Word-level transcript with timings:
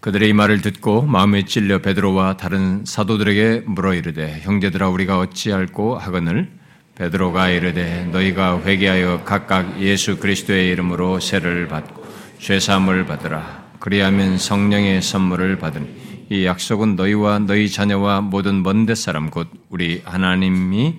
그들의 0.00 0.28
이 0.28 0.32
말을 0.32 0.62
듣고 0.62 1.02
마음에 1.02 1.44
찔려 1.44 1.80
베드로와 1.80 2.36
다른 2.36 2.84
사도들에게 2.84 3.64
물어 3.66 3.94
이르되 3.94 4.40
형제들아 4.42 4.88
우리가 4.90 5.18
어찌할꼬 5.18 5.98
하거늘? 5.98 6.48
베드로가 6.94 7.48
이르되 7.50 8.04
너희가 8.12 8.62
회개하여 8.62 9.24
각각 9.24 9.80
예수 9.80 10.18
그리스도의 10.18 10.68
이름으로 10.68 11.18
세를 11.18 11.66
받고 11.66 12.06
죄 12.38 12.60
사함을 12.60 13.06
받으라. 13.06 13.66
그리하면 13.80 14.38
성령의 14.38 15.02
선물을 15.02 15.58
받으니 15.58 16.26
이 16.30 16.44
약속은 16.44 16.94
너희와 16.94 17.40
너희 17.40 17.68
자녀와 17.68 18.20
모든 18.20 18.62
먼데 18.62 18.94
사람 18.94 19.30
곧 19.30 19.48
우리 19.68 20.02
하나님이 20.04 20.96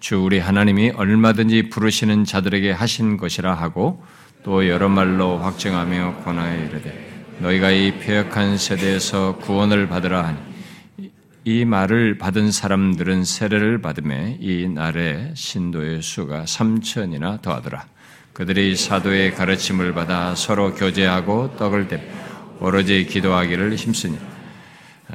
주 0.00 0.20
우리 0.20 0.40
하나님이 0.40 0.90
얼마든지 0.96 1.68
부르시는 1.68 2.24
자들에게 2.24 2.72
하신 2.72 3.18
것이라 3.18 3.54
하고 3.54 4.04
또 4.42 4.68
여러 4.68 4.88
말로 4.88 5.38
확증하며 5.38 6.22
권하여 6.24 6.64
이르되 6.64 7.11
너희가 7.42 7.72
이 7.72 7.98
폐역한 7.98 8.56
세대에서 8.56 9.36
구원을 9.38 9.88
받으라 9.88 10.28
하니 10.28 10.38
이 11.44 11.64
말을 11.64 12.16
받은 12.16 12.52
사람들은 12.52 13.24
세례를 13.24 13.82
받음에 13.82 14.38
이 14.40 14.68
날에 14.68 15.32
신도의 15.34 16.02
수가 16.02 16.44
3천이나 16.44 17.42
더하더라. 17.42 17.84
그들이 18.32 18.76
사도의 18.76 19.34
가르침을 19.34 19.92
받아 19.92 20.36
서로 20.36 20.72
교제하고 20.72 21.56
떡을 21.56 21.88
대 21.88 22.08
오로지 22.60 23.06
기도하기를 23.06 23.74
힘쓰니 23.74 24.18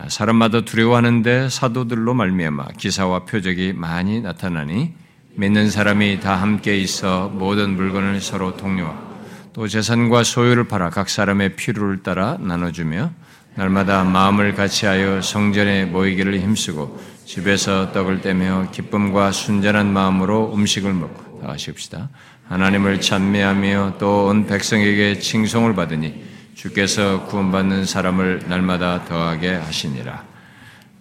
사람마다 0.10 0.62
두려워하는데 0.66 1.48
사도들로 1.48 2.14
말미암아 2.14 2.68
기사와 2.78 3.24
표적이 3.24 3.72
많이 3.72 4.20
나타나니 4.20 4.94
믿는 5.36 5.70
사람이 5.72 6.20
다 6.20 6.36
함께 6.36 6.78
있어 6.78 7.30
모든 7.30 7.76
물건을 7.78 8.20
서로 8.20 8.58
통용하고 8.58 9.07
또 9.58 9.68
재산과 9.68 10.24
소유를 10.24 10.68
팔아 10.68 10.92
각 10.92 11.10
사람의 11.10 11.56
필요를 11.56 12.04
따라 12.04 12.38
나눠주며 12.40 13.10
날마다 13.56 14.04
마음을 14.04 14.54
같이하여 14.54 15.24
성전에 15.24 15.86
모이기를 15.86 16.40
힘쓰고 16.42 17.02
집에서 17.26 17.92
떡을 17.92 18.22
떼며 18.22 18.70
기쁨과 18.72 19.32
순전한 19.32 19.92
마음으로 19.92 20.54
음식을 20.54 20.94
먹고 20.94 21.42
다 21.42 21.54
하십시다. 21.54 22.10
하나님을 22.48 23.02
찬미하며 23.02 23.96
또 23.98 24.28
온 24.28 24.46
백성에게 24.46 25.18
칭송을 25.18 25.74
받으니 25.74 26.24
주께서 26.54 27.26
구원받는 27.26 27.86
사람을 27.86 28.44
날마다 28.48 29.06
더하게 29.06 29.56
하시니라. 29.56 30.24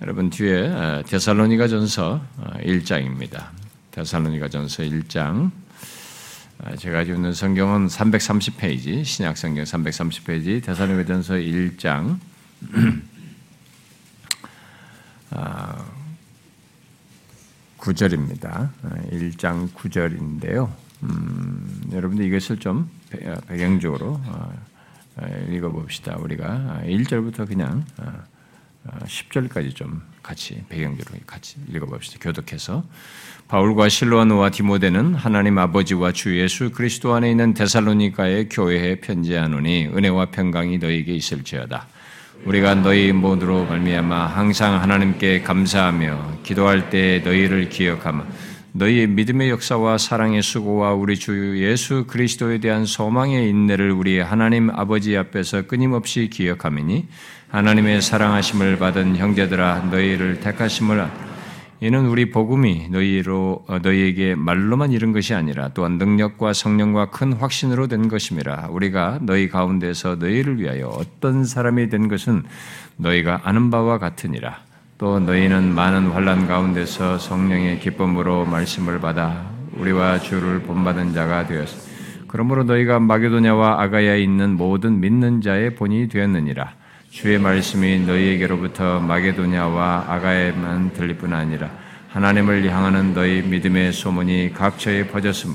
여러분 0.00 0.30
뒤에 0.30 1.02
데살로니가 1.06 1.68
전서 1.68 2.22
1장입니다. 2.62 3.48
데살로니가 3.90 4.48
전서 4.48 4.82
1장 4.82 5.50
아, 5.50 5.65
제가 6.78 6.98
가지고 6.98 7.16
있는 7.16 7.32
성경은 7.32 7.86
330페이지, 7.86 9.04
신약 9.04 9.36
성경 9.36 9.64
330페이지, 9.64 10.64
대사님의전서 10.64 11.34
1장 11.34 12.18
아, 15.30 15.84
9절입니다. 17.78 18.70
1장 19.12 19.70
9절인데요. 19.72 20.72
음, 21.02 21.82
여러분들 21.92 22.24
이것을 22.24 22.58
좀 22.58 22.90
배경적으로 23.46 24.20
아, 24.24 24.50
읽어봅시다. 25.50 26.16
우리가 26.16 26.82
1절부터 26.84 27.46
그냥 27.46 27.84
10절까지 28.86 29.74
좀 29.74 30.02
같이 30.22 30.64
배경적으로 30.68 31.18
같이 31.26 31.58
읽어봅시다. 31.68 32.18
교독해서 32.20 32.82
바울과 33.48 33.88
실로아노와 33.88 34.50
디모데는 34.50 35.14
하나님 35.14 35.56
아버지와 35.58 36.10
주 36.10 36.36
예수 36.36 36.72
그리스도 36.72 37.14
안에 37.14 37.30
있는 37.30 37.54
데살로니가의 37.54 38.48
교회에 38.48 38.96
편지하노니 38.96 39.90
은혜와 39.94 40.26
평강이 40.26 40.78
너희에게 40.78 41.14
있을지어다. 41.14 41.86
우리가 42.44 42.74
너희 42.74 43.12
모두로 43.12 43.64
말미암아 43.66 44.26
항상 44.26 44.82
하나님께 44.82 45.42
감사하며 45.42 46.38
기도할 46.42 46.90
때 46.90 47.22
너희를 47.24 47.68
기억하며 47.68 48.24
너희의 48.72 49.06
믿음의 49.06 49.48
역사와 49.50 49.96
사랑의 49.96 50.42
수고와 50.42 50.94
우리 50.94 51.16
주 51.16 51.54
예수 51.58 52.04
그리스도에 52.08 52.58
대한 52.58 52.84
소망의 52.84 53.48
인내를 53.48 53.92
우리 53.92 54.18
하나님 54.18 54.70
아버지 54.70 55.16
앞에서 55.16 55.62
끊임없이 55.62 56.28
기억하미니 56.30 57.06
하나님의 57.50 58.02
사랑하심을 58.02 58.78
받은 58.78 59.16
형제들아 59.16 59.88
너희를 59.92 60.40
택하심을 60.40 61.00
이는 61.80 62.06
우리 62.06 62.30
복음이 62.30 62.88
너희로 62.90 63.64
어, 63.68 63.78
너희에게 63.82 64.34
말로만 64.34 64.92
이른 64.92 65.12
것이 65.12 65.34
아니라 65.34 65.68
또한 65.74 65.98
능력과 65.98 66.52
성령과 66.52 67.10
큰 67.10 67.34
확신으로 67.34 67.86
된 67.86 68.08
것임이라 68.08 68.68
우리가 68.70 69.18
너희 69.22 69.48
가운데서 69.48 70.16
너희를 70.16 70.58
위하여 70.60 70.88
어떤 70.88 71.44
사람이 71.44 71.90
된 71.90 72.08
것은 72.08 72.44
너희가 72.96 73.42
아는 73.44 73.70
바와 73.70 73.98
같으니라. 73.98 74.66
또 74.98 75.20
너희는 75.20 75.74
많은 75.74 76.06
환란 76.08 76.46
가운데서 76.46 77.18
성령의 77.18 77.80
기쁨으로 77.80 78.46
말씀을 78.46 78.98
받아 78.98 79.50
우리와 79.74 80.20
주를 80.20 80.60
본받은 80.60 81.12
자가 81.12 81.46
되었으 81.46 81.86
그러므로 82.26 82.64
너희가 82.64 82.98
마게도냐와 83.00 83.82
아가야에 83.82 84.22
있는 84.22 84.56
모든 84.56 85.00
믿는 85.00 85.42
자의 85.42 85.74
본이 85.74 86.08
되었느니라 86.08 86.74
주의 87.16 87.38
말씀이 87.38 88.00
너희에게로부터 88.00 89.00
마게도냐와 89.00 90.04
아가에만 90.06 90.92
들릴 90.92 91.16
뿐 91.16 91.32
아니라 91.32 91.70
하나님을 92.10 92.70
향하는 92.70 93.14
너희 93.14 93.40
믿음의 93.40 93.94
소문이 93.94 94.52
각처에 94.52 95.06
퍼졌으므 95.06 95.54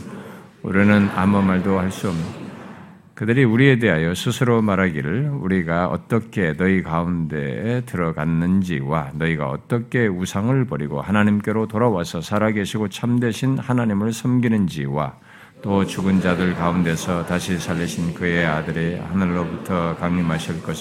우리는 0.63 1.07
아무 1.15 1.39
말도 1.43 1.77
할 1.77 1.91
수 1.91 2.09
없는 2.09 2.23
그들이 3.13 3.43
우리에 3.43 3.77
대하여 3.77 4.15
스스로 4.15 4.63
말하기를 4.63 5.29
우리가 5.39 5.85
어떻게 5.89 6.57
너희 6.57 6.81
가운데에 6.81 7.81
들어갔는지와 7.81 9.11
너희가 9.13 9.47
어떻게 9.47 10.07
우상을 10.07 10.65
버리고 10.65 10.99
하나님께로 10.99 11.67
돌아와서 11.67 12.21
살아계시고 12.21 12.89
참되신 12.89 13.59
하나님을 13.59 14.13
섬기는지와 14.13 15.13
또 15.61 15.85
죽은 15.85 16.21
자들 16.21 16.55
가운데서 16.55 17.27
다시 17.27 17.59
살리신 17.59 18.15
그의 18.15 18.47
아들이 18.47 18.97
하늘로부터 18.97 19.95
강림하실 19.97 20.63
것 20.63 20.75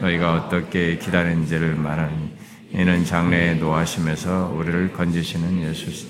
너희가 0.00 0.34
어떻게 0.34 0.98
기다리는지를 0.98 1.74
말하니 1.74 2.36
이는 2.72 3.04
장래에 3.04 3.54
노하심에서 3.54 4.52
우리를 4.54 4.92
건지시는 4.92 5.62
예수 5.62 6.06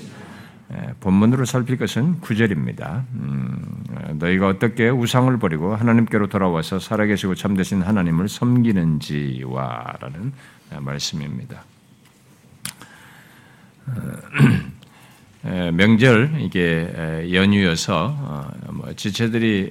본문으로 1.01 1.45
살필 1.45 1.77
것은 1.79 2.21
구절입니다. 2.21 3.05
음, 3.15 3.85
너희가 4.15 4.49
어떻게 4.49 4.89
우상을 4.89 5.39
버리고 5.39 5.77
하나님께로 5.77 6.27
돌아와서 6.27 6.81
살아계시고 6.81 7.37
참되신 7.37 7.83
하나님을 7.83 8.29
섬기는지와라는 8.29 9.53
말씀입니다. 10.81 11.63
어, 15.45 15.71
명절 15.73 16.41
이게 16.41 17.29
연휴여서 17.33 18.17
어, 18.19 18.51
뭐 18.73 18.93
지체들이 18.95 19.71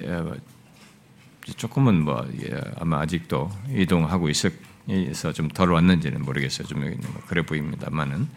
조금은 1.46 2.04
뭐 2.04 2.26
아마 2.80 3.00
아직도 3.02 3.52
이동하고 3.70 4.30
있어서 4.30 5.34
좀 5.34 5.50
덜 5.50 5.72
왔는지는 5.72 6.22
모르겠어요. 6.24 6.68
좀뭐 6.68 6.90
그래 7.28 7.42
보입니다만은 7.44 8.28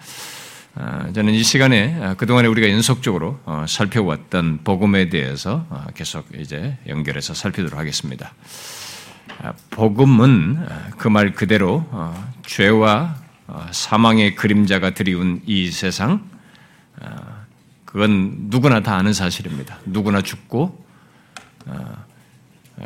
아, 0.74 1.10
저는 1.12 1.32
이 1.34 1.42
시간에 1.42 1.98
아, 2.00 2.14
그동안에 2.14 2.46
우리가 2.46 2.70
연속적으로 2.70 3.40
어, 3.46 3.64
살펴왔던 3.66 4.60
복음에 4.62 5.08
대해서 5.08 5.66
어, 5.70 5.86
계속 5.94 6.26
이제 6.38 6.76
연결해서 6.86 7.34
살피도록 7.34 7.78
하겠습니다. 7.78 8.32
아, 9.42 9.52
복음은 9.70 10.66
그 10.98 11.08
말 11.08 11.32
그대로 11.32 11.84
죄와 12.46 13.16
사망의 13.70 14.34
그림자가 14.34 14.94
드리운 14.94 15.42
이 15.46 15.70
세상, 15.70 16.28
아, 17.00 17.44
그건 17.84 18.48
누구나 18.50 18.80
다 18.82 18.96
아는 18.96 19.12
사실입니다. 19.12 19.78
누구나 19.86 20.20
죽고 20.22 20.84
아, 21.66 22.04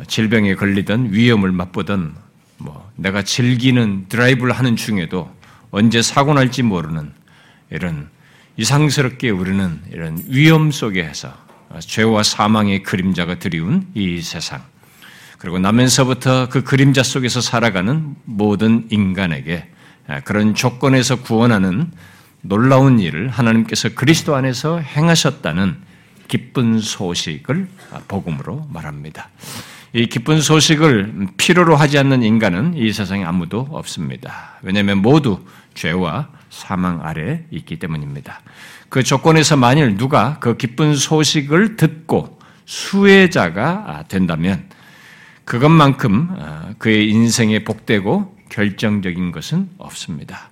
질병에 0.07 0.55
걸리든 0.55 1.13
위험을 1.13 1.51
맛보든 1.51 2.13
뭐 2.57 2.91
내가 2.95 3.23
즐기는 3.23 4.05
드라이브를 4.09 4.53
하는 4.53 4.75
중에도 4.75 5.33
언제 5.71 6.01
사고 6.01 6.33
날지 6.33 6.63
모르는 6.63 7.11
이런 7.69 8.09
이상스럽게 8.57 9.29
우리는 9.29 9.81
이런 9.91 10.23
위험 10.27 10.71
속에서 10.71 11.33
죄와 11.79 12.23
사망의 12.23 12.83
그림자가 12.83 13.39
드리운 13.39 13.87
이 13.95 14.21
세상 14.21 14.61
그리고 15.39 15.59
나면서부터 15.59 16.49
그 16.49 16.63
그림자 16.63 17.03
속에서 17.03 17.41
살아가는 17.41 18.15
모든 18.23 18.87
인간에게 18.89 19.67
그런 20.23 20.53
조건에서 20.53 21.17
구원하는 21.21 21.91
놀라운 22.41 22.99
일을 22.99 23.29
하나님께서 23.29 23.89
그리스도 23.95 24.35
안에서 24.35 24.79
행하셨다는 24.79 25.77
기쁜 26.27 26.79
소식을 26.79 27.67
복음으로 28.07 28.67
말합니다. 28.71 29.29
이 29.95 30.07
기쁜 30.07 30.41
소식을 30.41 31.27
필요로 31.37 31.75
하지 31.75 31.99
않는 31.99 32.23
인간은 32.23 32.73
이 32.75 32.91
세상에 32.91 33.23
아무도 33.23 33.67
없습니다. 33.71 34.57
왜냐하면 34.63 35.03
모두 35.03 35.39
죄와 35.75 36.29
사망 36.49 37.05
아래 37.05 37.43
있기 37.51 37.77
때문입니다. 37.77 38.41
그 38.89 39.03
조건에서 39.03 39.55
만일 39.55 39.95
누가 39.95 40.39
그 40.39 40.57
기쁜 40.57 40.95
소식을 40.95 41.75
듣고 41.75 42.39
수혜자가 42.65 44.05
된다면 44.07 44.67
그것만큼 45.45 46.29
아, 46.39 46.73
그의 46.79 47.09
인생에 47.09 47.63
복되고 47.63 48.35
결정적인 48.49 49.31
것은 49.31 49.69
없습니다. 49.77 50.49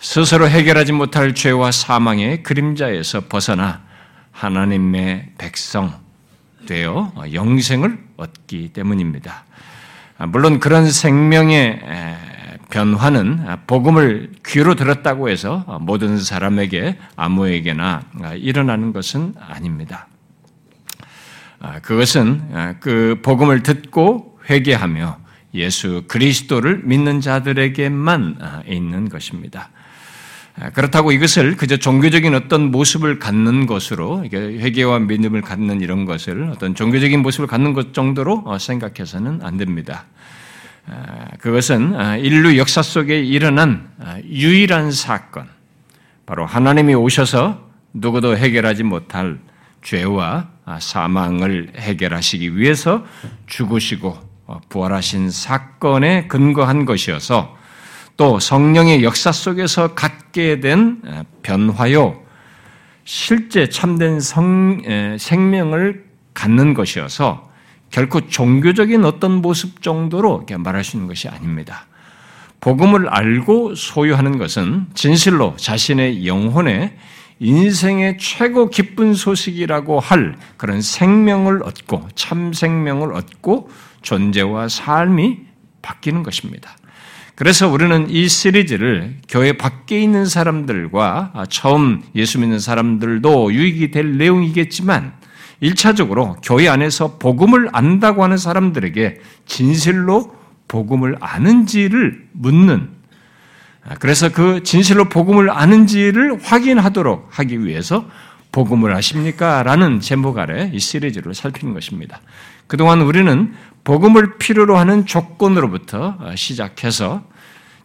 스스로 0.00 0.48
해결하지 0.48 0.92
못할 0.92 1.34
죄와 1.34 1.70
사망의 1.70 2.42
그림자에서 2.42 3.22
벗어나 3.28 3.82
하나님의 4.32 5.34
백성 5.38 5.94
되어 6.66 7.12
영생을 7.32 8.05
얻기 8.16 8.72
때문입니다. 8.72 9.44
아, 10.18 10.26
물론 10.26 10.60
그런 10.60 10.90
생명의 10.90 11.80
변화는 12.70 13.46
복음을 13.66 14.32
귀로 14.46 14.74
들었다고 14.74 15.28
해서 15.28 15.78
모든 15.80 16.18
사람에게 16.18 16.98
아무에게나 17.16 18.02
일어나는 18.36 18.92
것은 18.92 19.34
아닙니다. 19.38 20.08
아, 21.60 21.80
그것은 21.80 22.76
그 22.80 23.20
복음을 23.22 23.62
듣고 23.62 24.38
회개하며 24.50 25.18
예수 25.54 26.04
그리스도를 26.08 26.82
믿는 26.84 27.20
자들에게만 27.20 28.64
있는 28.66 29.08
것입니다. 29.08 29.70
아, 30.58 30.70
그렇다고 30.70 31.12
이것을 31.12 31.56
그저 31.56 31.76
종교적인 31.76 32.34
어떤 32.34 32.70
모습을 32.70 33.18
갖는 33.18 33.66
것으로 33.66 34.24
회개와 34.24 35.00
믿음을 35.00 35.42
갖는 35.42 35.82
이런 35.82 36.06
것을 36.06 36.50
어떤 36.50 36.74
종교적인 36.74 37.20
모습을 37.20 37.46
갖는 37.46 37.74
것 37.74 37.92
정도로 37.92 38.42
어, 38.46 38.58
생각해서는 38.58 39.40
안 39.42 39.58
됩니다. 39.58 40.06
아, 40.88 41.26
그것은 41.40 41.94
아, 41.94 42.16
인류 42.16 42.56
역사 42.56 42.80
속에 42.80 43.22
일어난 43.22 43.90
유일한 44.24 44.92
사건, 44.92 45.48
바로 46.24 46.46
하나님이 46.46 46.94
오셔서 46.94 47.68
누구도 47.92 48.36
해결하지 48.36 48.82
못할 48.82 49.38
죄와 49.82 50.48
사망을 50.80 51.72
해결하시기 51.76 52.56
위해서 52.56 53.04
죽으시고 53.46 54.18
어, 54.46 54.60
부활하신 54.68 55.30
사건에 55.30 56.26
근거한 56.28 56.86
것이어서 56.86 57.56
또 58.16 58.40
성령의 58.40 59.04
역사 59.04 59.32
속에서 59.32 59.94
갖게 59.94 60.60
된 60.60 61.02
변화요, 61.42 62.22
실제 63.04 63.68
참된 63.68 64.20
성, 64.20 64.80
생명을 65.18 66.06
갖는 66.34 66.74
것이어서 66.74 67.50
결코 67.90 68.26
종교적인 68.26 69.04
어떤 69.04 69.42
모습 69.42 69.82
정도로 69.82 70.46
말할 70.58 70.82
수 70.82 70.96
있는 70.96 71.08
것이 71.08 71.28
아닙니다. 71.28 71.86
복음을 72.60 73.08
알고 73.08 73.74
소유하는 73.74 74.38
것은 74.38 74.86
진실로 74.94 75.54
자신의 75.56 76.26
영혼에 76.26 76.96
인생의 77.38 78.16
최고 78.18 78.70
기쁜 78.70 79.14
소식이라고 79.14 80.00
할 80.00 80.36
그런 80.56 80.80
생명을 80.80 81.62
얻고 81.62 82.08
참 82.14 82.52
생명을 82.52 83.12
얻고 83.12 83.70
존재와 84.02 84.68
삶이 84.68 85.40
바뀌는 85.82 86.22
것입니다. 86.22 86.76
그래서 87.36 87.68
우리는 87.68 88.08
이 88.08 88.28
시리즈를 88.28 89.18
교회 89.28 89.52
밖에 89.52 90.00
있는 90.00 90.24
사람들과 90.24 91.44
처음 91.50 92.02
예수 92.14 92.40
믿는 92.40 92.58
사람들도 92.58 93.52
유익이 93.52 93.90
될 93.90 94.16
내용이겠지만 94.16 95.12
1차적으로 95.62 96.36
교회 96.42 96.66
안에서 96.68 97.18
복음을 97.18 97.68
안다고 97.72 98.24
하는 98.24 98.38
사람들에게 98.38 99.20
진실로 99.44 100.34
복음을 100.66 101.16
아는지를 101.20 102.26
묻는 102.32 102.88
그래서 104.00 104.30
그 104.30 104.62
진실로 104.62 105.10
복음을 105.10 105.50
아는지를 105.50 106.40
확인하도록 106.42 107.28
하기 107.30 107.66
위해서 107.66 108.08
복음을 108.50 108.94
아십니까? 108.94 109.62
라는 109.62 110.00
제목 110.00 110.38
아래 110.38 110.70
이 110.72 110.78
시리즈를 110.78 111.34
살피는 111.34 111.74
것입니다. 111.74 112.22
그동안 112.66 113.02
우리는 113.02 113.52
복음을 113.86 114.36
필요로 114.38 114.76
하는 114.76 115.06
조건으로부터 115.06 116.18
시작해서 116.34 117.22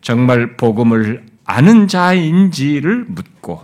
정말 0.01 0.57
복음을 0.57 1.23
아는 1.45 1.87
자인지를 1.87 3.05
묻고 3.07 3.61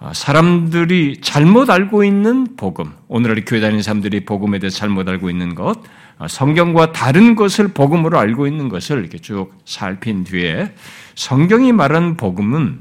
어, 0.00 0.10
사람들이 0.14 1.20
잘못 1.20 1.70
알고 1.70 2.04
있는 2.04 2.56
복음, 2.56 2.92
오늘날 3.06 3.44
교회 3.44 3.60
다니는 3.60 3.82
사람들이 3.82 4.24
복음에 4.24 4.58
대해서 4.58 4.78
잘못 4.78 5.08
알고 5.08 5.30
있는 5.30 5.54
것, 5.54 5.78
어, 6.18 6.26
성경과 6.26 6.90
다른 6.90 7.36
것을 7.36 7.68
복음으로 7.68 8.18
알고 8.18 8.48
있는 8.48 8.68
것을 8.68 8.98
이렇게 8.98 9.18
쭉 9.18 9.52
살핀 9.64 10.24
뒤에 10.24 10.74
성경이 11.14 11.72
말한 11.72 12.16
복음은 12.16 12.80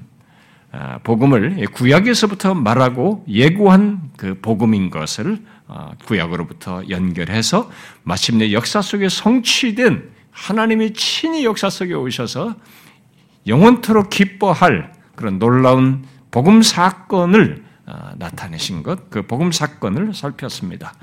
어, 0.72 0.96
복음을 1.04 1.68
구약에서부터 1.74 2.56
말하고 2.56 3.26
예고한 3.28 4.12
그 4.18 4.40
복음인 4.42 4.90
것을 4.90 5.34
어, 5.34 5.50
구약으로부터 6.06 6.84
연결해서 6.90 7.70
마침내 8.04 8.52
역사 8.52 8.82
속에 8.82 9.10
성취된 9.10 10.12
하나님이 10.32 10.94
친히 10.94 11.46
역사 11.46 11.70
속에 11.70 11.94
오셔서 11.94 12.56
영원토록 13.48 14.10
기뻐할 14.10 14.94
그런 15.16 15.40
놀라운 15.40 16.06
복음 16.32 16.62
사건을 16.62 17.64
어, 17.86 18.12
나타내신 18.18 18.84
것, 18.84 19.10
그 19.10 19.24
복음 19.24 19.52
사건을 19.52 20.14
살폈습니다. 20.14 20.94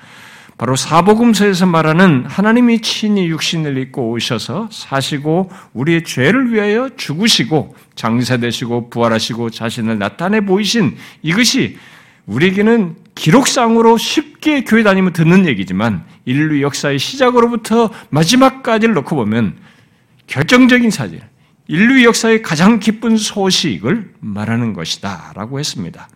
바로 0.57 0.75
사복음서에서 0.75 1.67
말하는 1.67 2.25
하나님이 2.27 2.81
친히 2.81 3.29
육신을 3.29 3.79
입고 3.79 4.11
오셔서 4.11 4.69
사시고 4.73 5.51
우리의 5.73 6.03
죄를 6.03 6.53
위하여 6.53 6.91
죽으시고 6.97 7.77
장사되시고 7.95 8.91
부활하시고 8.91 9.51
자신을 9.51 9.99
나타내 9.99 10.41
보이신 10.41 10.97
이것이 11.23 11.79
우리에게는 12.29 12.97
기록상으로 13.15 13.97
쉽게 13.97 14.63
교회 14.63 14.83
다니면 14.83 15.13
듣는 15.13 15.47
얘기지만 15.47 16.05
인류 16.25 16.63
역사의 16.63 16.99
시작으로부터 16.99 17.91
마지막까지를 18.11 18.95
놓고 18.95 19.17
보면 19.17 19.57
결정적인 20.27 20.91
사실, 20.91 21.23
인류 21.67 22.05
역사의 22.05 22.43
가장 22.43 22.81
기쁜 22.81 23.17
소식을 23.17 24.15
말하는 24.21 24.75
것이다 24.75 25.33
라고 25.35 25.59
했습니다. 25.59 26.09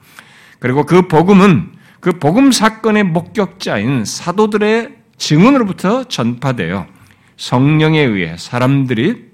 그리고 0.61 0.85
그 0.85 1.09
복음은 1.09 1.73
그 2.00 2.12
복음 2.19 2.53
사건의 2.53 3.05
목격자인 3.05 4.05
사도들의 4.05 4.97
증언으로부터 5.17 6.05
전파되어 6.05 6.87
성령에 7.37 8.00
의해 8.00 8.37
사람들이 8.37 9.31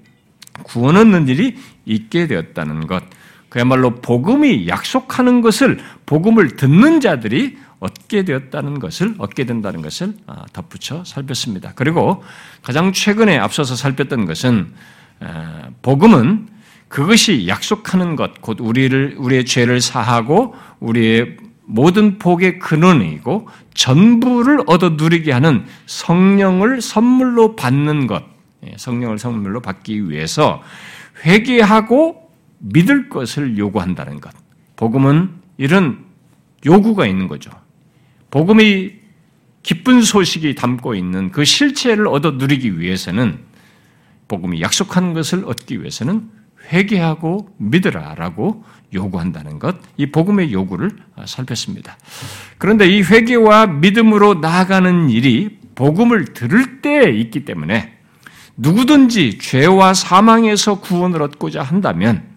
구원 0.63 0.95
얻는 0.97 1.27
일이 1.27 1.57
있게 1.85 2.27
되었다는 2.27 2.87
것, 2.87 3.03
그야말로 3.49 3.95
복음이 3.95 4.67
약속하는 4.67 5.41
것을 5.41 5.79
복음을 6.05 6.55
듣는 6.55 7.01
자들이 7.01 7.57
얻게 7.79 8.23
되었다는 8.23 8.79
것을 8.79 9.15
얻게 9.17 9.45
된다는 9.45 9.81
것을 9.81 10.13
아, 10.27 10.45
덧붙여 10.53 11.03
살폈습니다. 11.05 11.73
그리고 11.75 12.23
가장 12.61 12.91
최근에 12.91 13.37
앞서서 13.37 13.75
살폈던 13.75 14.25
것은 14.25 14.73
아, 15.21 15.69
복음은 15.81 16.47
그것이 16.89 17.47
약속하는 17.47 18.15
것, 18.15 18.41
곧 18.41 18.57
우리를 18.59 19.15
우리의 19.17 19.45
죄를 19.45 19.79
사하고 19.79 20.55
우리의 20.79 21.37
모든 21.65 22.17
복의 22.17 22.57
근원이고 22.57 23.47
전부를 23.75 24.61
얻어 24.65 24.89
누리게 24.89 25.31
하는 25.31 25.65
성령을 25.85 26.81
선물로 26.81 27.55
받는 27.55 28.07
것, 28.07 28.23
예, 28.65 28.73
성령을 28.75 29.19
선물로 29.19 29.61
받기 29.61 30.09
위해서 30.09 30.63
회개하고 31.23 32.18
믿을 32.59 33.09
것을 33.09 33.57
요구한다는 33.57 34.21
것. 34.21 34.33
복음은 34.75 35.31
이런 35.57 36.05
요구가 36.65 37.05
있는 37.05 37.27
거죠. 37.27 37.51
복음이 38.31 38.93
기쁜 39.63 40.01
소식이 40.01 40.55
담고 40.55 40.95
있는 40.95 41.31
그 41.31 41.43
실체를 41.43 42.07
얻어 42.07 42.31
누리기 42.31 42.79
위해서는 42.79 43.39
복음이 44.27 44.61
약속하는 44.61 45.13
것을 45.13 45.43
얻기 45.45 45.79
위해서는 45.79 46.29
회개하고 46.71 47.55
믿으라라고 47.57 48.63
요구한다는 48.93 49.59
것, 49.59 49.77
이 49.97 50.07
복음의 50.07 50.51
요구를 50.51 50.91
살폈습니다. 51.25 51.97
그런데 52.57 52.87
이 52.87 53.01
회개와 53.01 53.67
믿음으로 53.67 54.35
나아가는 54.35 55.09
일이 55.09 55.57
복음을 55.75 56.25
들을 56.33 56.81
때 56.81 57.09
있기 57.09 57.45
때문에 57.45 57.97
누구든지 58.57 59.39
죄와 59.39 59.93
사망에서 59.93 60.79
구원을 60.79 61.21
얻고자 61.21 61.63
한다면 61.63 62.28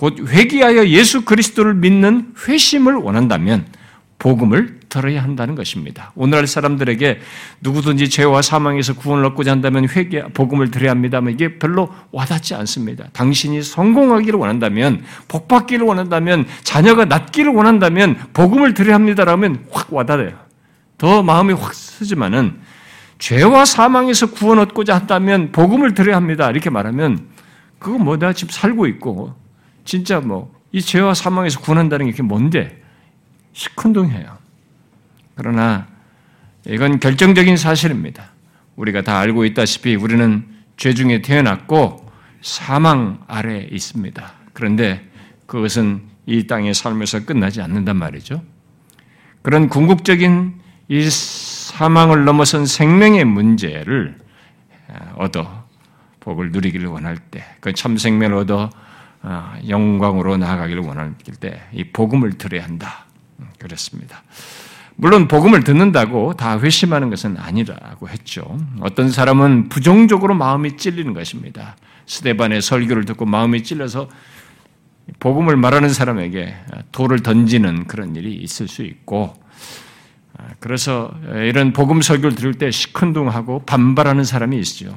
곧 0.00 0.16
회개하여 0.26 0.86
예수 0.86 1.26
그리스도를 1.26 1.74
믿는 1.74 2.32
회심을 2.48 2.94
원한다면 2.94 3.66
복음을 4.18 4.80
들어야 4.88 5.22
한다는 5.22 5.54
것입니다. 5.54 6.12
오늘날 6.14 6.46
사람들에게 6.46 7.20
누구든지 7.60 8.08
죄와 8.08 8.40
사망에서 8.40 8.94
구원을 8.94 9.26
얻고자 9.26 9.50
한다면 9.50 9.86
회개, 9.90 10.22
복음을 10.32 10.70
들어야 10.70 10.92
합니다만 10.92 11.34
이게 11.34 11.58
별로 11.58 11.92
와닿지 12.12 12.54
않습니다. 12.54 13.08
당신이 13.12 13.62
성공하기를 13.62 14.38
원한다면, 14.38 15.04
복 15.28 15.48
받기를 15.48 15.84
원한다면, 15.84 16.46
자녀가 16.62 17.04
낫기를 17.04 17.52
원한다면, 17.52 18.16
복음을 18.32 18.72
들어야 18.72 18.94
합니다라면 18.94 19.66
확 19.70 19.92
와닿아요. 19.92 20.32
더 20.96 21.22
마음이 21.22 21.52
확 21.52 21.74
쓰지만은, 21.74 22.58
죄와 23.18 23.66
사망에서 23.66 24.30
구원 24.30 24.60
얻고자 24.60 24.94
한다면, 24.94 25.52
복음을 25.52 25.92
들어야 25.92 26.16
합니다. 26.16 26.50
이렇게 26.50 26.70
말하면, 26.70 27.28
그거 27.78 27.98
뭐 27.98 28.16
내가 28.16 28.32
지금 28.32 28.50
살고 28.50 28.86
있고, 28.86 29.39
진짜 29.90 30.20
뭐, 30.20 30.54
이 30.70 30.80
죄와 30.80 31.14
사망에서 31.14 31.58
구원한다는 31.58 32.12
게 32.12 32.22
뭔데? 32.22 32.80
시큰둥해요. 33.54 34.38
그러나 35.34 35.88
이건 36.64 37.00
결정적인 37.00 37.56
사실입니다. 37.56 38.30
우리가 38.76 39.02
다 39.02 39.18
알고 39.18 39.44
있다시피 39.46 39.96
우리는 39.96 40.46
죄 40.76 40.94
중에 40.94 41.22
태어났고 41.22 42.08
사망 42.40 43.18
아래 43.26 43.66
있습니다. 43.68 44.32
그런데 44.52 45.04
그것은 45.46 46.02
이 46.24 46.46
땅의 46.46 46.72
삶에서 46.72 47.24
끝나지 47.24 47.60
않는단 47.60 47.96
말이죠. 47.96 48.44
그런 49.42 49.68
궁극적인 49.68 50.54
이 50.86 51.10
사망을 51.10 52.24
넘어선 52.24 52.64
생명의 52.64 53.24
문제를 53.24 54.16
얻어 55.16 55.66
복을 56.20 56.52
누리기를 56.52 56.86
원할 56.86 57.18
때, 57.18 57.44
그 57.58 57.72
참 57.72 57.96
생명을 57.96 58.36
얻어 58.36 58.70
어, 58.70 58.79
영광으로 59.68 60.36
나아가기를 60.36 60.82
원할 60.82 61.14
때, 61.40 61.62
이 61.72 61.84
복음을 61.84 62.38
들어야 62.38 62.64
한다. 62.64 63.06
그랬습니다. 63.58 64.22
물론 64.96 65.28
복음을 65.28 65.64
듣는다고 65.64 66.34
다 66.34 66.58
회심하는 66.58 67.10
것은 67.10 67.36
아니라고 67.38 68.08
했죠. 68.08 68.58
어떤 68.80 69.10
사람은 69.10 69.68
부정적으로 69.68 70.34
마음이 70.34 70.76
찔리는 70.76 71.14
것입니다. 71.14 71.76
스테반의 72.06 72.60
설교를 72.60 73.04
듣고 73.04 73.24
마음이 73.24 73.62
찔려서 73.62 74.08
복음을 75.18 75.56
말하는 75.56 75.88
사람에게 75.88 76.54
돌을 76.92 77.20
던지는 77.20 77.86
그런 77.86 78.14
일이 78.16 78.34
있을 78.34 78.68
수 78.68 78.82
있고, 78.82 79.34
그래서 80.58 81.12
이런 81.46 81.72
복음 81.72 82.02
설교를 82.02 82.34
들을 82.34 82.54
때 82.54 82.70
시큰둥하고 82.70 83.64
반발하는 83.64 84.24
사람이 84.24 84.58
있죠. 84.58 84.96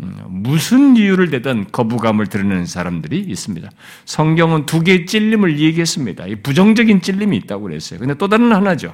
음, 0.00 0.16
무슨 0.28 0.96
이유를 0.96 1.30
대든 1.30 1.66
거부감을 1.72 2.26
드러내는 2.28 2.66
사람들이 2.66 3.18
있습니다. 3.20 3.68
성경은 4.04 4.66
두 4.66 4.82
개의 4.82 5.06
찔림을 5.06 5.58
얘기했습니다. 5.58 6.26
부정적인 6.42 7.00
찔림이 7.00 7.36
있다고 7.38 7.64
그랬어요. 7.64 7.98
근데 7.98 8.14
또 8.14 8.28
다른 8.28 8.52
하나죠. 8.52 8.92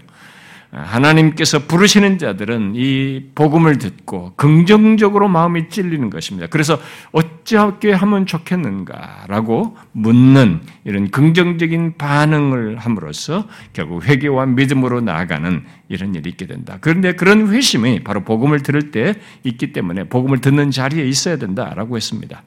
하나님께서 0.75 1.61
부르시는 1.61 2.19
자들은 2.19 2.73
이 2.75 3.27
복음을 3.35 3.79
듣고 3.79 4.33
긍정적으로 4.37 5.29
마음이 5.29 5.69
찔리는 5.69 6.11
것입니다. 6.11 6.49
그래서 6.49 6.81
어찌하게 7.13 7.93
하면 7.93 8.27
좋겠는가라고 8.27 9.77
묻는 9.93 10.61
이런 10.85 11.11
긍정적인 11.11 11.97
반응을 11.97 12.79
함으로써 12.79 13.47
결국 13.73 14.05
회개와 14.05 14.47
믿음으로 14.47 15.01
나아가는 15.01 15.65
이런 15.89 16.15
일이 16.15 16.31
있게 16.31 16.47
된다. 16.47 16.79
그런데 16.81 17.13
그런 17.13 17.49
회심이 17.53 18.03
바로 18.03 18.25
복음을 18.25 18.61
들을 18.63 18.91
때 18.91 19.15
있기 19.45 19.73
때문에 19.73 20.05
복음을 20.05 20.41
듣는 20.41 20.73
자리에 20.73 21.07
있어야 21.07 21.37
된다라고 21.37 21.97
했습니다. 21.97 22.43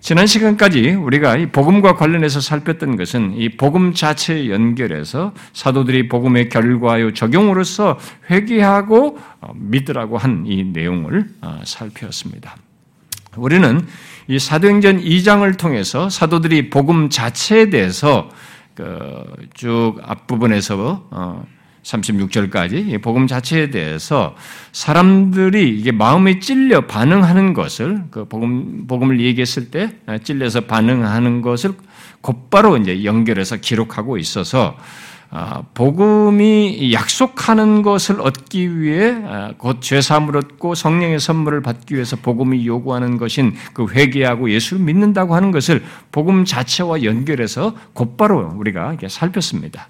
지난 0.00 0.26
시간까지 0.26 0.92
우리가 0.92 1.36
이 1.36 1.46
복음과 1.46 1.94
관련해서 1.94 2.40
살폈던 2.40 2.96
것은 2.96 3.34
이 3.36 3.50
복음 3.50 3.92
자체에 3.92 4.48
연결해서 4.48 5.34
사도들이 5.52 6.08
복음의 6.08 6.48
결과요 6.48 7.12
적용으로서 7.12 7.98
회개하고 8.30 9.18
어, 9.40 9.52
믿으라고 9.54 10.16
한 10.16 10.44
이 10.46 10.64
내용을 10.64 11.28
어, 11.42 11.60
살펴봤습니다. 11.64 12.56
우리는 13.36 13.86
이 14.26 14.38
사도행전 14.38 15.02
2장을 15.02 15.58
통해서 15.58 16.08
사도들이 16.08 16.70
복음 16.70 17.10
자체에 17.10 17.68
대해서 17.68 18.30
그쭉 18.74 20.00
앞부분에서 20.02 21.08
어, 21.10 21.44
36절까지 21.82 23.00
복음 23.02 23.26
자체에 23.26 23.70
대해서 23.70 24.34
사람들이 24.72 25.78
이게 25.78 25.92
마음에 25.92 26.38
찔려 26.38 26.86
반응하는 26.86 27.54
것을 27.54 28.04
그 28.10 28.26
복음 28.26 28.86
복음을 28.86 29.20
얘기했을 29.20 29.70
때 29.70 29.96
찔려서 30.22 30.62
반응하는 30.62 31.42
것을 31.42 31.72
곧바로 32.20 32.76
이제 32.76 33.04
연결해서 33.04 33.56
기록하고 33.56 34.18
있어서 34.18 34.76
아, 35.32 35.62
복음이 35.74 36.92
약속하는 36.92 37.82
것을 37.82 38.20
얻기 38.20 38.80
위해 38.80 39.14
아, 39.24 39.52
곧 39.56 39.80
죄사함을 39.80 40.36
얻고 40.36 40.74
성령의 40.74 41.20
선물을 41.20 41.62
받기 41.62 41.94
위해서 41.94 42.16
복음이 42.16 42.66
요구하는 42.66 43.16
것인 43.16 43.54
그 43.72 43.86
회개하고 43.88 44.50
예수를 44.50 44.82
믿는다고 44.84 45.36
하는 45.36 45.52
것을 45.52 45.84
복음 46.10 46.44
자체와 46.44 47.04
연결해서 47.04 47.76
곧바로 47.92 48.52
우리가 48.56 48.96
살폈습니다. 49.08 49.88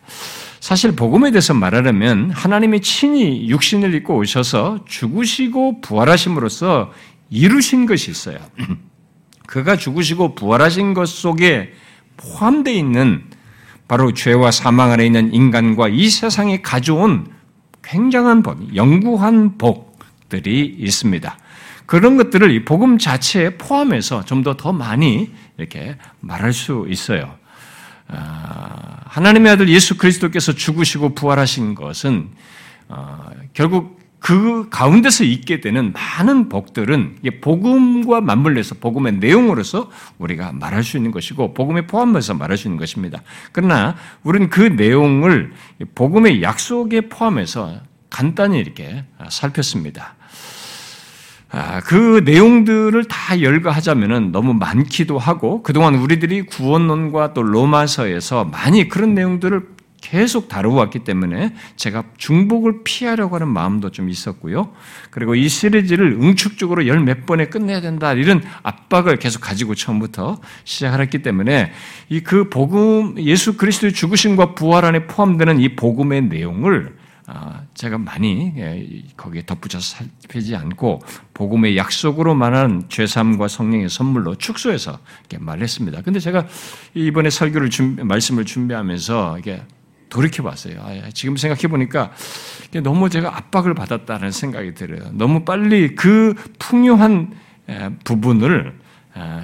사실 0.60 0.94
복음에 0.94 1.30
대해서 1.30 1.54
말하려면 1.54 2.30
하나님이 2.30 2.82
친히 2.82 3.48
육신을 3.48 3.94
입고 3.94 4.18
오셔서 4.18 4.84
죽으시고 4.86 5.80
부활하심으로써 5.80 6.92
이루신 7.30 7.86
것이 7.86 8.10
있어요. 8.10 8.38
그가 9.46 9.76
죽으시고 9.76 10.34
부활하신 10.34 10.94
것 10.94 11.08
속에 11.08 11.72
포함되어 12.18 12.74
있는 12.74 13.24
바로 13.88 14.12
죄와 14.12 14.50
사망 14.50 14.92
안에 14.92 15.06
있는 15.06 15.32
인간과 15.32 15.88
이 15.88 16.08
세상에 16.10 16.60
가져온 16.60 17.26
굉장한 17.82 18.42
법, 18.42 18.76
영구한 18.76 19.56
복들이 19.56 20.76
있습니다. 20.78 21.38
그런 21.86 22.16
것들을 22.16 22.52
이 22.52 22.64
복음 22.64 22.98
자체에 22.98 23.56
포함해서 23.56 24.24
좀 24.24 24.44
더더 24.44 24.72
많이 24.72 25.32
이렇게 25.58 25.96
말할 26.20 26.52
수 26.52 26.86
있어요. 26.88 27.39
아, 28.12 28.96
하나님의 29.06 29.52
아들 29.52 29.68
예수 29.68 29.96
그리스도께서 29.96 30.52
죽으시고 30.52 31.14
부활하신 31.14 31.74
것은 31.74 32.30
어, 32.88 33.30
결국 33.52 34.00
그 34.18 34.68
가운데서 34.68 35.24
있게 35.24 35.60
되는 35.60 35.92
많은 35.92 36.50
복들은 36.50 37.18
복음과 37.40 38.20
맞물려서 38.20 38.76
복음의 38.76 39.14
내용으로서 39.14 39.90
우리가 40.18 40.52
말할 40.52 40.84
수 40.84 40.98
있는 40.98 41.10
것이고 41.10 41.54
복음에 41.54 41.86
포함해서 41.86 42.34
말할 42.34 42.58
수 42.58 42.68
있는 42.68 42.78
것입니다. 42.78 43.22
그러나 43.52 43.96
우리는 44.22 44.50
그 44.50 44.60
내용을 44.60 45.52
복음의 45.94 46.42
약속에 46.42 47.08
포함해서 47.08 47.80
간단히 48.10 48.58
이렇게 48.58 49.04
살폈습니다. 49.30 50.16
아, 51.52 51.80
그 51.80 52.22
내용들을 52.24 53.04
다 53.06 53.40
열거하자면은 53.40 54.30
너무 54.30 54.54
많기도 54.54 55.18
하고 55.18 55.62
그동안 55.62 55.96
우리들이 55.96 56.42
구원론과 56.42 57.34
또 57.34 57.42
로마서에서 57.42 58.44
많이 58.44 58.88
그런 58.88 59.14
내용들을 59.14 59.80
계속 60.00 60.48
다루어왔기 60.48 61.00
때문에 61.00 61.54
제가 61.76 62.04
중복을 62.16 62.84
피하려고 62.84 63.34
하는 63.34 63.48
마음도 63.48 63.90
좀 63.90 64.08
있었고요. 64.08 64.72
그리고 65.10 65.34
이 65.34 65.46
시리즈를 65.48 66.12
응축적으로 66.12 66.86
열 66.86 67.00
몇 67.00 67.26
번에 67.26 67.46
끝내야 67.46 67.80
된다 67.82 68.12
이런 68.14 68.42
압박을 68.62 69.18
계속 69.18 69.40
가지고 69.40 69.74
처음부터 69.74 70.40
시작했기 70.64 71.20
때문에 71.22 71.72
이 72.08 72.20
그 72.20 72.48
복음 72.48 73.16
예수 73.18 73.56
그리스도의 73.56 73.92
죽으심과 73.92 74.54
부활 74.54 74.84
안에 74.84 75.06
포함되는 75.06 75.60
이 75.60 75.74
복음의 75.76 76.22
내용을 76.22 76.94
아, 76.96 76.99
제가 77.74 77.98
많이 77.98 78.52
예, 78.56 79.02
거기에 79.16 79.42
덧붙여서 79.46 79.96
살피지 79.96 80.56
않고 80.56 81.00
복음의 81.34 81.76
약속으로 81.76 82.34
말하는 82.34 82.84
죄삼과 82.88 83.48
성령의 83.48 83.88
선물로 83.88 84.34
축소해서 84.36 84.98
말했습니다. 85.38 86.02
근데 86.02 86.18
제가 86.20 86.46
이번에 86.94 87.30
설교를 87.30 87.70
준비, 87.70 88.02
말씀을 88.02 88.44
준비하면서 88.44 89.38
이게 89.38 89.62
돌이켜 90.08 90.42
봤어요. 90.42 90.80
아, 90.80 91.10
지금 91.14 91.36
생각해 91.36 91.68
보니까 91.68 92.10
너무 92.82 93.08
제가 93.08 93.36
압박을 93.36 93.74
받았다는 93.74 94.32
생각이 94.32 94.74
들어요. 94.74 95.10
너무 95.12 95.44
빨리 95.44 95.94
그 95.94 96.34
풍요한 96.58 97.32
부분을 98.04 98.78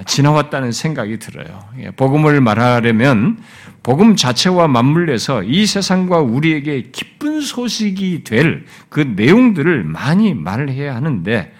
지나왔다는 0.05 0.71
생각이 0.73 1.19
들어요. 1.19 1.63
예, 1.79 1.91
복음을 1.91 2.41
말하려면 2.41 3.41
복음 3.87 4.17
자체와 4.17 4.67
맞물려서 4.67 5.43
이 5.43 5.65
세상과 5.65 6.19
우리에게 6.19 6.89
기쁜 6.91 7.39
소식이 7.39 8.25
될 8.25 8.65
그 8.89 8.99
내용들을 8.99 9.85
많이 9.85 10.33
말 10.33 10.69
해야 10.69 10.95
하는데 10.95 11.53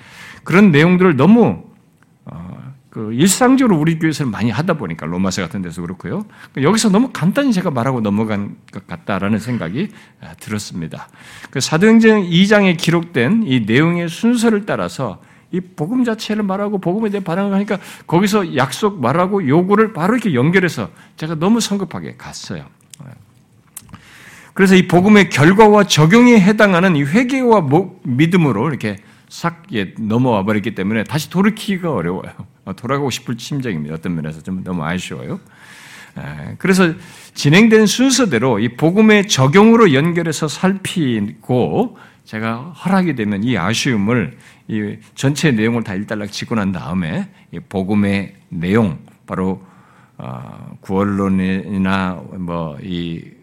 그런 0.43 0.71
내용들을 0.71 1.15
너무 1.15 1.63
어, 2.25 2.73
그 2.89 3.13
일상적으로 3.13 3.77
우리 3.77 3.97
교회에서 3.97 4.25
많이 4.25 4.49
하다 4.49 4.73
보니까 4.73 5.05
로마서 5.05 5.41
같은 5.41 5.61
데서 5.61 5.81
그렇고요. 5.81 6.25
여기서 6.61 6.89
너무 6.89 7.11
간단히 7.13 7.53
제가 7.53 7.71
말하고 7.71 8.01
넘어간 8.01 8.57
것 8.73 8.87
같다라는 8.87 9.39
생각이 9.39 9.89
아, 10.21 10.33
들었습니다. 10.39 11.07
그 11.49 11.61
사도행전 11.61 12.23
2장에 12.23 12.75
기록된 12.77 13.43
이 13.45 13.61
내용의 13.61 14.09
순서를 14.09 14.65
따라서 14.65 15.21
이 15.51 15.61
복음 15.61 16.03
자체를 16.03 16.43
말하고 16.43 16.79
복음에 16.79 17.09
대해 17.09 17.23
반응을 17.23 17.53
하니까 17.53 17.79
거기서 18.05 18.55
약속 18.55 18.99
말하고 19.01 19.47
요구를 19.47 19.93
바로 19.93 20.15
이렇게 20.15 20.33
연결해서 20.33 20.89
제가 21.15 21.35
너무 21.35 21.59
성급하게 21.59 22.15
갔어요. 22.17 22.65
그래서 24.53 24.75
이 24.75 24.87
복음의 24.87 25.29
결과와 25.29 25.83
적용에 25.83 26.39
해당하는 26.39 26.95
이 26.95 27.03
회개와 27.03 27.67
믿음으로 28.03 28.67
이렇게 28.69 28.97
싹 29.29 29.63
넘어와 29.99 30.43
버렸기 30.43 30.73
때문에 30.73 31.03
다시 31.03 31.29
돌이키기가 31.29 31.93
어려워요. 31.93 32.33
어, 32.65 32.75
돌아가고 32.75 33.09
싶을 33.09 33.35
심정입니다. 33.37 33.93
어떤 33.93 34.15
면에서 34.15 34.41
좀 34.41 34.63
너무 34.63 34.83
아쉬워요. 34.83 35.39
그래서 36.57 36.91
진행된 37.35 37.85
순서대로 37.85 38.57
이 38.57 38.69
복음의 38.69 39.27
적용으로 39.27 39.93
연결해서 39.93 40.47
살피고 40.47 41.97
제가 42.25 42.73
허락이 42.83 43.13
되면 43.13 43.43
이 43.43 43.57
아쉬움을 43.57 44.37
이 44.67 44.97
전체 45.15 45.51
내용을 45.51 45.83
다 45.83 45.93
일단락 45.93 46.31
짚고 46.31 46.55
난 46.55 46.71
다음에 46.71 47.29
이 47.51 47.59
복음의 47.59 48.35
내용 48.49 48.99
바로 49.25 49.65
어, 50.17 50.77
구원론이나 50.81 52.23
뭐 52.39 52.77
이 52.81 53.37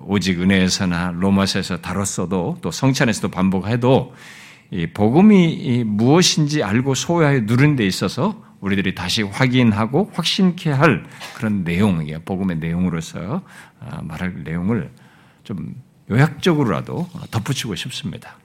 오직 0.00 0.40
은혜에서나 0.40 1.12
로마서에서 1.16 1.78
다뤘어도 1.78 2.58
또 2.62 2.70
성찬에서도 2.70 3.28
반복해도 3.28 4.14
복음이 4.94 5.84
무엇인지 5.84 6.62
알고 6.62 6.94
소유하여 6.94 7.40
누른 7.40 7.76
데 7.76 7.86
있어서 7.86 8.42
우리들이 8.60 8.94
다시 8.94 9.22
확인하고 9.22 10.10
확신케 10.12 10.70
할 10.70 11.04
그런 11.36 11.64
내용이에요. 11.64 12.20
복음의 12.24 12.58
내용으로서 12.58 13.42
아, 13.80 14.02
말할 14.02 14.42
내용을 14.42 14.90
좀 15.44 15.74
요약적으로라도 16.10 17.08
덧붙이고 17.30 17.74
싶습니다. 17.76 18.36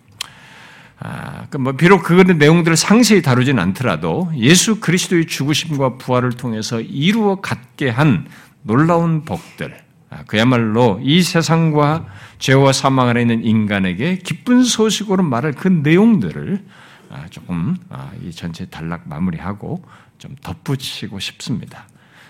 아, 1.00 1.48
그뭐 1.50 1.74
비록 1.74 2.04
그거는 2.04 2.38
내용들을 2.38 2.78
상세히 2.78 3.22
다루진 3.22 3.60
않더라도 3.60 4.32
예수 4.38 4.80
그리스도의 4.80 5.28
죽으심과 5.28 5.98
부활을 5.98 6.32
통해서 6.32 6.80
이루어 6.80 7.42
갖게 7.42 7.90
한 7.90 8.28
놀라운 8.62 9.26
복들, 9.26 9.78
아, 10.10 10.24
그야말로 10.28 11.00
이 11.04 11.22
세상과 11.22 12.06
죄와 12.40 12.72
사망 12.72 13.10
안에 13.10 13.22
있는 13.22 13.44
인간에게 13.44 14.20
기쁜 14.20 14.64
소식으로 14.64 15.24
말할 15.24 15.54
그 15.54 15.68
내용들을 15.68 16.64
아, 17.10 17.26
조금 17.30 17.76
아, 17.90 18.12
이 18.24 18.32
전체 18.32 18.66
단락 18.66 19.08
마무리하고 19.08 19.84
좀 20.18 20.36
덧붙이고 20.42 21.20
싶습니다. 21.20 21.88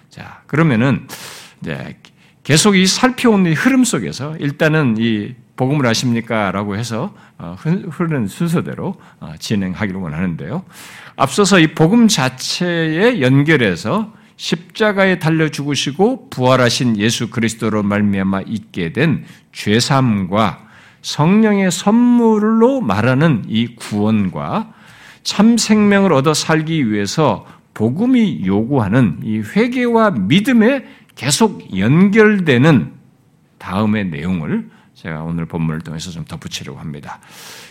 자, 0.09 0.41
그러면은 0.47 1.07
이제 1.61 1.97
계속 2.43 2.75
이 2.75 2.85
살펴온 2.85 3.45
이 3.45 3.53
흐름 3.53 3.83
속에서 3.83 4.35
일단은 4.37 4.95
이 4.99 5.35
복음을 5.55 5.85
아십니까 5.85 6.51
라고 6.51 6.75
해서 6.75 7.13
어, 7.37 7.55
흐르는 7.57 8.27
순서대로 8.27 8.95
어, 9.19 9.33
진행하기를 9.39 9.99
원하는데요. 9.99 10.63
앞서서 11.15 11.59
이 11.59 11.73
복음 11.73 12.07
자체에 12.07 13.21
연결해서 13.21 14.13
십자가에 14.35 15.19
달려 15.19 15.49
죽으시고 15.49 16.29
부활하신 16.29 16.97
예수 16.97 17.29
그리스도로 17.29 17.83
말미암아 17.83 18.41
있게 18.47 18.93
된 18.93 19.25
죄삼과 19.51 20.67
성령의 21.01 21.69
선물로 21.71 22.81
말하는 22.81 23.43
이 23.47 23.75
구원과 23.75 24.73
참 25.23 25.57
생명을 25.57 26.11
얻어 26.13 26.33
살기 26.33 26.91
위해서 26.91 27.45
복음이 27.73 28.45
요구하는 28.45 29.19
이 29.23 29.39
회개와 29.39 30.11
믿음에 30.11 30.85
계속 31.15 31.77
연결되는 31.77 32.93
다음의 33.59 34.05
내용을 34.05 34.69
제가 35.03 35.21
오늘 35.23 35.45
본문을 35.45 35.81
통해서 35.81 36.11
좀 36.11 36.23
덧붙이려고 36.23 36.79
합니다. 36.79 37.19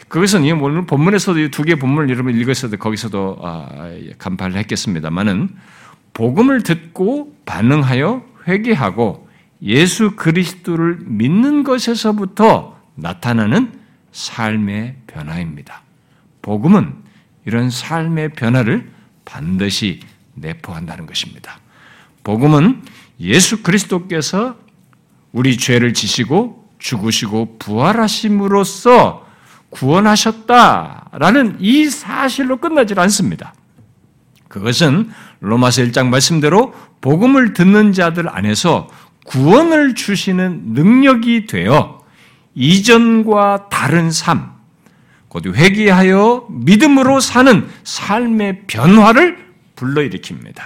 그것은 0.08 0.44
이 0.44 0.52
오늘 0.52 0.84
본문에서도 0.84 1.48
두 1.48 1.62
개의 1.62 1.78
본문을 1.78 2.10
여러분 2.10 2.38
읽었어도 2.38 2.76
거기서도 2.76 3.38
아, 3.42 3.90
간파를 4.18 4.56
했겠습니다만은 4.56 5.48
복음을 6.12 6.62
듣고 6.62 7.34
반응하여 7.46 8.22
회개하고 8.46 9.30
예수 9.62 10.14
그리스도를 10.14 10.98
믿는 11.06 11.64
것에서부터 11.64 12.78
나타나는 12.96 13.80
삶의 14.12 14.96
변화입니다. 15.06 15.80
복음은 16.42 16.92
이런 17.46 17.70
삶의 17.70 18.34
변화를 18.34 18.90
반드시 19.24 20.00
내포한다는 20.34 21.06
것입니다. 21.06 21.60
복음은 22.24 22.82
예수 23.20 23.62
그리스도께서 23.62 24.58
우리 25.32 25.56
죄를 25.56 25.94
지시고 25.94 26.62
죽으시고 26.82 27.58
부활하심으로써 27.58 29.26
구원하셨다라는 29.70 31.56
이 31.60 31.86
사실로 31.86 32.58
끝나질 32.58 33.00
않습니다. 33.00 33.54
그것은 34.48 35.10
로마서 35.40 35.82
1장 35.82 36.08
말씀대로 36.08 36.74
복음을 37.00 37.54
듣는 37.54 37.92
자들 37.92 38.28
안에서 38.28 38.88
구원을 39.24 39.94
주시는 39.94 40.74
능력이 40.74 41.46
되어 41.46 42.02
이전과 42.54 43.68
다른 43.70 44.10
삶, 44.10 44.52
곧 45.28 45.46
회개하여 45.46 46.48
믿음으로 46.50 47.20
사는 47.20 47.66
삶의 47.84 48.64
변화를 48.66 49.38
불러일으킵니다. 49.76 50.60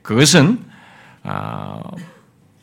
그것은 0.00 0.64
아, 1.24 1.82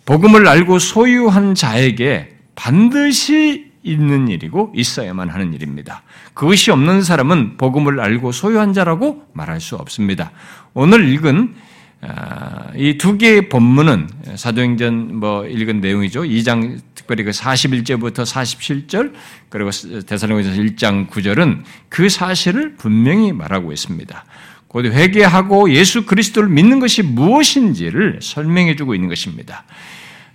복음을 0.05 0.47
알고 0.47 0.79
소유한 0.79 1.53
자에게 1.53 2.40
반드시 2.61 3.71
있는 3.81 4.27
일이고 4.27 4.71
있어야만 4.75 5.29
하는 5.29 5.51
일입니다. 5.51 6.03
그것이 6.35 6.69
없는 6.69 7.01
사람은 7.01 7.57
복음을 7.57 7.99
알고 7.99 8.31
소유한 8.31 8.71
자라고 8.73 9.23
말할 9.33 9.59
수 9.59 9.75
없습니다. 9.77 10.31
오늘 10.75 11.09
읽은 11.09 11.55
아, 12.03 12.67
이두 12.75 13.17
개의 13.17 13.49
본문은 13.49 14.09
사도행전 14.35 15.15
뭐 15.15 15.47
읽은 15.47 15.81
내용이죠. 15.81 16.21
2장 16.21 16.79
특별히 16.93 17.23
그 17.23 17.31
41절부터 17.31 18.25
47절 18.25 19.13
그리고 19.49 19.71
대사로니서 20.05 20.51
1장 20.51 21.09
9절은 21.09 21.63
그 21.89 22.09
사실을 22.09 22.75
분명히 22.75 23.31
말하고 23.33 23.71
있습니다. 23.71 24.23
곧 24.67 24.85
회개하고 24.85 25.71
예수 25.73 26.05
그리스도를 26.05 26.47
믿는 26.49 26.79
것이 26.79 27.01
무엇인지를 27.01 28.19
설명해 28.21 28.75
주고 28.75 28.93
있는 28.93 29.09
것입니다. 29.09 29.65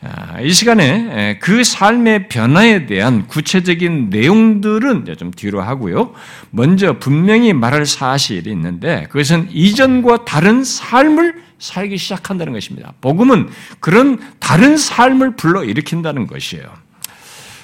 아, 0.03 0.41
이 0.41 0.53
시간에 0.53 1.39
그 1.41 1.65
삶의 1.65 2.29
변화에 2.29 2.87
대한 2.87 3.27
구체적인 3.27 4.11
내용들은 4.11 5.07
좀 5.19 5.31
뒤로 5.31 5.63
하고요. 5.63 6.13
먼저 6.51 6.99
분명히 6.99 7.53
말할 7.53 7.87
사실이 7.87 8.51
있는데 8.51 9.07
그것은 9.11 9.49
이전과 9.51 10.25
다른 10.25 10.63
삶을 10.63 11.43
살기 11.59 11.97
시작한다는 11.97 12.53
것입니다. 12.53 12.93
복음은 13.01 13.49
그런 13.81 14.21
다른 14.39 14.77
삶을 14.77 15.37
불러 15.37 15.65
일으킨다는 15.65 16.27
것이에요. 16.27 16.65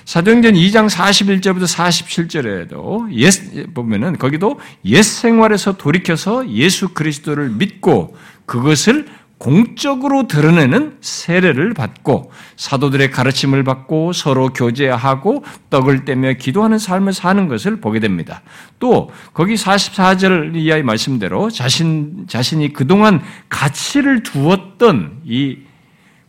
사도행전 0.05 0.55
2장 0.55 0.91
41절부터 0.91 1.65
47절에도 1.77 3.13
옛 3.13 3.73
보면은 3.73 4.19
거기도 4.19 4.59
옛 4.85 5.03
생활에서 5.03 5.77
돌이켜서 5.77 6.49
예수 6.51 6.89
그리스도를 6.89 7.51
믿고 7.51 8.17
그것을 8.47 9.07
공적으로 9.43 10.29
드러내는 10.29 10.99
세례를 11.01 11.75
받고 11.75 12.31
사도들의 12.57 13.11
가르침을 13.11 13.65
받고 13.65 14.13
서로 14.13 14.51
교제하고 14.51 15.45
떡을 15.69 16.05
떼며 16.05 16.35
기도하는 16.35 16.79
삶을 16.79 17.13
사는 17.13 17.49
것을 17.49 17.81
보게 17.81 17.99
됩니다. 17.99 18.43
또 18.79 19.11
거기 19.35 19.55
44절 19.55 20.55
이하의 20.55 20.85
말씀대로 20.85 21.51
자신 21.51 22.25
자신이 22.29 22.73
그동안 22.73 23.21
가치를 23.49 24.23
두었던 24.23 25.23
이 25.25 25.73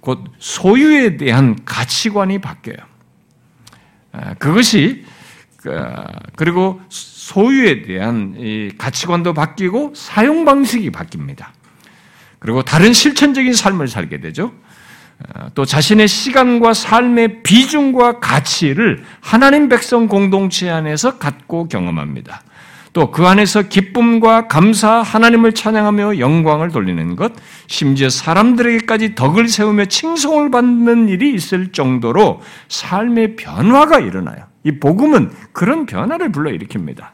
곧 0.03 0.21
소유에 0.37 1.15
대한 1.15 1.55
가치관이 1.63 2.39
바뀌어요. 2.39 2.75
아, 4.11 4.33
그것이 4.33 5.05
그, 5.55 5.71
그리고 6.35 6.81
소유에 6.89 7.83
대한 7.83 8.73
가치관도 8.77 9.33
바뀌고 9.33 9.93
사용 9.95 10.43
방식이 10.43 10.91
바뀝니다. 10.91 11.47
그리고 12.43 12.61
다른 12.61 12.91
실천적인 12.91 13.53
삶을 13.53 13.87
살게 13.87 14.19
되죠. 14.19 14.51
어, 15.33 15.47
또 15.55 15.63
자신의 15.63 16.09
시간과 16.09 16.73
삶의 16.73 17.43
비중과 17.43 18.19
가치를 18.19 19.05
하나님 19.21 19.69
백성 19.69 20.07
공동체 20.07 20.69
안에서 20.69 21.17
갖고 21.17 21.69
경험합니다. 21.69 22.41
또 22.91 23.09
그 23.09 23.25
안에서 23.25 23.63
기쁨과 23.63 24.47
감사, 24.47 25.01
하나님을 25.01 25.53
찬양하며 25.53 26.19
영광을 26.19 26.69
돌리는 26.69 27.15
것, 27.15 27.31
심지어 27.67 28.09
사람들에게까지 28.09 29.15
덕을 29.15 29.47
세우며 29.47 29.85
칭송을 29.85 30.51
받는 30.51 31.07
일이 31.07 31.33
있을 31.33 31.71
정도로 31.71 32.41
삶의 32.67 33.37
변화가 33.37 33.99
일어나요. 33.99 34.45
이 34.63 34.79
복음은 34.79 35.31
그런 35.53 35.85
변화를 35.85 36.31
불러일으킵니다. 36.31 37.07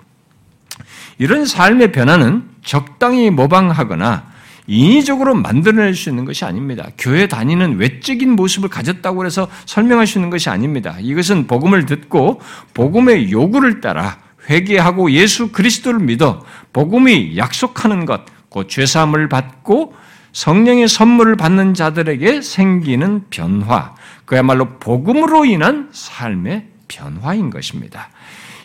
이런 1.20 1.46
삶의 1.46 1.92
변화는 1.92 2.44
적당히 2.64 3.30
모방하거나 3.30 4.39
인위적으로 4.70 5.34
만들어낼 5.34 5.96
수 5.96 6.10
있는 6.10 6.26
것이 6.26 6.46
아닙니다. 6.46 6.88
교회 6.96 7.28
다니는 7.28 7.78
외적인 7.78 8.36
모습을 8.36 8.70
가졌다고 8.70 9.26
해서 9.26 9.48
설명할 9.66 10.06
수 10.06 10.20
있는 10.20 10.30
것이 10.30 10.48
아닙니다. 10.52 10.96
이것은 11.02 11.48
복음을 11.48 11.88
듣고 11.88 12.40
복음의 12.76 13.32
요구를 13.32 13.82
따라 13.82 14.20
회개하고 14.48 15.10
예수 15.12 15.52
그리스도를 15.52 16.00
믿어 16.02 16.46
복음이 16.72 17.36
약속하는 17.36 18.06
것, 18.06 18.22
곧 18.50 18.70
죄사함을 18.70 19.28
받고 19.28 19.96
성령의 20.34 20.88
선물을 20.88 21.36
받는 21.36 21.74
자들에게 21.74 22.42
생기는 22.42 23.24
변화, 23.32 23.96
그야말로 24.26 24.78
복음으로 24.78 25.46
인한 25.46 25.90
삶의 25.92 26.68
변화인 26.88 27.50
것입니다. 27.50 28.10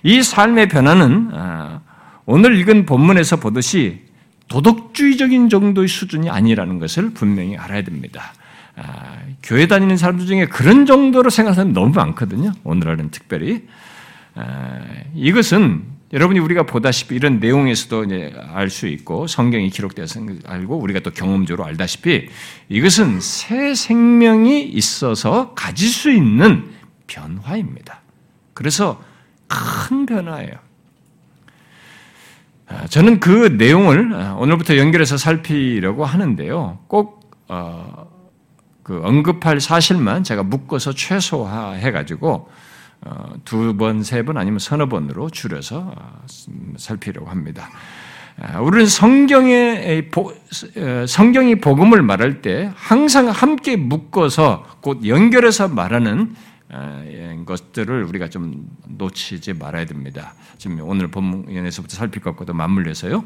이 0.03 0.23
삶의 0.23 0.69
변화는 0.69 1.31
아, 1.33 1.81
오늘 2.27 2.59
읽은 2.59 2.85
본문에서 2.85 3.37
보듯이 3.37 4.03
도덕주의적인 4.49 5.49
정도의 5.49 5.89
수준이 5.89 6.31
아니라는 6.31 6.79
것을 6.79 7.11
분명히 7.11 7.57
알아야 7.57 7.83
됩니다. 7.83 8.35
아, 8.77 9.19
교회 9.43 9.67
다니는 9.67 9.97
사람들 9.97 10.27
중에 10.27 10.47
그런 10.47 10.87
정도로 10.87 11.31
생각하는 11.31 11.73
너무 11.73 11.95
많거든요. 11.95 12.53
오늘날은 12.65 13.11
특별히. 13.11 13.63
아, 14.35 14.81
이것은 15.15 15.95
여러분이 16.13 16.39
우리가 16.39 16.65
보다시피 16.65 17.17
이런 17.17 17.41
내용에서도 17.41 18.07
알수 18.53 18.87
있고 18.89 19.27
성경이 19.27 19.71
기록되어서 19.71 20.21
알고 20.47 20.77
우리가 20.79 21.01
또 21.01 21.11
경험적으로 21.11 21.65
알다시피 21.65 22.29
이것은 22.69 23.21
새 23.21 23.75
생명이 23.75 24.63
있어서 24.63 25.55
가질 25.55 25.89
수 25.89 26.13
있는 26.13 26.71
변화입니다. 27.07 28.01
그래서 28.53 29.03
큰 29.49 30.07
변화예요. 30.07 30.53
아, 32.67 32.87
저는 32.87 33.21
그 33.21 33.57
내용을 33.59 34.15
아, 34.15 34.35
오늘부터 34.35 34.77
연결해서 34.77 35.17
살피려고 35.17 36.05
하는데요. 36.05 36.79
꼭그 36.87 37.19
어, 37.49 38.09
언급할 38.89 39.61
사실만 39.61 40.25
제가 40.25 40.43
묶어서 40.43 40.93
최소화해가지고 40.93 42.49
어, 43.07 43.33
두 43.45 43.77
번, 43.77 44.03
세 44.03 44.23
번 44.23 44.39
아니면 44.39 44.59
서너 44.59 44.89
번으로 44.89 45.29
줄여서 45.29 45.93
어, 45.95 46.23
살피려고 46.77 47.29
합니다. 47.29 47.69
아, 48.41 48.61
우리는 48.61 48.87
성경의 48.87 50.11
성경이 51.07 51.57
복음을 51.57 52.03
말할 52.03 52.43
때 52.43 52.73
항상 52.75 53.29
함께 53.29 53.77
묶어서 53.77 54.65
곧 54.81 55.07
연결해서 55.07 55.69
말하는 55.69 56.35
예, 56.35 56.54
것들을 57.45 58.05
우리가 58.05 58.29
좀 58.29 58.67
놓치지 58.89 59.55
말아야 59.55 59.85
됩니다. 59.85 60.35
지금 60.59 60.81
오늘 60.83 61.09
본문에서부터 61.09 61.97
살필 61.97 62.23
것과도 62.23 62.55
맞물려서요. 62.55 63.25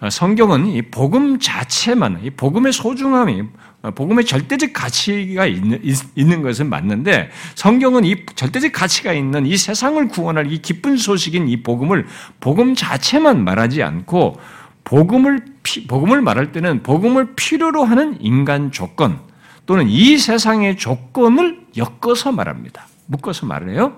아, 0.00 0.10
성경은 0.10 0.66
이 0.66 0.82
복음 0.82 1.38
자체만, 1.38 2.20
이 2.24 2.30
복음의 2.30 2.72
소중함이, 2.72 3.42
아, 3.82 3.90
복음의 3.90 4.24
절대적 4.24 4.72
가치가 4.72 5.46
있는, 5.46 5.82
있는 6.14 6.42
것은 6.42 6.68
맞는데 6.68 7.30
성경은 7.54 8.04
이 8.04 8.24
절대적 8.34 8.72
가치가 8.72 9.12
있는 9.12 9.46
이 9.46 9.56
세상을 9.56 10.08
구원할 10.08 10.52
이 10.52 10.62
기쁜 10.62 10.96
소식인 10.96 11.48
이 11.48 11.62
복음을 11.62 12.06
복음 12.40 12.74
자체만 12.74 13.44
말하지 13.44 13.82
않고 13.82 14.38
복음을 14.84 15.44
복음을 15.88 16.22
말할 16.22 16.52
때는 16.52 16.84
복음을 16.84 17.34
필요로 17.34 17.84
하는 17.84 18.16
인간 18.20 18.70
조건, 18.70 19.18
또는 19.66 19.88
이 19.88 20.16
세상의 20.16 20.76
조건을 20.76 21.66
엮어서 21.76 22.32
말합니다. 22.32 22.86
묶어서 23.06 23.46
말을 23.46 23.70
해요. 23.70 23.96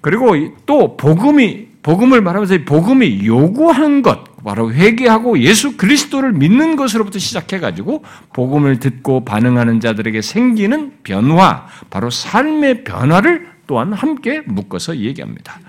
그리고 0.00 0.34
또 0.66 0.96
복음이 0.96 1.68
복음을 1.82 2.22
말하면서 2.22 2.64
복음이 2.64 3.26
요구한 3.26 4.00
것, 4.00 4.42
바로 4.42 4.72
회개하고 4.72 5.38
예수 5.40 5.76
그리스도를 5.76 6.32
믿는 6.32 6.76
것으로부터 6.76 7.18
시작해 7.18 7.58
가지고 7.60 8.02
복음을 8.32 8.78
듣고 8.78 9.24
반응하는 9.24 9.80
자들에게 9.80 10.22
생기는 10.22 10.94
변화, 11.02 11.66
바로 11.90 12.10
삶의 12.10 12.84
변화를 12.84 13.48
또한 13.66 13.92
함께 13.92 14.40
묶어서 14.46 14.96
얘기합니다. 14.96 15.60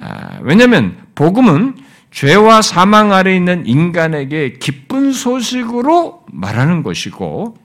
아, 0.00 0.38
왜냐하면 0.42 0.96
복음은 1.14 1.76
죄와 2.10 2.62
사망 2.62 3.12
아래 3.12 3.34
있는 3.34 3.66
인간에게 3.66 4.54
기쁜 4.60 5.12
소식으로 5.12 6.24
말하는 6.32 6.82
것이고 6.82 7.56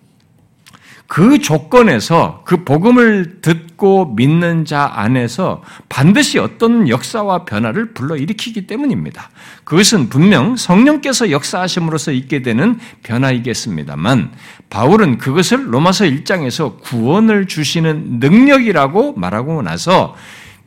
그 1.10 1.40
조건에서 1.40 2.44
그 2.46 2.64
복음을 2.64 3.42
듣고 3.42 4.14
믿는 4.16 4.64
자 4.64 4.92
안에서 4.94 5.64
반드시 5.90 6.38
어떤 6.38 6.88
역사와 6.88 7.46
변화를 7.46 7.96
불러일으키기 7.96 8.68
때문입니다. 8.68 9.32
그것은 9.64 10.10
분명 10.10 10.56
성령께서 10.56 11.32
역사하심으로써 11.32 12.12
있게 12.12 12.44
되는 12.44 12.78
변화이겠습니다만 13.02 14.34
바울은 14.70 15.18
그것을 15.18 15.74
로마서 15.74 16.06
1장에서 16.06 16.80
구원을 16.80 17.48
주시는 17.48 18.20
능력이라고 18.20 19.14
말하고 19.14 19.64
나서 19.64 20.16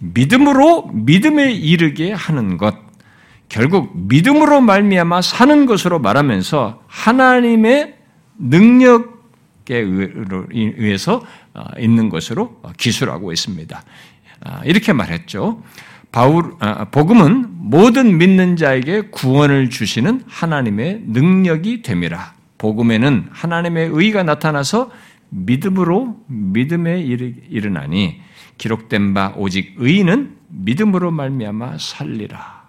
믿음으로 0.01 0.91
믿음에 0.93 1.53
이르게 1.53 2.11
하는 2.11 2.57
것 2.57 2.75
결국 3.49 3.93
믿음으로 4.09 4.61
말미암아 4.61 5.23
사는 5.23 5.67
것으로 5.67 6.01
말하면서 6.01 6.83
하나님의 6.89 7.95
능력 8.39 9.22
의해서 9.71 11.25
어, 11.55 11.65
있는 11.79 12.09
것으로 12.09 12.61
기술하고 12.77 13.33
있습니다. 13.33 13.83
아, 14.45 14.63
이렇게 14.65 14.93
말했죠. 14.93 15.63
바울 16.11 16.55
아, 16.61 16.85
복음은 16.87 17.47
모든 17.51 18.19
믿는 18.19 18.57
자에게 18.57 19.09
구원을 19.11 19.71
주시는 19.71 20.25
하나님의 20.27 21.05
능력이 21.07 21.83
됨이라. 21.83 22.35
복음에는 22.59 23.29
하나님의 23.31 23.91
의가 23.93 24.23
나타나서 24.23 24.91
믿음으로 25.31 26.23
믿음에 26.27 27.01
일어나니 27.01 28.21
기록된 28.59 29.15
바 29.15 29.33
오직 29.37 29.75
의인은 29.79 30.37
믿음으로 30.49 31.11
말미암아 31.11 31.79
살리라. 31.79 32.62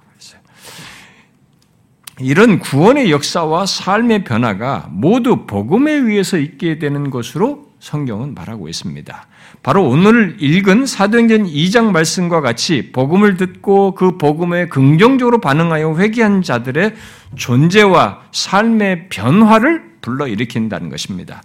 이런 2.24 2.60
구원의 2.60 3.12
역사와 3.12 3.66
삶의 3.66 4.24
변화가 4.24 4.88
모두 4.92 5.46
복음에 5.46 5.92
의해서 5.92 6.38
있게 6.38 6.80
되는 6.80 7.10
것으로 7.10 7.66
성경은 7.80 8.34
말하고 8.34 8.70
있습니다. 8.70 9.28
바로 9.62 9.84
오늘 9.84 10.38
읽은 10.40 10.86
사도행전 10.86 11.46
2장 11.46 11.92
말씀과 11.92 12.40
같이 12.40 12.92
복음을 12.94 13.36
듣고 13.36 13.94
그 13.94 14.18
복음에 14.18 14.68
긍정적으로 14.68 15.42
반응하여 15.42 15.96
회개한 15.98 16.44
자들의 16.44 16.94
존재와 17.36 18.22
삶의 18.32 19.10
변화를 19.10 19.84
불러일으킨다는 20.02 20.90
것입니다. 20.90 21.44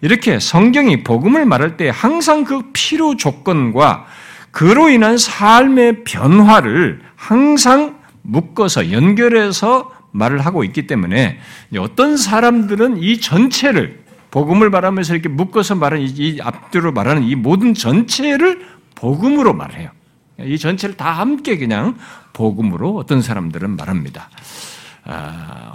이렇게 0.00 0.38
성경이 0.38 1.02
복음을 1.02 1.44
말할 1.44 1.76
때 1.76 1.90
항상 1.92 2.44
그 2.44 2.70
필요 2.72 3.16
조건과 3.16 4.06
그로 4.52 4.88
인한 4.88 5.18
삶의 5.18 6.04
변화를 6.04 7.00
항상 7.16 7.98
묶어서 8.22 8.92
연결해서 8.92 9.99
말을 10.12 10.40
하고 10.40 10.64
있기 10.64 10.86
때문에 10.86 11.38
어떤 11.78 12.16
사람들은 12.16 13.02
이 13.02 13.20
전체를 13.20 14.04
복음을 14.30 14.70
말하면서 14.70 15.14
이렇게 15.14 15.28
묶어서 15.28 15.74
말하는 15.74 16.06
이 16.08 16.38
앞뒤로 16.40 16.92
말하는 16.92 17.24
이 17.24 17.34
모든 17.34 17.74
전체를 17.74 18.64
복음으로 18.94 19.54
말해요. 19.54 19.90
이 20.40 20.58
전체를 20.58 20.96
다 20.96 21.12
함께 21.12 21.58
그냥 21.58 21.96
복음으로 22.32 22.96
어떤 22.96 23.22
사람들은 23.22 23.76
말합니다. 23.76 24.30
아, 25.04 25.74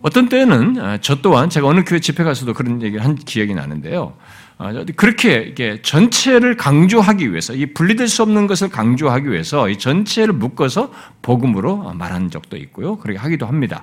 어떤 0.00 0.28
때는 0.28 0.98
저 1.00 1.16
또한 1.22 1.48
제가 1.48 1.66
어느 1.66 1.84
교회 1.84 2.00
집회 2.00 2.24
가서도 2.24 2.54
그런 2.54 2.82
얘기를 2.82 3.04
한 3.04 3.14
기억이 3.14 3.54
나는데요. 3.54 4.14
아, 4.64 4.84
그렇게 4.94 5.38
이게 5.48 5.82
전체를 5.82 6.56
강조하기 6.56 7.32
위해서 7.32 7.52
이 7.52 7.66
분리될 7.66 8.06
수 8.06 8.22
없는 8.22 8.46
것을 8.46 8.68
강조하기 8.68 9.28
위해서 9.28 9.68
이 9.68 9.76
전체를 9.76 10.34
묶어서 10.34 10.92
복음으로 11.20 11.92
말한 11.94 12.30
적도 12.30 12.56
있고요. 12.56 12.96
그렇게 12.98 13.18
하기도 13.18 13.46
합니다. 13.46 13.82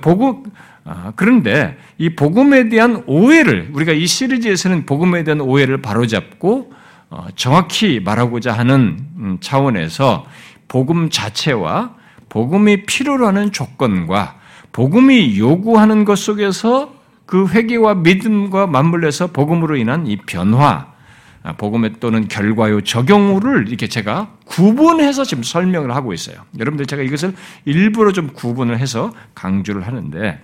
복음 0.00 0.42
아, 0.84 1.12
그런데 1.14 1.78
이 1.98 2.16
복음에 2.16 2.68
대한 2.68 3.04
오해를 3.06 3.70
우리가 3.72 3.92
이 3.92 4.08
시리즈에서는 4.08 4.86
복음에 4.86 5.22
대한 5.22 5.40
오해를 5.40 5.82
바로잡고 5.82 6.72
어, 7.10 7.26
정확히 7.36 8.00
말하고자 8.00 8.52
하는 8.52 8.98
음, 9.18 9.38
차원에서 9.40 10.26
복음 10.66 11.10
자체와 11.10 11.94
복음이 12.28 12.86
필요로 12.86 13.24
하는 13.24 13.52
조건과 13.52 14.36
복음이 14.72 15.38
요구하는 15.38 16.04
것 16.04 16.18
속에서 16.18 16.97
그 17.28 17.46
회개와 17.46 17.96
믿음과 17.96 18.68
맞물려서 18.68 19.26
복음으로 19.28 19.76
인한 19.76 20.06
이 20.06 20.16
변화, 20.16 20.94
아, 21.42 21.52
복음의 21.52 21.96
또는 22.00 22.26
결과요 22.26 22.80
적용을 22.80 23.68
이렇게 23.68 23.86
제가 23.86 24.32
구분해서 24.46 25.24
지금 25.24 25.42
설명을 25.42 25.94
하고 25.94 26.14
있어요. 26.14 26.38
여러분들 26.58 26.86
제가 26.86 27.02
이것을 27.02 27.34
일부러 27.66 28.12
좀 28.12 28.28
구분을 28.28 28.78
해서 28.78 29.12
강조를 29.34 29.86
하는데, 29.86 30.40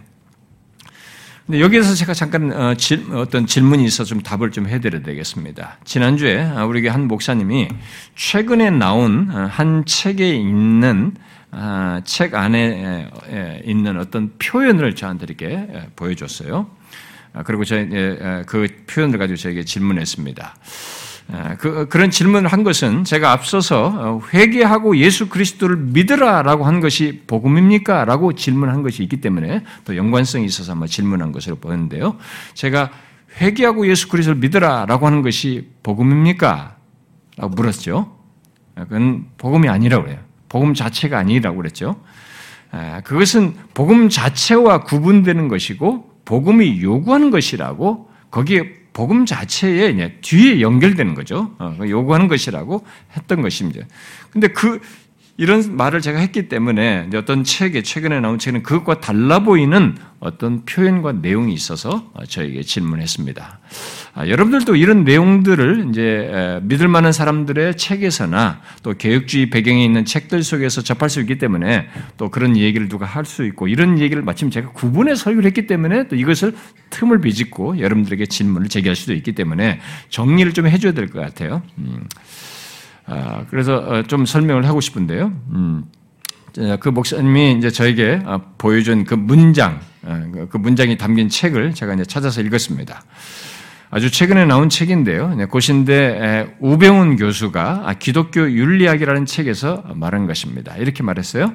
근데 1.46 1.60
여기에서 1.62 1.94
제가 1.94 2.12
잠깐 2.12 2.52
어, 2.52 2.74
어떤 3.14 3.46
질문이 3.46 3.82
있어 3.86 4.04
좀 4.04 4.20
답을 4.20 4.50
좀 4.50 4.68
해드려야 4.68 5.02
되겠습니다. 5.02 5.78
지난주에 5.84 6.42
아, 6.54 6.66
우리 6.66 6.86
한 6.86 7.08
목사님이 7.08 7.68
최근에 8.14 8.68
나온 8.70 9.30
어, 9.30 9.48
한 9.50 9.86
책에 9.86 10.34
있는 10.34 11.14
아, 11.16 11.33
책 12.04 12.34
안에 12.34 13.10
있는 13.64 13.98
어떤 13.98 14.32
표현을 14.38 14.94
저한테 14.94 15.26
이렇게 15.28 15.88
보여줬어요. 15.96 16.68
아, 17.34 17.42
그리고 17.42 17.64
저그 17.64 18.84
표현을 18.86 19.18
가지고 19.18 19.36
저에게 19.36 19.64
질문했습니다. 19.64 20.54
아, 21.32 21.56
그, 21.56 21.88
그런 21.88 22.10
질문을 22.10 22.52
한 22.52 22.64
것은 22.64 23.04
제가 23.04 23.32
앞서서 23.32 23.86
어, 23.86 24.20
회개하고 24.32 24.98
예수 24.98 25.28
그리스도를 25.28 25.76
믿으라라고 25.76 26.64
한 26.64 26.80
것이 26.80 27.22
복음입니까? 27.26 28.04
라고 28.04 28.34
질문한 28.34 28.82
것이 28.82 29.02
있기 29.02 29.20
때문에 29.20 29.64
또 29.84 29.96
연관성이 29.96 30.44
있어서 30.44 30.72
한번 30.72 30.86
질문한 30.86 31.32
것으로 31.32 31.56
보였는데요. 31.56 32.16
제가 32.52 32.90
회개하고 33.40 33.88
예수 33.88 34.08
그리스도를 34.08 34.38
믿으라라고 34.40 35.06
하는 35.06 35.22
것이 35.22 35.70
복음입니까? 35.82 36.76
라고 37.36 37.54
물었죠. 37.54 38.16
그건 38.74 39.26
복음이 39.38 39.68
아니라고 39.68 40.04
그래요. 40.04 40.18
복음 40.54 40.72
자체가 40.72 41.18
아니라고 41.18 41.56
그랬죠. 41.56 42.00
그것은 43.02 43.54
복음 43.74 44.08
자체와 44.08 44.84
구분되는 44.84 45.48
것이고 45.48 46.12
복음이 46.24 46.80
요구하는 46.80 47.32
것이라고 47.32 48.08
거기에 48.30 48.72
복음 48.92 49.26
자체에 49.26 50.20
뒤에 50.20 50.60
연결되는 50.60 51.14
거죠. 51.14 51.56
어, 51.58 51.76
요구하는 51.88 52.28
것이라고 52.28 52.86
했던 53.16 53.42
것입니다. 53.42 53.84
근데 54.30 54.46
그 54.46 54.80
이런 55.36 55.76
말을 55.76 56.00
제가 56.00 56.20
했기 56.20 56.48
때문에 56.48 57.10
어떤 57.16 57.42
책에 57.42 57.82
최근에 57.82 58.20
나온 58.20 58.38
책은 58.38 58.62
그것과 58.62 59.00
달라 59.00 59.40
보이는 59.40 59.96
어떤 60.20 60.64
표현과 60.64 61.14
내용이 61.14 61.52
있어서 61.52 62.12
저에게 62.28 62.62
질문했습니다. 62.62 63.58
아, 64.16 64.28
여러분들도 64.28 64.76
이런 64.76 65.02
내용들을 65.02 65.88
이제 65.90 66.60
믿을 66.62 66.86
만한 66.86 67.12
사람들의 67.12 67.76
책에서나 67.76 68.60
또 68.84 68.94
개혁주의 68.94 69.50
배경에 69.50 69.84
있는 69.84 70.04
책들 70.04 70.44
속에서 70.44 70.82
접할 70.82 71.10
수 71.10 71.20
있기 71.20 71.38
때문에 71.38 71.88
또 72.16 72.30
그런 72.30 72.56
얘기를 72.56 72.88
누가 72.88 73.06
할 73.06 73.24
수 73.24 73.44
있고 73.44 73.66
이런 73.66 73.98
얘기를 73.98 74.22
마침 74.22 74.50
제가 74.50 74.70
구분해 74.70 75.14
설교를 75.16 75.46
했기 75.46 75.66
때문에 75.66 76.08
또 76.08 76.14
이것을 76.14 76.54
틈을 76.90 77.20
비집고 77.22 77.78
여러분들에게 77.80 78.26
질문을 78.26 78.68
제기할 78.68 78.94
수도 78.94 79.14
있기 79.14 79.32
때문에 79.32 79.80
정리를 80.10 80.52
좀 80.52 80.66
해줘야 80.68 80.92
될 80.92 81.08
것 81.08 81.20
같아요. 81.20 81.62
음. 81.78 82.04
아, 83.06 83.44
그래서 83.50 83.76
어, 83.76 84.02
좀 84.02 84.26
설명을 84.26 84.66
하고 84.66 84.80
싶은데요. 84.80 85.32
음, 85.50 85.84
그 86.80 86.88
목사님이 86.88 87.56
이제 87.58 87.70
저에게 87.70 88.20
어, 88.24 88.40
보여준 88.58 89.04
그 89.04 89.14
문장, 89.14 89.80
어, 90.02 90.22
그, 90.32 90.48
그 90.48 90.56
문장이 90.56 90.96
담긴 90.98 91.28
책을 91.28 91.74
제가 91.74 91.94
이제 91.94 92.04
찾아서 92.04 92.40
읽었습니다. 92.42 93.02
아주 93.96 94.10
최근에 94.10 94.44
나온 94.44 94.70
책인데요. 94.70 95.36
고신대 95.48 96.56
우병훈 96.58 97.14
교수가 97.14 97.82
아, 97.84 97.94
기독교 97.94 98.40
윤리학이라는 98.40 99.24
책에서 99.24 99.84
말한 99.94 100.26
것입니다. 100.26 100.76
이렇게 100.78 101.04
말했어요. 101.04 101.52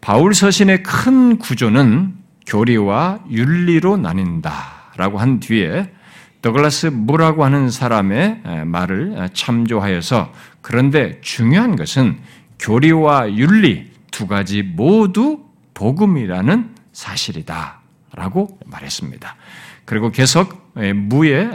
바울 0.00 0.32
서신의 0.32 0.82
큰 0.82 1.36
구조는 1.36 2.14
교리와 2.46 3.18
윤리로 3.30 3.98
나뉜다라고 3.98 5.18
한 5.18 5.38
뒤에 5.38 5.92
더글라스 6.40 6.86
무라고 6.86 7.44
하는 7.44 7.68
사람의 7.68 8.40
말을 8.64 9.28
참조하여서 9.34 10.32
그런데 10.62 11.20
중요한 11.20 11.76
것은 11.76 12.20
교리와 12.58 13.34
윤리 13.34 13.90
두 14.10 14.26
가지 14.26 14.62
모두 14.62 15.40
복음이라는 15.74 16.74
사실이다라고 16.94 18.58
말했습니다. 18.64 19.36
그리고 19.84 20.10
계속 20.10 20.59
무의 20.74 21.50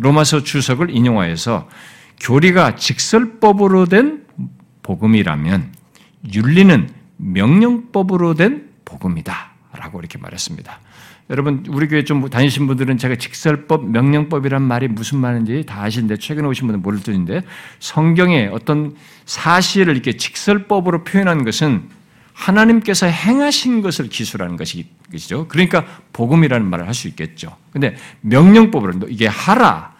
로마서 0.00 0.42
주석을 0.42 0.90
인용하여서 0.90 1.68
교리가 2.20 2.76
직설법으로 2.76 3.86
된 3.86 4.24
복음이라면 4.82 5.72
윤리는 6.34 6.88
명령법으로 7.16 8.34
된 8.34 8.70
복음이다 8.84 9.50
라고 9.72 10.00
이렇게 10.00 10.18
말했습니다. 10.18 10.80
여러분 11.30 11.64
우리 11.68 11.86
교회 11.86 12.02
좀 12.02 12.28
다니신 12.28 12.66
분들은 12.66 12.98
제가 12.98 13.14
직설법, 13.14 13.88
명령법이란 13.90 14.62
말이 14.62 14.88
무슨 14.88 15.18
말인지 15.18 15.64
다 15.64 15.82
아시는데 15.82 16.16
최근에 16.16 16.46
오신 16.48 16.66
분은 16.66 16.82
모를 16.82 17.00
듯인데 17.00 17.42
성경에 17.78 18.48
어떤 18.48 18.96
사실을 19.26 19.94
이렇게 19.94 20.16
직설법으로 20.16 21.04
표현한 21.04 21.44
것은 21.44 21.88
하나님께서 22.40 23.06
행하신 23.06 23.82
것을 23.82 24.08
기술하는 24.08 24.56
것이죠. 24.56 25.46
그러니까 25.48 25.84
복음이라는 26.12 26.66
말을 26.66 26.86
할 26.86 26.94
수 26.94 27.08
있겠죠. 27.08 27.56
근데 27.72 27.96
명령법으로 28.20 29.08
이게 29.08 29.26
하라, 29.26 29.94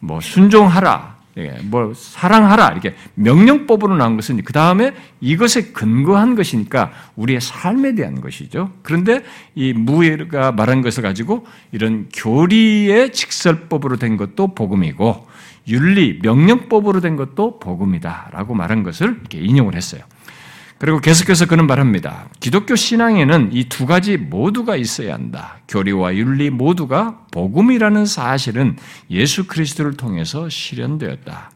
뭐 0.00 0.20
순종하라, 0.20 1.16
예, 1.38 1.58
뭐 1.64 1.92
사랑하라 1.94 2.68
이렇게 2.72 2.94
명령법으로 3.14 3.94
나온 3.96 4.16
것은 4.16 4.42
그 4.42 4.52
다음에 4.54 4.94
이것에 5.20 5.72
근거한 5.72 6.34
것이니까 6.34 6.92
우리의 7.16 7.40
삶에 7.42 7.94
대한 7.94 8.20
것이죠. 8.22 8.72
그런데 8.82 9.22
이 9.54 9.74
무예가 9.74 10.52
말한 10.52 10.80
것을 10.80 11.02
가지고 11.02 11.46
이런 11.72 12.08
교리의 12.14 13.12
직설법으로 13.12 13.98
된 13.98 14.16
것도 14.16 14.54
복음이고 14.54 15.26
윤리 15.68 16.20
명령법으로 16.22 17.00
된 17.00 17.16
것도 17.16 17.58
복음이다라고 17.58 18.54
말한 18.54 18.82
것을 18.82 19.18
이렇게 19.20 19.38
인용을 19.38 19.74
했어요. 19.74 20.02
그리고 20.78 21.00
계속해서 21.00 21.46
그는 21.46 21.66
말합니다. 21.66 22.28
기독교 22.38 22.76
신앙에는 22.76 23.50
이 23.52 23.64
두 23.68 23.86
가지 23.86 24.16
모두가 24.18 24.76
있어야 24.76 25.14
한다. 25.14 25.56
교리와 25.68 26.14
윤리 26.16 26.50
모두가 26.50 27.20
복음이라는 27.30 28.04
사실은 28.04 28.76
예수 29.10 29.46
그리스도를 29.46 29.96
통해서 29.96 30.48
실현되었다. 30.48 31.50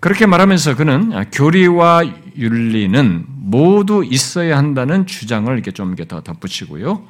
그렇게 0.00 0.26
말하면서 0.26 0.76
그는 0.76 1.24
교리와 1.30 2.04
윤리는 2.36 3.24
모두 3.28 4.04
있어야 4.04 4.56
한다는 4.56 5.06
주장을 5.06 5.52
이렇게 5.52 5.70
좀 5.72 5.88
이렇게 5.88 6.06
더 6.06 6.20
덧붙이고요. 6.22 7.04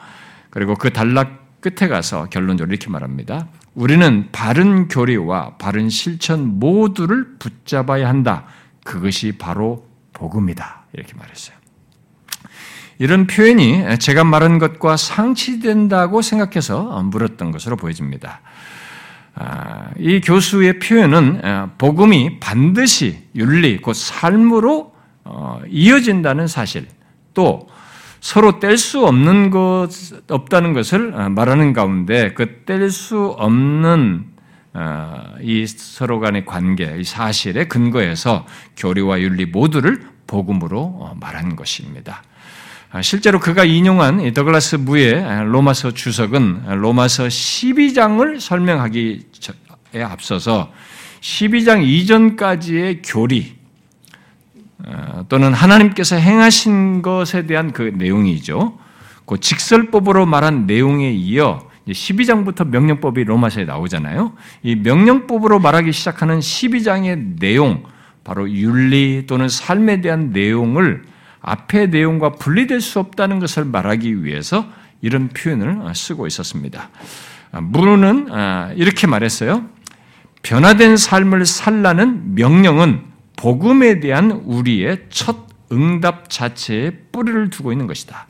그리고 0.51 0.75
그 0.75 0.93
단락 0.93 1.61
끝에 1.61 1.89
가서 1.89 2.27
결론적으로 2.31 2.73
이렇게 2.73 2.89
말합니다. 2.89 3.49
우리는 3.75 4.29
바른 4.33 4.89
교리와 4.89 5.57
바른 5.59 5.89
실천 5.89 6.59
모두를 6.59 7.37
붙잡아야 7.39 8.09
한다. 8.09 8.45
그것이 8.85 9.33
바로 9.39 9.87
복음이다. 10.13 10.80
이렇게 10.93 11.15
말했어요. 11.15 11.57
이런 12.99 13.27
표현이 13.27 13.99
제가 13.99 14.25
말한 14.25 14.59
것과 14.59 14.97
상치된다고 14.97 16.21
생각해서 16.21 17.03
물었던 17.03 17.51
것으로 17.51 17.77
보여집니다. 17.77 18.41
아, 19.35 19.91
이 19.99 20.21
교수의 20.21 20.81
표현은 20.81 21.41
아, 21.43 21.71
복음이 21.79 22.41
반드시 22.41 23.25
윤리, 23.35 23.81
곧 23.81 23.95
삶으로 23.95 24.93
어, 25.25 25.61
이어진다는 25.69 26.47
사실, 26.47 26.89
또 27.33 27.69
서로 28.21 28.59
뗄 28.59 28.77
수 28.77 29.07
없는 29.07 29.49
것, 29.51 29.89
없다는 30.29 30.75
것을 30.75 31.15
아, 31.17 31.29
말하는 31.31 31.73
가운데 31.73 32.35
그 32.35 32.65
뗄 32.67 32.91
수 32.91 33.35
없는 33.39 34.27
이 35.41 35.67
서로 35.67 36.21
간의 36.21 36.45
관계, 36.45 36.97
이 36.99 37.05
사실에 37.05 37.65
근거해서 37.67 38.47
교리와 38.77 39.21
윤리 39.21 39.47
모두를 39.47 40.10
복음으로 40.31 40.81
어, 40.81 41.17
말한 41.21 41.57
것입니다. 41.57 42.23
아, 42.93 43.03
실제로 43.03 43.41
그가 43.41 43.65
인용한 43.65 44.33
더글라스 44.33 44.77
무의 44.77 45.45
로마서 45.45 45.93
주석은 45.93 46.81
로마서 46.81 47.27
12장을 47.27 48.41
설명하기에 48.41 50.03
앞서서 50.05 50.73
12장 51.21 51.85
이전까지의 51.85 53.03
교리 53.03 53.57
어, 54.87 55.27
또는 55.29 55.53
하나님께서 55.53 56.17
행하신 56.17 57.03
것에 57.03 57.47
대한 57.47 57.73
그 57.73 57.83
내용이죠. 57.83 58.79
그 59.27 59.39
직설법으로 59.39 60.27
말한 60.27 60.67
내용에 60.67 61.11
이어 61.11 61.69
12장부터 61.89 62.69
명령법이 62.69 63.25
로마서에 63.25 63.65
나오잖아요. 63.65 64.33
이 64.63 64.77
명령법으로 64.77 65.59
말하기 65.59 65.93
시작하는 65.93 66.39
12장의 66.39 67.39
내용, 67.39 67.85
바로 68.25 68.51
윤리 68.51 69.25
또는 69.27 69.49
삶에 69.49 70.01
대한 70.01 70.31
내용을 70.31 71.03
앞의 71.41 71.89
내용과 71.89 72.33
분리될 72.33 72.81
수 72.81 72.99
없다는 72.99 73.39
것을 73.39 73.65
말하기 73.65 74.25
위해서 74.25 74.67
이런 75.01 75.29
표현을 75.29 75.95
쓰고 75.95 76.27
있었습니다. 76.27 76.91
무르는 77.53 78.29
아, 78.31 78.73
이렇게 78.77 79.07
말했어요. 79.07 79.65
변화된 80.43 80.97
삶을 80.97 81.47
살라는 81.47 82.35
명령은 82.35 83.03
복음에 83.37 84.01
대한 84.01 84.31
우리의 84.31 85.07
첫 85.09 85.49
응답 85.73 86.29
자체에 86.29 86.91
뿌리를 87.13 87.51
두고 87.51 87.73
있는 87.73 87.87
것이다. 87.87 88.27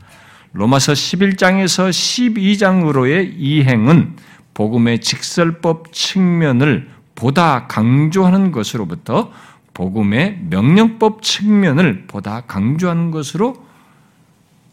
로마서 0.53 0.93
11장에서 0.93 1.91
12장으로의 1.91 3.33
이행은 3.37 4.17
복음의 4.55 5.01
직설법 5.01 5.93
측면을 5.93 6.89
보다 7.15 7.67
강조하는 7.67 8.51
것으로부터 8.51 9.33
복음의 9.81 10.41
명령법 10.51 11.23
측면을 11.23 12.05
보다 12.07 12.43
강조하는 12.43 13.11
것으로 13.11 13.67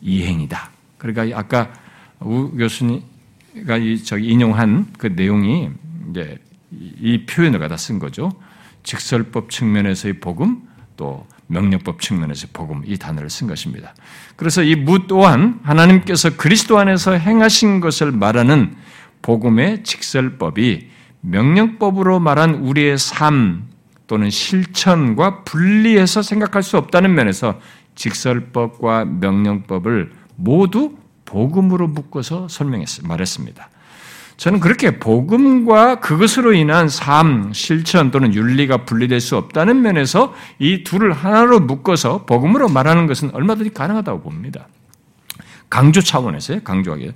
이행이다. 0.01 0.69
그러니까 0.97 1.39
아까 1.39 1.71
우 2.19 2.51
교수님가 2.51 3.79
저기 4.03 4.27
인용한 4.27 4.87
그 4.97 5.07
내용이 5.07 5.69
이제 6.11 6.37
이 6.71 7.25
표현을 7.25 7.57
갖다 7.57 7.77
쓴 7.77 7.99
거죠. 7.99 8.33
직설법 8.83 9.49
측면에서의 9.49 10.19
복음 10.19 10.63
또 10.97 11.25
명령법 11.47 12.01
측면에서의 12.01 12.49
복음 12.51 12.83
이 12.85 12.97
단어를 12.97 13.29
쓴 13.29 13.47
것입니다. 13.47 13.95
그래서 14.35 14.61
이 14.61 14.75
무 14.75 15.07
또한 15.07 15.61
하나님께서 15.63 16.35
그리스도 16.35 16.79
안에서 16.79 17.13
행하신 17.13 17.79
것을 17.79 18.11
말하는 18.11 18.75
복음의 19.21 19.85
직설법이 19.85 20.89
명령법으로 21.21 22.19
말한 22.19 22.55
우리의 22.55 22.97
삶 22.97 23.69
또는 24.07 24.29
실천과 24.29 25.43
분리해서 25.43 26.21
생각할 26.21 26.63
수 26.63 26.77
없다는 26.77 27.13
면에서 27.13 27.59
직설법과 27.95 29.05
명령법을 29.05 30.11
모두 30.35 30.95
복음으로 31.25 31.87
묶어서 31.87 32.47
설명했습니다. 32.47 33.07
말했습니다. 33.07 33.69
저는 34.37 34.59
그렇게 34.59 34.99
복음과 34.99 35.99
그것으로 35.99 36.53
인한 36.53 36.89
삶, 36.89 37.51
실천 37.53 38.11
또는 38.11 38.33
윤리가 38.35 38.85
분리될 38.85 39.19
수 39.19 39.35
없다는 39.35 39.81
면에서 39.81 40.33
이 40.59 40.83
둘을 40.83 41.11
하나로 41.11 41.59
묶어서 41.59 42.25
복음으로 42.25 42.69
말하는 42.69 43.07
것은 43.07 43.31
얼마든지 43.33 43.71
가능하다고 43.71 44.21
봅니다. 44.21 44.67
강조 45.69 46.01
차원에서요, 46.01 46.61
강조하기. 46.63 47.11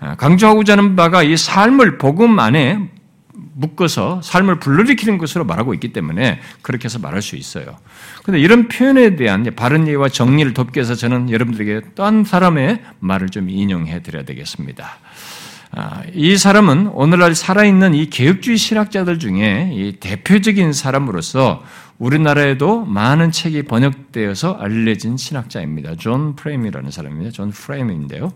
아, 0.00 0.16
강조하고자 0.16 0.72
하는 0.72 0.96
바가 0.96 1.22
이 1.22 1.36
삶을 1.36 1.96
복음 1.96 2.38
안에 2.38 2.90
묶어서 3.54 4.20
삶을 4.22 4.58
불러일으키는 4.58 5.18
것으로 5.18 5.44
말하고 5.44 5.74
있기 5.74 5.92
때문에 5.92 6.40
그렇게 6.62 6.84
해서 6.84 6.98
말할 6.98 7.22
수 7.22 7.36
있어요. 7.36 7.78
근데 8.24 8.38
이런 8.40 8.68
표현에 8.68 9.16
대한 9.16 9.44
바른 9.56 9.86
예와 9.86 10.08
정리를 10.08 10.54
돕기 10.54 10.78
위해서 10.78 10.94
저는 10.94 11.30
여러분들에게 11.30 11.88
또한 11.94 12.24
사람의 12.24 12.82
말을 13.00 13.28
좀 13.28 13.48
인용해 13.48 14.02
드려야 14.02 14.24
되겠습니다. 14.24 14.98
아, 15.76 16.02
이 16.12 16.36
사람은 16.36 16.88
오늘날 16.88 17.34
살아있는 17.34 17.94
이 17.94 18.08
개혁주의 18.08 18.56
신학자들 18.56 19.18
중에 19.18 19.70
이 19.72 19.96
대표적인 19.98 20.72
사람으로서 20.72 21.64
우리나라에도 21.98 22.84
많은 22.84 23.30
책이 23.30 23.64
번역되어서 23.64 24.54
알려진 24.54 25.16
신학자입니다. 25.16 25.96
존 25.96 26.34
프레임이라는 26.34 26.90
사람입니다. 26.90 27.30
존 27.30 27.50
프레임인데요. 27.50 28.32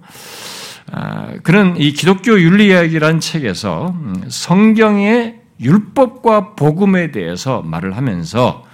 아, 0.92 1.34
그는 1.42 1.76
이 1.76 1.92
기독교 1.92 2.40
윤리학이라는 2.40 3.20
책에서 3.20 3.88
음, 3.88 4.24
성경의 4.28 5.40
율법과 5.60 6.54
복음에 6.54 7.10
대해서 7.10 7.62
말을 7.62 7.96
하면서 7.96 8.64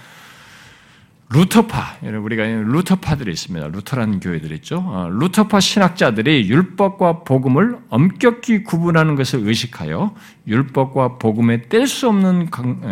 루터파, 1.29 1.97
우리가 2.03 2.45
루터파들이 2.45 3.31
있습니다. 3.31 3.67
루터라는 3.69 4.19
교회들 4.19 4.51
있죠. 4.53 4.77
어, 4.77 5.09
루터파 5.11 5.59
신학자들이 5.59 6.47
율법과 6.47 7.23
복음을 7.23 7.77
엄격히 7.89 8.63
구분하는 8.63 9.15
것을 9.15 9.39
의식하여 9.47 10.13
율법과 10.47 11.17
복음에 11.17 11.63
뗄수 11.63 12.07
없는 12.09 12.49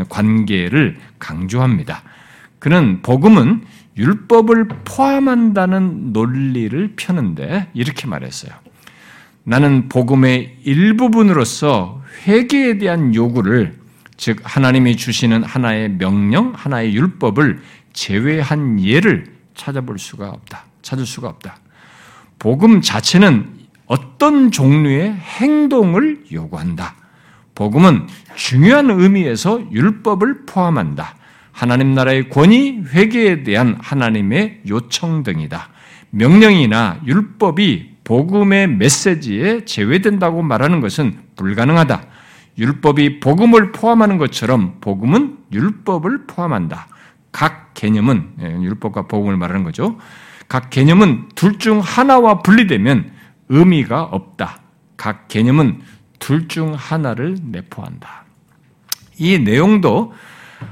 관계를 0.10 0.98
강조합니다. 1.20 2.02
그는 2.58 3.02
복음은 3.04 3.66
율법을 3.98 4.68
포함한다는 4.84 6.12
논리를 6.12 6.94
펴는데 6.96 7.70
이렇게 7.74 8.08
말했어요. 8.08 8.52
나는 9.44 9.90
복음의 9.90 10.60
일부분으로서 10.64 12.02
회개에 12.26 12.78
대한 12.80 13.14
요구를 13.14 13.76
즉 14.18 14.40
하나님이 14.44 14.96
주시는 14.96 15.44
하나의 15.44 15.98
명령, 15.98 16.54
하나의 16.56 16.96
율법을 16.96 17.62
제외한 17.94 18.82
예를 18.82 19.34
찾아볼 19.56 20.00
수가 20.00 20.30
없다. 20.30 20.66
찾을 20.82 21.06
수가 21.06 21.30
없다. 21.30 21.58
복음 22.40 22.82
자체는 22.82 23.64
어떤 23.86 24.52
종류의 24.52 25.14
행동을 25.14 26.26
요구한다. 26.32 26.96
복음은 27.56 28.08
중요한 28.36 28.90
의미에서 28.90 29.72
율법을 29.72 30.46
포함한다. 30.46 31.16
하나님 31.52 31.94
나라의 31.94 32.30
권위, 32.30 32.82
회개에 32.94 33.44
대한 33.44 33.78
하나님의 33.80 34.62
요청 34.68 35.24
등이다. 35.24 35.70
명령이나 36.10 37.02
율법이 37.06 37.94
복음의 38.04 38.68
메시지에 38.68 39.66
제외된다고 39.66 40.42
말하는 40.42 40.82
것은 40.82 41.18
불가능하다. 41.36 42.08
율법이 42.58 43.20
복음을 43.20 43.72
포함하는 43.72 44.18
것처럼 44.18 44.78
복음은 44.82 45.38
율법을 45.52 46.26
포함한다. 46.28 46.88
각 47.34 47.74
개념은 47.74 48.36
예, 48.42 48.46
율법과 48.46 49.08
복음을 49.08 49.36
말하는 49.36 49.66
거죠. 49.66 49.98
각 50.48 50.70
개념은 50.70 51.30
둘 51.36 51.58
중 51.58 51.82
하나와 51.82 52.42
분리되면 52.42 53.12
의미가 53.50 54.04
없다. 54.04 54.60
각 54.96 55.28
개념은 55.28 55.82
둘 56.20 56.48
중 56.48 56.74
하나를 56.74 57.36
내포한다. 57.42 58.24
이 59.18 59.38
내용도 59.40 60.14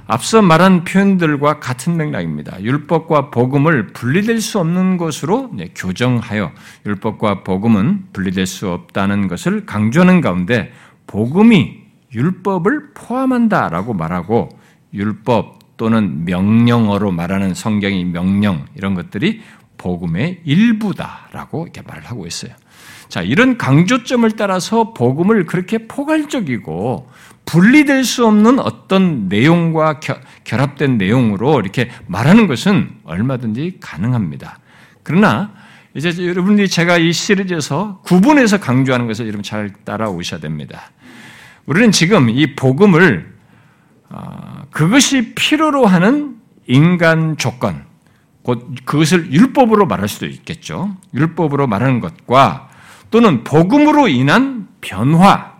앞서 0.07 0.41
말한 0.41 0.85
표현들과 0.85 1.59
같은 1.59 1.97
맥락입니다. 1.97 2.61
율법과 2.61 3.29
복음을 3.29 3.87
분리될 3.87 4.39
수 4.39 4.59
없는 4.59 4.95
것으로 4.95 5.51
교정하여 5.75 6.51
율법과 6.85 7.43
복음은 7.43 8.05
분리될 8.13 8.45
수 8.45 8.69
없다는 8.69 9.27
것을 9.27 9.65
강조하는 9.65 10.21
가운데 10.21 10.71
복음이 11.07 11.81
율법을 12.13 12.93
포함한다라고 12.93 13.93
말하고 13.93 14.49
율법 14.93 15.59
또는 15.81 16.25
명령어로 16.25 17.11
말하는 17.11 17.55
성경의 17.55 18.03
명령 18.03 18.67
이런 18.75 18.93
것들이 18.93 19.41
복음의 19.79 20.41
일부다라고 20.45 21.63
이렇게 21.63 21.81
말을 21.81 22.05
하고 22.05 22.27
있어요. 22.27 22.51
자, 23.09 23.23
이런 23.23 23.57
강조점을 23.57 24.29
따라서 24.33 24.93
복음을 24.93 25.47
그렇게 25.47 25.87
포괄적이고 25.87 27.09
분리될 27.45 28.03
수 28.03 28.27
없는 28.27 28.59
어떤 28.59 29.27
내용과 29.27 30.01
결합된 30.43 30.99
내용으로 30.99 31.59
이렇게 31.59 31.89
말하는 32.05 32.45
것은 32.45 32.91
얼마든지 33.03 33.77
가능합니다. 33.81 34.59
그러나 35.01 35.51
이제 35.95 36.13
여러분들이 36.27 36.69
제가 36.69 36.99
이 36.99 37.11
시리즈에서 37.11 38.01
구분해서 38.05 38.59
강조하는 38.59 39.07
것을 39.07 39.25
여러분 39.25 39.41
잘 39.41 39.73
따라오셔야 39.83 40.41
됩니다. 40.41 40.91
우리는 41.65 41.91
지금 41.91 42.29
이 42.29 42.55
복음을 42.55 43.31
아, 43.31 43.40
그것이 44.71 45.33
필요로 45.33 45.85
하는 45.85 46.37
인간 46.67 47.37
조건, 47.37 47.85
곧 48.43 48.75
그것을 48.85 49.31
율법으로 49.31 49.85
말할 49.85 50.07
수도 50.07 50.25
있겠죠. 50.25 50.95
율법으로 51.13 51.67
말하는 51.67 51.99
것과 51.99 52.69
또는 53.09 53.43
복음으로 53.43 54.07
인한 54.07 54.67
변화, 54.79 55.51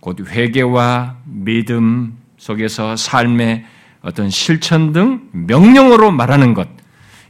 곧 0.00 0.26
회개와 0.28 1.16
믿음 1.24 2.16
속에서 2.38 2.96
삶의 2.96 3.64
어떤 4.02 4.30
실천 4.30 4.92
등 4.92 5.28
명령어로 5.32 6.10
말하는 6.10 6.54
것, 6.54 6.68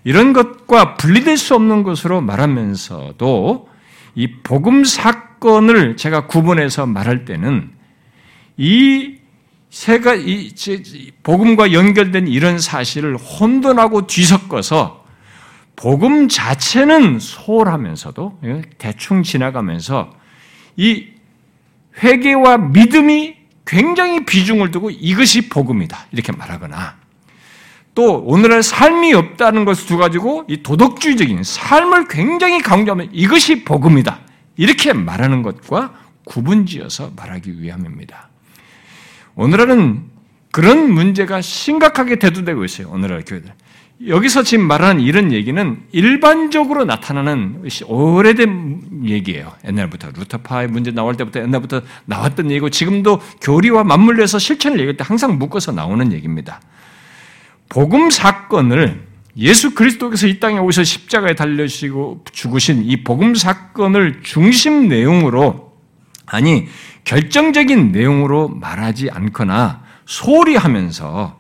이런 0.05 0.33
것과 0.33 0.95
분리될 0.95 1.37
수 1.37 1.55
없는 1.55 1.83
것으로 1.83 2.21
말하면서도 2.21 3.69
이 4.15 4.33
복음 4.43 4.85
사건을 4.85 5.97
제가 5.97 6.27
구분해서 6.27 6.87
말할 6.87 7.25
때는 7.25 7.71
이 8.57 9.20
세가 9.71 10.17
이 10.17 10.53
복음과 11.23 11.73
연결된 11.73 12.27
이런 12.27 12.59
사실을 12.59 13.17
혼돈하고 13.17 14.07
뒤섞어서 14.07 15.05
복음 15.77 16.29
자체는 16.29 17.21
소홀하면서도 17.21 18.41
예, 18.45 18.63
대충 18.79 19.23
지나가면서 19.23 20.13
이 20.77 21.07
회개와 22.03 22.59
믿음이 22.59 23.37
굉장히 23.65 24.25
비중을 24.27 24.73
두고 24.73 24.91
이것이 24.91 25.49
복음이다 25.49 26.07
이렇게 26.13 26.33
말하거나 26.33 26.97
또 27.95 28.19
오늘날 28.25 28.63
삶이 28.63 29.15
없다는 29.15 29.65
것을 29.65 29.87
두 29.87 29.97
가지고 29.97 30.45
이 30.49 30.63
도덕주의적인 30.63 31.43
삶을 31.43 32.09
굉장히 32.09 32.61
강조하면 32.61 33.11
이것이 33.13 33.65
복음이다 33.65 34.21
이렇게 34.57 34.93
말하는 34.93 35.43
것과 35.43 35.95
구분지어서 36.25 37.13
말하기 37.17 37.63
위함입니다. 37.63 38.30
오늘날은 39.41 40.03
그런 40.53 40.93
문제가 40.93 41.41
심각하게 41.41 42.17
대두되고 42.17 42.63
있어요. 42.63 42.91
오늘날 42.91 43.25
교회들. 43.25 43.51
여기서 44.07 44.43
지금 44.43 44.67
말하는 44.67 45.01
이런 45.01 45.33
얘기는 45.33 45.83
일반적으로 45.93 46.85
나타나는 46.85 47.63
오래된 47.87 49.05
얘기예요. 49.05 49.51
옛날부터 49.67 50.11
루터파의 50.15 50.69
문제 50.69 50.91
나올 50.91 51.17
때부터 51.17 51.41
옛날부터 51.41 51.81
나왔던 52.05 52.51
얘기고 52.51 52.69
지금도 52.69 53.23
교리와 53.41 53.83
맞물려서 53.85 54.39
실천을 54.39 54.79
얘기할 54.81 54.99
때 54.99 55.05
항상 55.07 55.39
묶어서 55.39 55.73
나오는 55.73 56.13
얘기입니다. 56.13 56.61
복음 57.71 58.11
사건을 58.11 59.07
예수 59.39 59.75
그리스도께서 59.75 60.27
이 60.27 60.39
땅에 60.39 60.59
오셔 60.59 60.85
십자가에 60.85 61.35
달려시고 61.35 62.25
죽으신 62.31 62.85
이 62.85 63.05
복음 63.05 63.35
사건을 63.35 64.21
중심 64.23 64.89
내용으로 64.89 65.73
아니 66.27 66.69
결정적인 67.05 67.93
내용으로 67.93 68.49
말하지 68.49 69.11
않거나 69.11 69.83
소리 70.07 70.57
하면서 70.57 71.39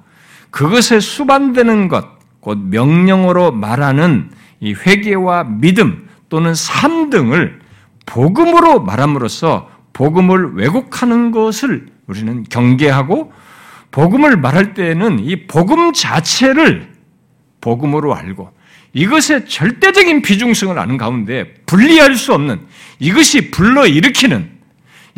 그것에 0.50 1.00
수반되는 1.00 1.88
것, 1.88 2.06
곧 2.40 2.58
명령어로 2.58 3.52
말하는 3.52 4.30
이 4.60 4.74
회개와 4.74 5.44
믿음 5.44 6.08
또는 6.28 6.54
삶 6.54 7.10
등을 7.10 7.60
복음으로 8.06 8.80
말함으로써 8.80 9.70
복음을 9.92 10.54
왜곡하는 10.54 11.30
것을 11.30 11.88
우리는 12.06 12.44
경계하고 12.44 13.32
복음을 13.90 14.36
말할 14.36 14.74
때에는 14.74 15.20
이 15.20 15.46
복음 15.46 15.92
자체를 15.92 16.92
복음으로 17.60 18.14
알고 18.14 18.50
이것의 18.92 19.46
절대적인 19.48 20.22
비중성을 20.22 20.76
아는 20.78 20.96
가운데 20.96 21.54
분리할 21.66 22.16
수 22.16 22.32
없는 22.32 22.60
이것이 22.98 23.50
불러일으키는 23.50 24.59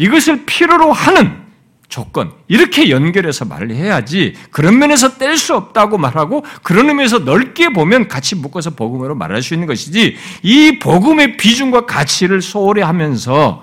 이것을 0.02 0.44
필요로 0.46 0.92
하는 0.92 1.42
조건 1.88 2.32
이렇게 2.48 2.90
연결해서 2.90 3.44
말을 3.44 3.70
해야지 3.72 4.34
그런 4.50 4.78
면에서 4.78 5.18
뗄 5.18 5.36
수 5.36 5.54
없다고 5.54 5.98
말하고 5.98 6.44
그런 6.62 6.88
의미에서 6.88 7.20
넓게 7.20 7.68
보면 7.68 8.08
같이 8.08 8.34
묶어서 8.34 8.70
복음으로 8.70 9.14
말할 9.14 9.42
수 9.42 9.54
있는 9.54 9.66
것이지 9.66 10.16
이 10.42 10.78
복음의 10.78 11.36
비중과 11.36 11.86
가치를 11.86 12.40
소홀히 12.40 12.80
하면서 12.80 13.62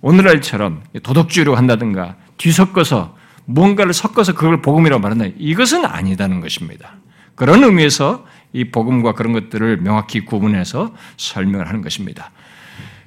오늘날처럼 0.00 0.84
도덕주의로 1.02 1.56
한다든가 1.56 2.14
뒤섞어서 2.38 3.16
뭔가를 3.44 3.92
섞어서 3.92 4.34
그걸 4.34 4.62
복음이라고 4.62 5.02
말한다 5.02 5.26
이것은 5.36 5.84
아니다는 5.84 6.40
것입니다. 6.40 6.94
그런 7.34 7.64
의미에서 7.64 8.24
이 8.52 8.70
복음과 8.70 9.12
그런 9.12 9.32
것들을 9.32 9.78
명확히 9.78 10.24
구분해서 10.24 10.94
설명을 11.16 11.68
하는 11.68 11.82
것입니다. 11.82 12.30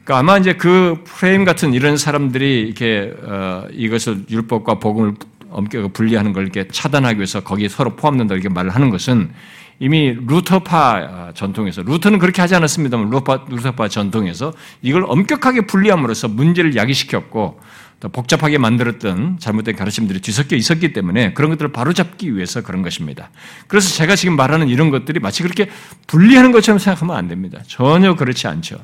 그러니까 0.04 0.18
아마 0.18 0.38
이제 0.38 0.54
그 0.54 1.04
프레임 1.06 1.46
같은 1.46 1.74
이런 1.74 1.98
사람들이 1.98 2.62
이렇게 2.62 3.14
어, 3.24 3.66
이것을 3.72 4.26
율법과 4.30 4.80
복음을 4.80 5.14
엄격하게 5.52 5.94
분리하는 5.94 6.34
걸 6.34 6.44
이렇게 6.44 6.68
차단하기 6.68 7.18
위해서 7.18 7.42
거기에 7.42 7.68
서로 7.68 7.96
포함된다 7.96 8.34
이렇게 8.34 8.50
말을 8.50 8.72
하는 8.72 8.90
것은 8.90 9.32
이미 9.80 10.16
루터파 10.28 11.32
전통에서 11.34 11.82
루터는 11.82 12.20
그렇게 12.20 12.42
하지 12.42 12.56
않았습니다만 12.56 13.10
루터파, 13.10 13.46
루터파 13.50 13.88
전통에서 13.90 14.54
이걸 14.82 15.06
엄격하게 15.08 15.62
분리함으로써 15.62 16.28
문제를 16.28 16.76
야기시켰고 16.76 17.60
더 18.00 18.08
복잡하게 18.08 18.58
만들었던 18.58 19.38
잘못된 19.40 19.76
가르침들이 19.76 20.22
뒤섞여 20.22 20.56
있었기 20.56 20.94
때문에 20.94 21.34
그런 21.34 21.52
것들을 21.52 21.72
바로잡기 21.72 22.36
위해서 22.36 22.62
그런 22.62 22.82
것입니다. 22.82 23.30
그래서 23.68 23.90
제가 23.90 24.16
지금 24.16 24.36
말하는 24.36 24.70
이런 24.70 24.90
것들이 24.90 25.20
마치 25.20 25.44
그렇게 25.44 25.70
분리하는 26.08 26.52
것처럼 26.52 26.80
생각하면 26.80 27.16
안 27.16 27.28
됩니다. 27.28 27.60
전혀 27.68 28.16
그렇지 28.16 28.48
않죠. 28.48 28.78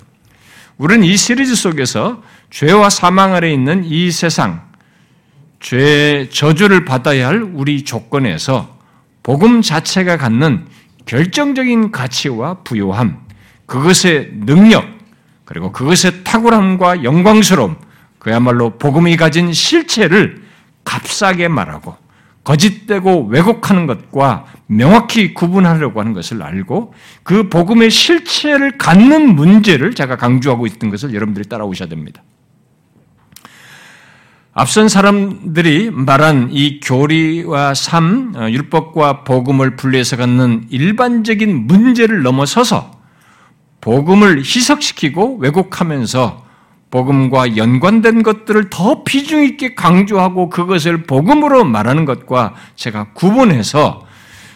우리는 0.77 1.03
이 1.03 1.17
시리즈 1.17 1.55
속에서 1.55 2.21
죄와 2.51 2.89
사망 2.89 3.33
아래 3.33 3.51
있는 3.51 3.83
이 3.83 4.11
세상, 4.11 4.61
죄 5.59 6.29
저주를 6.31 6.85
받아야 6.85 7.27
할 7.27 7.41
우리 7.41 7.83
조건에서 7.83 8.77
복음 9.23 9.61
자체가 9.61 10.17
갖는 10.17 10.67
결정적인 11.05 11.91
가치와 11.91 12.59
부요함, 12.63 13.25
그것의 13.65 14.31
능력, 14.45 14.85
그리고 15.45 15.71
그것의 15.71 16.23
탁월함과 16.23 17.03
영광스러움, 17.03 17.75
그야말로 18.19 18.77
복음이 18.77 19.17
가진 19.17 19.53
실체를 19.53 20.43
값싸게 20.83 21.47
말하고 21.47 21.97
거짓되고 22.47 23.27
왜곡하는 23.27 23.87
것과 23.87 24.45
명확히 24.67 25.33
구분하려고 25.33 25.99
하는 25.99 26.13
것을 26.13 26.41
알고 26.41 26.93
그 27.23 27.49
복음의 27.49 27.91
실체를 27.91 28.77
갖는 28.77 29.35
문제를 29.35 29.93
제가 29.93 30.15
강조하고 30.15 30.65
있던 30.65 30.89
것을 30.89 31.13
여러분들이 31.13 31.49
따라오셔야 31.49 31.89
됩니다. 31.89 32.23
앞선 34.53 34.87
사람들이 34.87 35.91
말한 35.91 36.49
이 36.51 36.79
교리와 36.79 37.73
삶, 37.73 38.31
어, 38.37 38.49
율법과 38.49 39.25
복음을 39.25 39.75
분리해서 39.75 40.15
갖는 40.15 40.67
일반적인 40.69 41.67
문제를 41.67 42.23
넘어서서 42.23 42.91
복음을 43.81 44.39
희석시키고 44.39 45.39
왜곡하면서 45.39 46.46
복음과 46.89 47.57
연관된 47.57 48.23
것들을 48.23 48.69
더 48.69 49.03
비중 49.03 49.43
있게 49.43 49.75
강조하고 49.75 50.49
그것을 50.49 51.03
복음으로 51.03 51.65
말하는 51.65 52.05
것과 52.05 52.55
제가 52.75 53.07
구분해서 53.13 54.05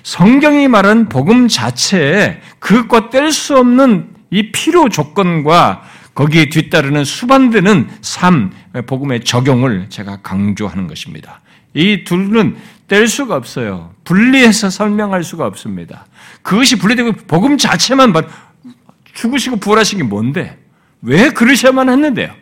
성경이 0.04 0.68
말한 0.68 1.10
복음 1.10 1.48
자체에 1.48 2.42
그것과 2.60 3.10
뗄 3.10 3.32
수 3.32 3.58
없는 3.58 4.10
이 4.32 4.52
필요 4.52 4.90
조건과 4.90 5.84
거기에 6.16 6.50
뒤따르는 6.50 7.04
수반되는 7.04 7.90
삶, 8.02 8.52
복음의 8.86 9.24
적용을 9.24 9.88
제가 9.90 10.18
강조하는 10.24 10.88
것입니다. 10.88 11.42
이 11.74 12.04
둘은 12.04 12.58
뗄 12.88 13.08
수가 13.08 13.36
없어요. 13.36 13.94
분리해서 14.04 14.70
설명할 14.70 15.24
수가 15.24 15.46
없습니다. 15.46 16.06
그것이 16.42 16.78
분리되고 16.78 17.14
복음 17.28 17.58
자체만 17.58 18.14
죽으시고 19.14 19.58
부활하신 19.58 20.00
게 20.00 20.04
뭔데? 20.04 20.61
왜 21.02 21.30
그러셔야만 21.30 21.90
했는데요? 21.90 22.34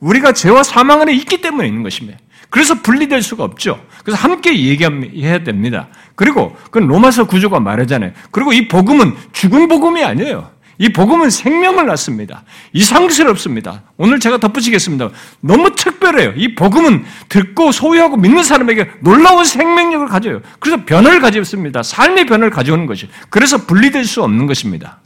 우리가 0.00 0.32
죄와 0.32 0.62
사망 0.62 1.00
안에 1.00 1.12
있기 1.14 1.40
때문에 1.40 1.66
있는 1.66 1.82
것입니다. 1.82 2.18
그래서 2.50 2.74
분리될 2.74 3.22
수가 3.22 3.44
없죠. 3.44 3.80
그래서 4.04 4.20
함께 4.22 4.58
얘기해야 4.58 5.44
됩니다. 5.44 5.88
그리고 6.14 6.56
그건 6.64 6.86
로마서 6.86 7.26
구조가 7.26 7.60
말하잖아요. 7.60 8.12
그리고 8.30 8.52
이 8.52 8.68
복음은 8.68 9.14
죽은 9.32 9.68
복음이 9.68 10.02
아니에요. 10.02 10.50
이 10.78 10.90
복음은 10.90 11.28
생명을 11.28 11.86
낳습니다. 11.86 12.44
이상스럽습니다. 12.72 13.82
오늘 13.96 14.20
제가 14.20 14.38
덧붙이겠습니다. 14.38 15.10
너무 15.40 15.74
특별해요. 15.74 16.34
이 16.36 16.54
복음은 16.54 17.04
듣고 17.28 17.72
소유하고 17.72 18.16
믿는 18.16 18.44
사람에게 18.44 18.88
놀라운 19.00 19.44
생명력을 19.44 20.06
가져요. 20.06 20.40
그래서 20.60 20.84
변화를 20.84 21.20
가져습니다. 21.20 21.82
삶의 21.82 22.26
변화를 22.26 22.50
가져오는 22.50 22.86
것이. 22.86 23.08
그래서 23.28 23.58
분리될 23.66 24.04
수 24.04 24.22
없는 24.22 24.46
것입니다. 24.46 25.00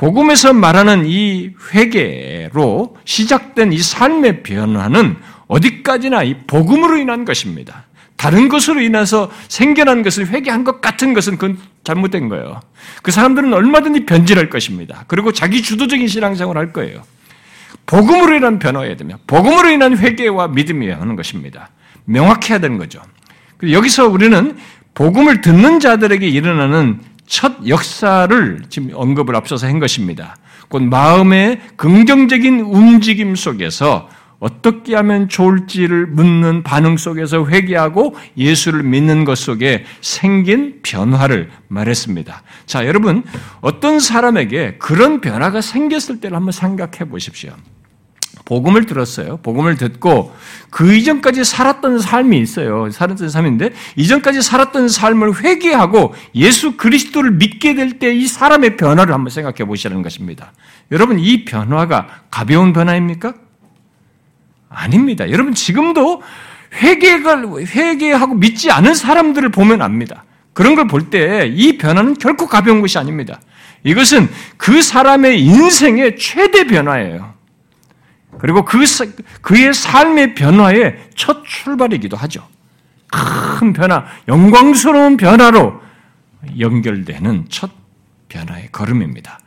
복음에서 0.00 0.54
말하는 0.54 1.04
이 1.04 1.50
회개로 1.74 2.96
시작된 3.04 3.74
이 3.74 3.78
삶의 3.80 4.42
변화는 4.42 5.18
어디까지나 5.46 6.22
이 6.22 6.38
복음으로 6.46 6.96
인한 6.96 7.26
것입니다. 7.26 7.84
다른 8.16 8.48
것으로 8.48 8.80
인해서 8.80 9.30
생겨난 9.48 10.02
것을 10.02 10.28
회개한 10.28 10.64
것 10.64 10.80
같은 10.80 11.12
것은 11.12 11.36
그건 11.36 11.58
잘못된 11.84 12.30
거예요. 12.30 12.60
그 13.02 13.10
사람들은 13.10 13.52
얼마든지 13.52 14.06
변질할 14.06 14.48
것입니다. 14.48 15.04
그리고 15.06 15.32
자기 15.32 15.60
주도적인 15.60 16.08
신앙생활을 16.08 16.58
할 16.58 16.72
거예요. 16.72 17.02
복음으로 17.84 18.36
인한 18.36 18.58
변화해야 18.58 18.96
되며 18.96 19.18
복음으로 19.26 19.68
인한 19.68 19.98
회개와 19.98 20.48
믿음이어야 20.48 20.98
하는 20.98 21.14
것입니다. 21.14 21.68
명확해야 22.06 22.58
되는 22.58 22.78
거죠. 22.78 23.02
여기서 23.70 24.08
우리는 24.08 24.56
복음을 24.94 25.42
듣는 25.42 25.78
자들에게 25.78 26.26
일어나는 26.26 27.00
첫 27.30 27.68
역사를 27.68 28.60
지금 28.68 28.90
언급을 28.92 29.36
앞서서 29.36 29.68
한 29.68 29.78
것입니다. 29.78 30.36
곧 30.68 30.82
마음의 30.82 31.60
긍정적인 31.76 32.58
움직임 32.58 33.36
속에서 33.36 34.08
어떻게 34.40 34.96
하면 34.96 35.28
좋을지를 35.28 36.08
묻는 36.08 36.64
반응 36.64 36.96
속에서 36.96 37.46
회개하고 37.46 38.16
예수를 38.36 38.82
믿는 38.82 39.24
것 39.24 39.38
속에 39.38 39.84
생긴 40.00 40.80
변화를 40.82 41.50
말했습니다. 41.68 42.42
자, 42.66 42.86
여러분, 42.86 43.22
어떤 43.60 44.00
사람에게 44.00 44.78
그런 44.78 45.20
변화가 45.20 45.60
생겼을 45.60 46.20
때를 46.20 46.36
한번 46.36 46.50
생각해 46.50 47.08
보십시오. 47.08 47.52
복음을 48.50 48.84
들었어요. 48.84 49.36
복음을 49.44 49.76
듣고 49.76 50.34
그 50.70 50.92
이전까지 50.92 51.44
살았던 51.44 52.00
삶이 52.00 52.36
있어요. 52.40 52.90
살았던 52.90 53.30
삶인데 53.30 53.70
이전까지 53.94 54.42
살았던 54.42 54.88
삶을 54.88 55.44
회개하고 55.44 56.14
예수 56.34 56.76
그리스도를 56.76 57.30
믿게 57.30 57.74
될 57.76 58.00
때 58.00 58.10
이 58.12 58.26
사람의 58.26 58.76
변화를 58.76 59.14
한번 59.14 59.30
생각해 59.30 59.64
보시라는 59.66 60.02
것입니다. 60.02 60.52
여러분 60.90 61.20
이 61.20 61.44
변화가 61.44 62.22
가벼운 62.28 62.72
변화입니까? 62.72 63.34
아닙니다. 64.68 65.30
여러분 65.30 65.54
지금도 65.54 66.20
회개를 66.74 67.66
회개하고 67.68 68.34
믿지 68.34 68.72
않은 68.72 68.94
사람들을 68.94 69.48
보면 69.50 69.80
압니다. 69.80 70.24
그런 70.52 70.74
걸 70.74 70.88
볼 70.88 71.08
때 71.08 71.46
이 71.54 71.78
변화는 71.78 72.14
결코 72.14 72.48
가벼운 72.48 72.80
것이 72.80 72.98
아닙니다. 72.98 73.40
이것은 73.84 74.28
그 74.56 74.82
사람의 74.82 75.40
인생의 75.40 76.18
최대 76.18 76.64
변화예요. 76.64 77.38
그리고 78.38 78.64
그, 78.64 78.84
그의 79.40 79.74
삶의 79.74 80.34
변화의 80.34 81.08
첫 81.14 81.44
출발이기도 81.44 82.16
하죠. 82.16 82.46
큰 83.10 83.72
변화, 83.72 84.06
영광스러운 84.28 85.16
변화로 85.16 85.80
연결되는 86.58 87.46
첫 87.48 87.70
변화의 88.28 88.68
걸음입니다. 88.70 89.40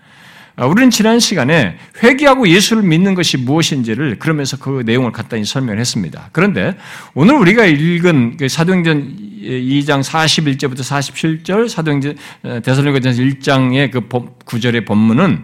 아, 0.55 0.67
우리는 0.67 0.91
지난 0.91 1.19
시간에 1.19 1.77
회개하고 2.03 2.47
예수를 2.47 2.83
믿는 2.83 3.15
것이 3.15 3.37
무엇인지를 3.37 4.19
그러면서 4.19 4.57
그 4.57 4.83
내용을 4.85 5.11
간단히 5.11 5.45
설명을 5.45 5.79
했습니다. 5.79 6.29
그런데 6.31 6.77
오늘 7.15 7.35
우리가 7.35 7.65
읽은 7.65 8.37
그 8.37 8.47
사도행전 8.47 9.17
2장 9.41 10.03
41절부터 10.03 10.81
47절, 10.81 11.67
사도행전 11.67 12.15
어, 12.43 12.59
대사로니가전서 12.63 13.23
1장의 13.23 13.91
그 13.91 14.07
구절의 14.45 14.85
본문은 14.85 15.43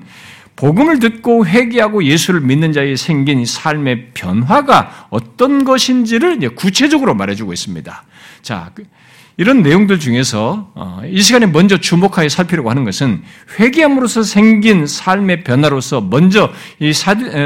복음을 0.60 0.99
듣고 0.99 1.47
회개하고 1.47 2.03
예수를 2.03 2.41
믿는 2.41 2.74
자에 2.74 2.97
생긴 2.97 3.45
삶의 3.45 4.10
변화가 4.14 5.07
어떤 5.10 5.64
것인지를 5.64 6.38
구체적으로 6.55 7.16
말해주고 7.16 7.53
있습니다. 7.53 8.03
자, 8.41 8.72
그 8.76 8.84
이런 9.38 9.62
내용들 9.62 9.99
중에서 9.99 10.70
어, 10.76 11.01
이 11.05 11.22
시간에 11.22 11.45
먼저 11.45 11.78
주목하여 11.78 12.28
살피려고 12.28 12.70
하는 12.70 12.84
것은 12.84 13.24
회개함으로써 13.57 14.24
생긴 14.24 14.86
삶의 14.86 15.45
변화로서 15.45 16.01
먼저 16.01 16.51
이 16.80 16.91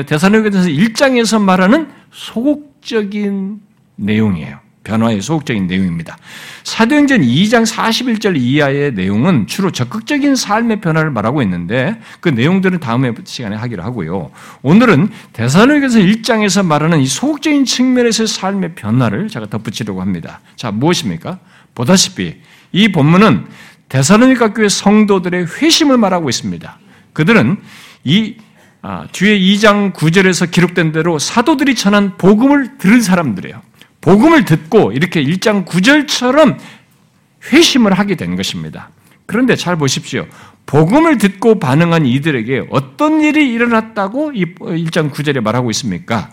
대사로에서 0.07 0.69
1장에서 0.69 1.39
말하는 1.39 1.89
소극적인 2.11 3.61
내용이에요. 3.95 4.62
변화의 4.83 5.21
소극적인 5.21 5.67
내용입니다. 5.67 6.17
사도행전 6.63 7.21
2장 7.21 7.65
41절 7.65 8.37
이하의 8.37 8.93
내용은 8.93 9.47
주로 9.47 9.71
적극적인 9.71 10.35
삶의 10.35 10.81
변화를 10.81 11.11
말하고 11.11 11.41
있는데 11.43 11.99
그 12.19 12.29
내용들은 12.29 12.79
다음에 12.79 13.13
시간에 13.23 13.55
하기로 13.55 13.83
하고요. 13.83 14.31
오늘은 14.61 15.09
대사로에서 15.33 15.99
1장에서 15.99 16.65
말하는 16.65 16.99
이 16.99 17.07
소극적인 17.07 17.65
측면에서의 17.65 18.27
삶의 18.27 18.75
변화를 18.75 19.27
제가 19.27 19.47
덧붙이려고 19.47 20.01
합니다. 20.01 20.41
자, 20.55 20.71
무엇입니까? 20.71 21.39
보다시피 21.75 22.35
이 22.71 22.91
본문은 22.91 23.45
대사로니가 23.89 24.53
교회 24.53 24.69
성도들의 24.69 25.45
회심을 25.61 25.97
말하고 25.97 26.29
있습니다. 26.29 26.79
그들은 27.13 27.57
이 28.03 28.35
아, 28.85 29.07
뒤에 29.13 29.39
2장 29.39 29.93
9절에서 29.93 30.51
기록된 30.51 30.91
대로 30.91 31.17
사도들이 31.17 31.73
전한 31.73 32.17
복음을 32.17 32.77
들은 32.77 33.01
사람들이에요. 33.01 33.61
복음을 34.03 34.43
듣고 34.43 34.91
이렇게 34.91 35.23
1장 35.23 35.65
9절처럼 35.65 36.57
회심을 37.51 37.93
하게 37.93 38.15
된 38.15 38.35
것입니다. 38.35 38.89
그런데 39.25 39.55
잘 39.55 39.77
보십시오. 39.77 40.27
복음을 40.65 41.17
듣고 41.17 41.57
반응한 41.57 42.05
이들에게 42.05 42.67
어떤 42.69 43.21
일이 43.21 43.51
일어났다고 43.53 44.33
이 44.33 44.55
1장 44.55 45.09
9절에 45.09 45.39
말하고 45.39 45.71
있습니까? 45.71 46.29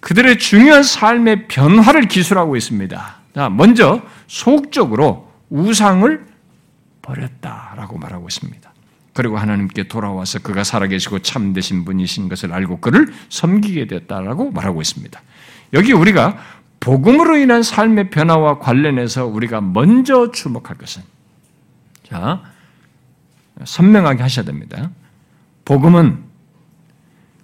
그들의 0.00 0.38
중요한 0.38 0.82
삶의 0.82 1.46
변화를 1.46 2.08
기술하고 2.08 2.56
있습니다. 2.56 3.16
자, 3.36 3.48
먼저 3.48 4.02
소극적으로 4.26 5.30
우상을 5.50 6.26
버렸다라고 7.00 7.96
말하고 7.96 8.26
있습니다. 8.26 8.72
그리고 9.14 9.38
하나님께 9.38 9.84
돌아와서 9.84 10.40
그가 10.40 10.64
살아계시고 10.64 11.20
참되신 11.20 11.84
분이신 11.84 12.28
것을 12.28 12.52
알고 12.52 12.80
그를 12.80 13.12
섬기게 13.28 13.86
됐다라고 13.86 14.50
말하고 14.50 14.80
있습니다. 14.82 15.22
여기 15.74 15.92
우리가 15.92 16.38
복음으로 16.82 17.36
인한 17.36 17.62
삶의 17.62 18.10
변화와 18.10 18.58
관련해서 18.58 19.24
우리가 19.26 19.60
먼저 19.60 20.32
주목할 20.32 20.76
것은 20.76 21.02
자 22.02 22.42
선명하게 23.64 24.20
하셔야 24.20 24.44
됩니다. 24.44 24.90
복음은 25.64 26.24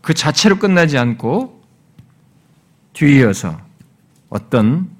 그 0.02 0.12
자체로 0.12 0.58
끝나지 0.58 0.98
않고 0.98 1.62
뒤이어서 2.94 3.60
어떤 4.28 4.90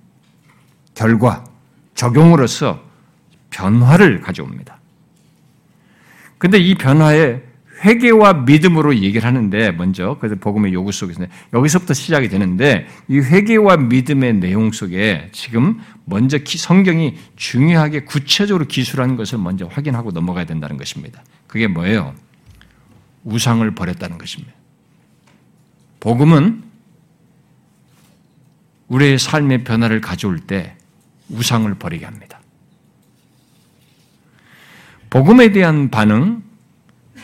결과, 0.94 1.44
적용으로서 1.96 2.80
변화를 3.50 4.20
가져옵니다. 4.20 4.78
근데 6.38 6.58
이 6.58 6.76
변화에 6.76 7.42
회개와 7.84 8.44
믿음으로 8.44 8.96
얘기를 8.96 9.24
하는데 9.24 9.70
먼저 9.72 10.16
그래서 10.18 10.36
복음의 10.36 10.72
요구 10.72 10.90
속에서 10.92 11.24
여기서부터 11.52 11.94
시작이 11.94 12.28
되는데 12.28 12.86
이 13.08 13.18
회개와 13.18 13.76
믿음의 13.76 14.34
내용 14.34 14.72
속에 14.72 15.28
지금 15.32 15.80
먼저 16.04 16.38
성경이 16.44 17.16
중요하게 17.36 18.04
구체적으로 18.04 18.66
기술하는 18.66 19.16
것을 19.16 19.38
먼저 19.38 19.66
확인하고 19.66 20.10
넘어가야 20.10 20.44
된다는 20.44 20.76
것입니다. 20.76 21.22
그게 21.46 21.66
뭐예요? 21.66 22.14
우상을 23.24 23.70
버렸다는 23.72 24.18
것입니다. 24.18 24.52
복음은 26.00 26.64
우리의 28.88 29.18
삶의 29.18 29.64
변화를 29.64 30.00
가져올 30.00 30.38
때 30.40 30.76
우상을 31.28 31.72
버리게 31.74 32.04
합니다. 32.06 32.40
복음에 35.10 35.52
대한 35.52 35.90
반응, 35.90 36.42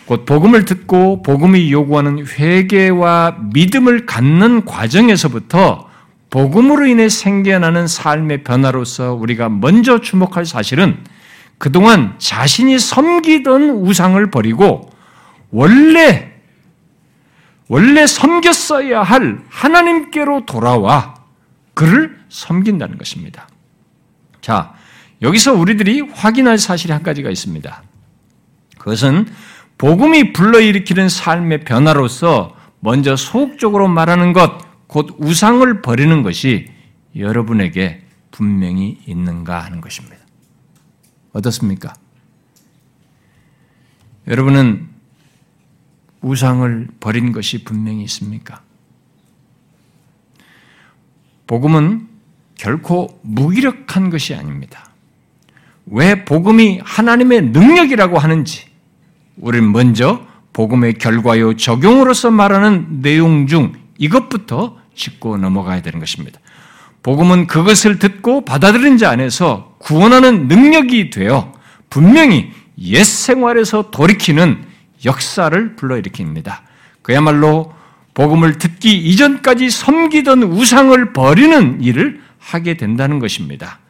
곧 0.07 0.27
복음을 0.27 0.65
듣고 0.65 1.23
복음이 1.23 1.73
요구하는 1.73 2.27
회개와 2.27 3.39
믿음을 3.55 4.07
갖는 4.07 4.65
과정에서부터 4.65 5.89
복음으로 6.31 6.87
인해 6.87 7.09
생겨나는 7.09 7.87
삶의 7.87 8.45
변화로서 8.45 9.15
우리가 9.15 9.49
먼저 9.49 10.01
주목할 10.01 10.45
사실은 10.47 10.99
그동안 11.59 12.19
자신이 12.19 12.79
섬기던 12.79 13.71
우상을 13.71 14.31
버리고 14.31 14.91
원래 15.51 16.33
원래 17.69 18.07
섬겼어야 18.07 19.03
할 19.03 19.41
하나님께로 19.49 20.45
돌아와 20.45 21.15
그를 21.73 22.19
섬긴다는 22.29 22.99
것입니다. 22.99 23.49
자, 24.41 24.75
여기서 25.23 25.55
우리들이 25.55 26.03
확인할 26.03 26.59
사실이 26.59 26.93
한 26.93 27.03
가지가 27.03 27.31
있습니다. 27.31 27.83
그것은 28.79 29.27
복음이 29.79 30.33
불러일으키는 30.33 31.09
삶의 31.09 31.65
변화로서 31.65 32.57
먼저 32.81 33.17
소극적으로 33.17 33.89
말하는 33.89 34.33
것, 34.33 34.59
곧 34.87 35.17
우상을 35.19 35.83
버리는 35.83 36.23
것이 36.23 36.67
여러분에게 37.17 38.03
분명히 38.31 38.99
있는가 39.07 39.61
하는 39.61 39.81
것입니다. 39.81 40.19
어떻습니까? 41.33 41.95
여러분은 44.27 44.89
우상을 46.21 46.89
버린 47.01 47.33
것이 47.33 47.65
분명히 47.65 48.03
있습니까? 48.05 48.63
복음은 51.47 52.09
결코 52.57 53.21
무기력한 53.23 54.11
것이 54.11 54.35
아닙니다. 54.35 54.91
왜 55.87 56.25
복음이 56.25 56.81
하나님의 56.83 57.51
능력이라고 57.51 58.19
하는지, 58.19 58.67
우리는 59.37 59.73
먼저 59.73 60.27
복음의 60.53 60.95
결과요 60.95 61.57
적용으로서 61.57 62.31
말하는 62.31 63.03
내용 63.03 63.47
중 63.47 63.73
이것부터 63.99 64.79
짚고 64.95 65.39
넘어가야 65.39 65.83
되는 65.83 65.99
것입니다. 65.99 66.41
복음은 67.03 67.47
그것을 67.47 67.99
듣고 67.99 68.45
받아들인 68.45 68.97
자 68.97 69.11
안에서 69.11 69.75
구원하는 69.79 70.49
능력이 70.49 71.11
되어 71.11 71.53
분명히 71.91 72.51
옛 72.81 73.05
생활에서 73.05 73.91
돌이키는 73.91 74.65
역사를 75.05 75.77
불러일으킵니다. 75.77 76.61
그야말로 77.03 77.73
복음을 78.15 78.59
듣기 78.59 78.97
이전까지 78.97 79.71
섬기던 79.71 80.45
우상을 80.45 81.13
버리는 81.13 81.81
일을 81.83 82.21
하게 82.39 82.75
된다는 82.75 83.19
것입니다. 83.19 83.81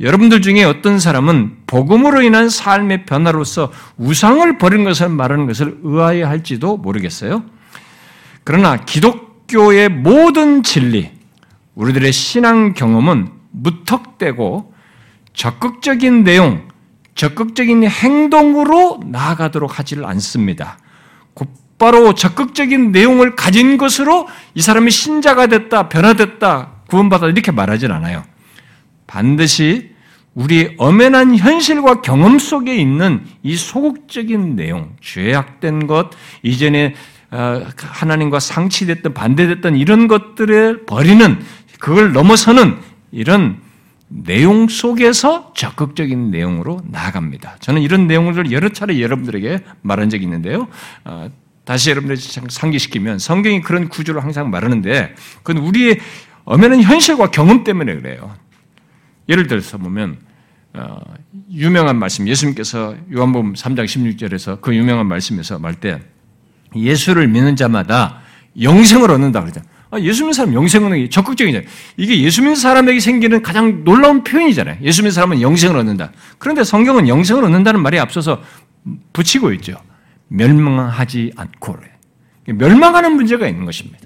여러분들 0.00 0.42
중에 0.42 0.64
어떤 0.64 0.98
사람은 0.98 1.58
복음으로 1.66 2.22
인한 2.22 2.48
삶의 2.48 3.06
변화로서 3.06 3.72
우상을 3.96 4.58
버린 4.58 4.84
것을 4.84 5.08
말하는 5.08 5.46
것을 5.46 5.78
의아해 5.82 6.22
할지도 6.22 6.76
모르겠어요. 6.76 7.44
그러나 8.42 8.76
기독교의 8.76 9.88
모든 9.88 10.62
진리, 10.62 11.12
우리들의 11.74 12.12
신앙 12.12 12.74
경험은 12.74 13.28
무턱대고 13.52 14.74
적극적인 15.32 16.24
내용, 16.24 16.68
적극적인 17.14 17.84
행동으로 17.84 19.00
나아가도록 19.06 19.78
하지를 19.78 20.04
않습니다. 20.06 20.78
곧바로 21.34 22.14
적극적인 22.14 22.90
내용을 22.90 23.36
가진 23.36 23.76
것으로 23.78 24.26
이 24.54 24.60
사람이 24.60 24.90
신자가 24.90 25.46
됐다, 25.46 25.88
변화됐다, 25.88 26.72
구원받았다 26.88 27.30
이렇게 27.30 27.52
말하진 27.52 27.92
않아요. 27.92 28.24
반드시 29.06 29.94
우리 30.34 30.74
엄연한 30.78 31.36
현실과 31.36 32.02
경험 32.02 32.38
속에 32.38 32.76
있는 32.76 33.24
이 33.42 33.56
소극적인 33.56 34.56
내용, 34.56 34.96
죄악된 35.00 35.86
것, 35.86 36.10
이전에 36.42 36.94
어, 37.30 37.66
하나님과 37.76 38.40
상치됐던 38.40 39.14
반대됐던 39.14 39.76
이런 39.76 40.08
것들을 40.08 40.86
버리는 40.86 41.40
그걸 41.78 42.12
넘어서는 42.12 42.76
이런 43.10 43.60
내용 44.08 44.68
속에서 44.68 45.52
적극적인 45.54 46.30
내용으로 46.30 46.80
나아갑니다. 46.84 47.56
저는 47.60 47.82
이런 47.82 48.06
내용을 48.06 48.52
여러 48.52 48.68
차례 48.68 49.00
여러분들에게 49.00 49.60
말한 49.82 50.10
적이 50.10 50.24
있는데요. 50.24 50.68
어, 51.04 51.28
다시 51.64 51.90
여러분들 51.90 52.16
상기시키면 52.16 53.18
성경이 53.18 53.62
그런 53.62 53.88
구조를 53.88 54.22
항상 54.22 54.50
말하는데 54.50 55.14
그건 55.42 55.62
우리의 55.62 55.98
엄연한 56.44 56.82
현실과 56.82 57.30
경험 57.30 57.64
때문에 57.64 57.94
그래요. 57.96 58.34
예를 59.28 59.46
들어서 59.46 59.78
보면 59.78 60.18
어, 60.74 60.96
유명한 61.52 61.98
말씀 61.98 62.26
예수님께서 62.26 62.96
요한복음 63.12 63.54
3장 63.54 63.84
16절에서 63.84 64.60
그 64.60 64.74
유명한 64.74 65.06
말씀에서 65.06 65.58
말 65.58 65.74
때 65.74 66.00
예수를 66.76 67.28
믿는 67.28 67.56
자마다 67.56 68.20
영생을 68.60 69.10
얻는다 69.10 69.40
그러죠. 69.40 69.60
아, 69.90 70.00
예수 70.00 70.22
믿는 70.22 70.32
사람 70.32 70.54
영생을 70.54 70.86
얻는 70.86 71.04
게 71.04 71.08
적극적이잖아요. 71.08 71.68
이게 71.96 72.20
예수 72.22 72.40
믿는 72.40 72.56
사람에게 72.56 72.98
생기는 72.98 73.42
가장 73.42 73.84
놀라운 73.84 74.24
표현이잖아요. 74.24 74.78
예수 74.82 75.02
믿는 75.02 75.12
사람은 75.12 75.40
영생을 75.40 75.76
얻는다. 75.76 76.10
그런데 76.38 76.64
성경은 76.64 77.06
영생을 77.06 77.44
얻는다는 77.44 77.80
말에 77.80 77.98
앞서서 78.00 78.42
붙이고 79.12 79.52
있죠. 79.52 79.76
멸망하지 80.28 81.32
않고 81.36 81.76
멸망하는 82.46 83.12
문제가 83.14 83.46
있는 83.46 83.64
것입니다. 83.64 84.03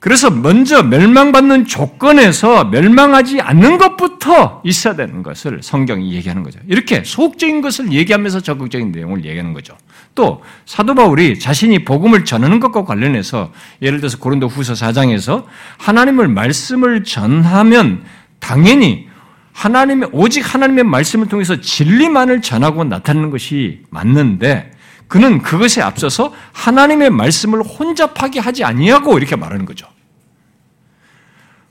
그래서 0.00 0.30
먼저 0.30 0.82
멸망받는 0.84 1.66
조건에서 1.66 2.66
멸망하지 2.66 3.40
않는 3.40 3.78
것부터 3.78 4.62
있어야 4.64 4.94
되는 4.94 5.24
것을 5.24 5.60
성경이 5.60 6.12
얘기하는 6.14 6.44
거죠. 6.44 6.60
이렇게 6.68 7.02
소극적인 7.02 7.60
것을 7.62 7.92
얘기하면서 7.92 8.40
적극적인 8.40 8.92
내용을 8.92 9.24
얘기하는 9.24 9.52
거죠. 9.54 9.76
또 10.14 10.42
사도 10.66 10.94
바울이 10.94 11.40
자신이 11.40 11.84
복음을 11.84 12.24
전하는 12.24 12.60
것과 12.60 12.84
관련해서 12.84 13.52
예를 13.82 13.98
들어서 13.98 14.18
고린도 14.18 14.46
후서 14.46 14.74
4장에서 14.74 15.44
하나님을 15.78 16.28
말씀을 16.28 17.02
전하면 17.02 18.04
당연히 18.38 19.08
하나님의 19.52 20.10
오직 20.12 20.54
하나님의 20.54 20.84
말씀을 20.84 21.26
통해서 21.26 21.60
진리만을 21.60 22.40
전하고 22.40 22.84
나타내는 22.84 23.30
것이 23.30 23.80
맞는데 23.90 24.70
그는 25.08 25.42
그것에 25.42 25.80
앞서서 25.80 26.34
하나님의 26.52 27.10
말씀을 27.10 27.62
혼잡하게 27.62 28.40
하지 28.40 28.62
아니하고 28.62 29.18
이렇게 29.18 29.36
말하는 29.36 29.64
거죠. 29.64 29.88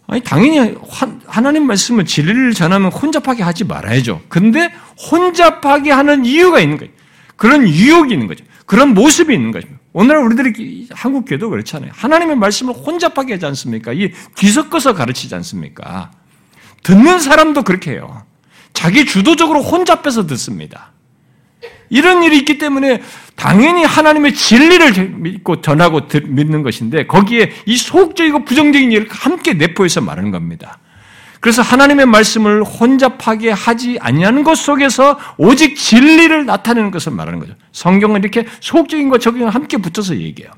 아니 0.07 0.21
당연히 0.21 0.75
하나님 1.27 1.67
말씀을 1.67 2.05
진리를 2.05 2.53
전하면 2.53 2.91
혼잡하게 2.91 3.43
하지 3.43 3.63
말아야죠. 3.65 4.21
근데 4.27 4.73
혼잡하게 5.11 5.91
하는 5.91 6.25
이유가 6.25 6.59
있는 6.59 6.77
거예요. 6.77 6.91
그런 7.35 7.67
유혹이 7.67 8.13
있는 8.13 8.27
거죠. 8.27 8.43
그런 8.65 8.93
모습이 8.93 9.33
있는 9.33 9.51
거죠. 9.51 9.67
오늘 9.93 10.17
우리들이 10.17 10.87
한국 10.91 11.25
교도 11.25 11.49
그렇잖아요. 11.49 11.91
하나님의 11.93 12.35
말씀을 12.37 12.73
혼잡하게 12.73 13.33
하지 13.33 13.45
않습니까? 13.47 13.93
이 13.93 14.11
뒤섞어서 14.35 14.93
가르치지 14.93 15.35
않습니까? 15.35 16.11
듣는 16.83 17.19
사람도 17.19 17.63
그렇게 17.63 17.91
해요. 17.91 18.23
자기 18.73 19.05
주도적으로 19.05 19.61
혼잡해서 19.61 20.25
듣습니다. 20.27 20.91
이런 21.89 22.23
일이 22.23 22.37
있기 22.37 22.57
때문에 22.57 23.01
당연히 23.37 23.83
하나님의 23.83 24.33
진리를 24.33 25.09
믿고 25.15 25.61
전하고 25.61 26.01
믿는 26.25 26.63
것인데 26.63 27.05
거기에 27.05 27.51
이 27.65 27.77
소극적이고 27.77 28.43
부정적인 28.43 28.91
일을 28.91 29.07
함께 29.09 29.53
내포해서 29.53 30.01
말하는 30.01 30.31
겁니다. 30.31 30.79
그래서 31.39 31.61
하나님의 31.61 32.07
말씀을 32.07 32.63
혼잡하게 32.63 33.51
하지 33.51 33.99
아니하는 34.01 34.43
것 34.43 34.55
속에서 34.55 35.19
오직 35.37 35.75
진리를 35.75 36.47
나타내는 36.47 36.89
것을 36.89 37.11
말하는 37.13 37.39
거죠. 37.39 37.53
성경은 37.71 38.21
이렇게 38.21 38.45
소극적인 38.59 39.09
것 39.09 39.21
적용을 39.21 39.53
함께 39.53 39.77
붙여서 39.77 40.17
얘기해요. 40.17 40.51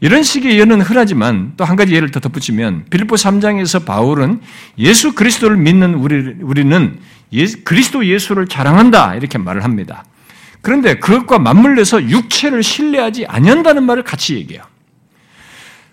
이런 0.00 0.22
식의 0.22 0.58
예는 0.58 0.80
흔하지만 0.80 1.52
또 1.58 1.64
한 1.64 1.76
가지 1.76 1.94
예를 1.94 2.10
더 2.10 2.18
덧붙이면 2.20 2.86
빌립보 2.88 3.16
3장에서 3.16 3.84
바울은 3.84 4.40
예수 4.78 5.14
그리스도를 5.14 5.58
믿는 5.58 5.94
우리, 5.94 6.34
우리는 6.40 6.98
예, 7.34 7.46
그리스도 7.62 8.06
예수를 8.06 8.46
자랑한다 8.48 9.16
이렇게 9.16 9.36
말을 9.36 9.64
합니다. 9.64 10.04
그런데 10.68 10.98
그것과 10.98 11.38
맞물려서 11.38 12.10
육체를 12.10 12.62
신뢰하지 12.62 13.24
아니한다는 13.24 13.84
말을 13.84 14.02
같이 14.02 14.34
얘기해요. 14.34 14.62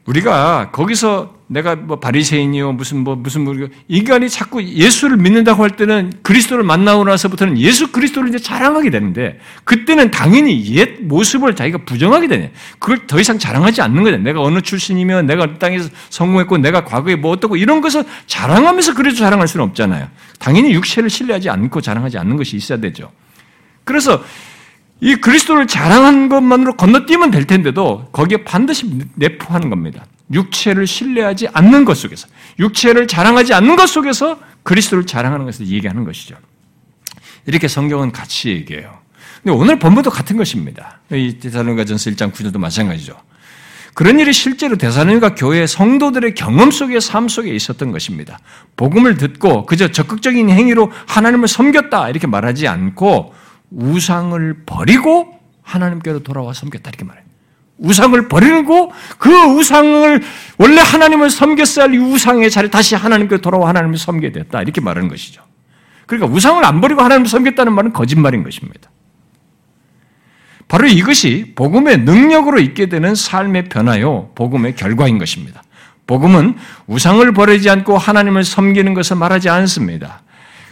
우리가 0.06 0.72
거기서 0.74 1.34
내가 1.48 1.78
뭐 1.78 2.02
바리새인이요 2.02 2.74
무슨 2.74 3.06
뭐 3.06 3.16
무슨 3.16 3.46
뭐 3.46 3.56
인간이 3.88 4.30
자꾸 4.30 4.62
예수를 4.62 5.16
믿는다고 5.16 5.64
할 5.64 5.78
때는 5.78 6.12
그리스도를 6.24 6.66
만나고 6.66 7.06
나서부터는 7.06 7.58
예수 7.58 7.94
그리스도를 7.94 8.28
이제 8.28 8.38
자랑하게 8.38 8.90
되는데 8.90 9.40
그때는 9.64 10.12
당연히 10.12 10.76
옛 10.76 11.00
모습을 11.04 11.56
자기가 11.56 11.86
부정하게 11.86 12.28
되네. 12.28 12.52
그걸 12.78 13.08
더 13.08 13.18
이상 13.22 13.40
자랑하지 13.40 13.82
않는 13.82 14.04
거죠. 14.04 14.18
내가 14.18 14.42
어느 14.42 14.60
출신이며 14.60 15.22
내가 15.22 15.58
땅에서 15.58 15.88
성공했고 16.10 16.58
내가 16.58 16.84
과거에 16.84 17.16
뭐 17.16 17.32
어떻고 17.32 17.56
이런 17.56 17.80
것을 17.80 18.04
자랑하면서 18.28 18.94
그래도 18.94 19.16
자랑할 19.16 19.48
수는 19.48 19.66
없잖아요. 19.68 20.10
당연히 20.38 20.74
육체를 20.74 21.10
신뢰하지 21.10 21.50
않고 21.50 21.80
자랑하지 21.80 22.18
않는 22.18 22.36
것이 22.36 22.58
있어야 22.58 22.78
되죠. 22.82 23.10
그래서 23.86 24.22
이 25.02 25.16
그리스도를 25.16 25.68
자랑한 25.68 26.30
것만으로 26.30 26.76
건너뛰면 26.78 27.32
될 27.32 27.46
텐데도 27.46 28.10
거기에 28.12 28.44
반드시 28.44 28.90
내포하는 29.16 29.70
겁니다. 29.70 30.06
육체를 30.32 30.88
신뢰하지 30.88 31.50
않는 31.54 31.86
것 31.86 31.98
속에서, 31.98 32.28
육체를 32.60 33.08
자랑하지 33.08 33.54
않는 33.54 33.76
것 33.76 33.88
속에서 33.88 34.40
그리스도를 34.64 35.06
자랑하는 35.06 35.46
것을 35.46 35.68
얘기하는 35.68 36.04
것이죠. 36.04 36.36
이렇게 37.46 37.68
성경은 37.68 38.12
같이 38.12 38.50
얘기해요. 38.50 39.00
근데 39.44 39.56
오늘 39.56 39.78
본문도 39.78 40.10
같은 40.10 40.38
것입니다. 40.38 41.00
이 41.12 41.38
데살로니가전서 41.40 42.10
1장 42.12 42.32
9절도 42.32 42.58
마찬가지죠. 42.58 43.16
그런 43.94 44.20
일이 44.20 44.34
실제로 44.34 44.76
데살로니가 44.76 45.36
교회 45.36 45.68
성도들의 45.68 46.34
경험 46.34 46.72
속의 46.72 47.00
삶 47.00 47.30
속에 47.30 47.54
있었던 47.54 47.92
것입니다. 47.92 48.40
복음을 48.76 49.16
듣고 49.16 49.66
그저 49.66 49.92
적극적인 49.92 50.50
행위로 50.50 50.92
하나님을 51.08 51.48
섬겼다 51.48 52.10
이렇게 52.10 52.28
말하지 52.28 52.68
않고 52.68 53.34
우상을 53.72 54.64
버리고 54.66 55.40
하나님께로 55.62 56.24
돌아와 56.24 56.54
섬겼다 56.54 56.90
이렇게 56.90 57.04
말해요. 57.06 57.26
우상을 57.78 58.28
버리고 58.28 58.94
그 59.18 59.30
우상을 59.30 60.24
원래 60.58 60.82
하나님을 60.82 61.30
섬겼어야 61.30 61.86
할 61.86 61.96
우상의 61.96 62.50
자리 62.50 62.72
다시 62.72 62.96
하나님께 62.96 63.42
돌아와 63.42 63.70
하나님을 63.70 63.98
섬게 63.98 64.32
됐다 64.32 64.62
이렇게 64.62 64.80
말하는 64.82 65.10
것이죠. 65.10 65.44
그러니까 66.06 66.34
우상을 66.34 66.64
안 66.64 66.82
버리고 66.82 67.02
하나님을 67.02 67.28
섬겼다는 67.28 67.74
말은 67.74 67.94
거짓말인 67.94 68.44
것입니다. 68.44 68.90
바로 70.68 70.88
이것이 70.88 71.54
복음의 71.56 72.00
능력으로 72.00 72.60
있게 72.60 72.88
되는 72.88 73.14
삶의 73.14 73.70
변화요, 73.70 74.32
복음의 74.36 74.76
결과인 74.76 75.20
것입니다. 75.20 75.64
복음은 76.08 76.56
우상을 76.88 77.32
버리지 77.34 77.70
않고 77.70 77.98
하나님을 77.98 78.44
섬기는 78.44 78.94
것을 78.94 79.18
말하지 79.18 79.50
않습니다. 79.50 80.22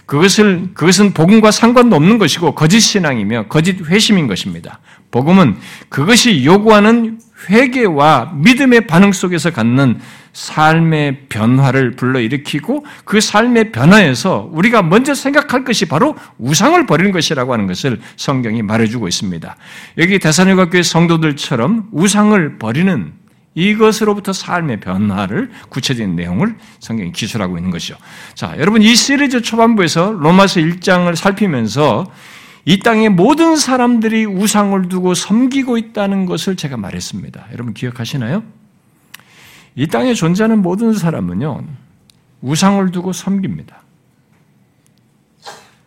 그것을, 0.06 0.70
그것은 0.74 1.14
복음과 1.14 1.52
상관도 1.52 1.96
없는 1.96 2.18
것이고 2.18 2.56
거짓 2.56 2.82
신앙이며 2.82 3.48
거짓 3.48 3.86
회심인 3.88 4.28
것입니다. 4.28 4.80
복음은 5.12 5.56
그것이 5.90 6.44
요구하는 6.44 7.20
회개와 7.50 8.34
믿음의 8.36 8.88
반응 8.88 9.12
속에서 9.12 9.52
갖는 9.52 10.00
삶의 10.34 11.28
변화를 11.30 11.92
불러일으키고 11.92 12.86
그 13.06 13.22
삶의 13.22 13.72
변화에서 13.72 14.50
우리가 14.52 14.82
먼저 14.82 15.14
생각할 15.14 15.64
것이 15.64 15.86
바로 15.86 16.16
우상을 16.40 16.86
버리는 16.86 17.12
것이라고 17.12 17.54
하는 17.54 17.68
것을 17.68 18.00
성경이 18.18 18.64
말해주고 18.64 19.08
있습니다. 19.08 19.56
여기 20.00 20.20
대산일과 20.20 20.70
교회 20.70 20.82
성도들처럼 20.82 21.90
우상을 21.92 22.58
버리는 22.58 23.14
이것으로부터 23.56 24.34
삶의 24.34 24.80
변화를 24.80 25.52
구체적인 25.70 26.16
내용을 26.16 26.56
성경이 26.80 27.12
기술하고 27.12 27.58
있는 27.58 27.72
것이죠. 27.72 27.96
자, 28.34 28.56
여러분 28.58 28.82
이 28.82 28.96
시리즈 28.96 29.42
초반부에서 29.42 30.12
로마서 30.12 30.60
1장을 30.60 31.16
살피면서 31.16 32.12
이 32.66 32.80
땅의 32.80 33.10
모든 33.10 33.56
사람들이 33.58 34.26
우상을 34.26 34.88
두고 34.88 35.14
섬기고 35.14 35.78
있다는 35.78 36.26
것을 36.26 36.56
제가 36.56 36.78
말했습니다. 36.78 37.48
여러분 37.52 37.74
기억하시나요? 37.74 38.44
이 39.76 39.88
땅에 39.88 40.14
존재하는 40.14 40.62
모든 40.62 40.94
사람은요, 40.94 41.64
우상을 42.42 42.92
두고 42.92 43.12
섬깁니다. 43.12 43.82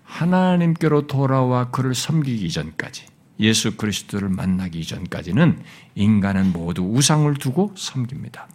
하나님께로 0.05 1.07
돌아와 1.07 1.71
그를 1.71 1.95
섬기기 1.95 2.51
전까지. 2.51 3.07
예수 3.41 3.77
그리스도를 3.77 4.29
만나기 4.29 4.85
전까지는 4.85 5.61
인간은 5.95 6.53
모두 6.53 6.83
우상을 6.83 7.33
두고 7.35 7.73
섬깁니다. 7.77 8.49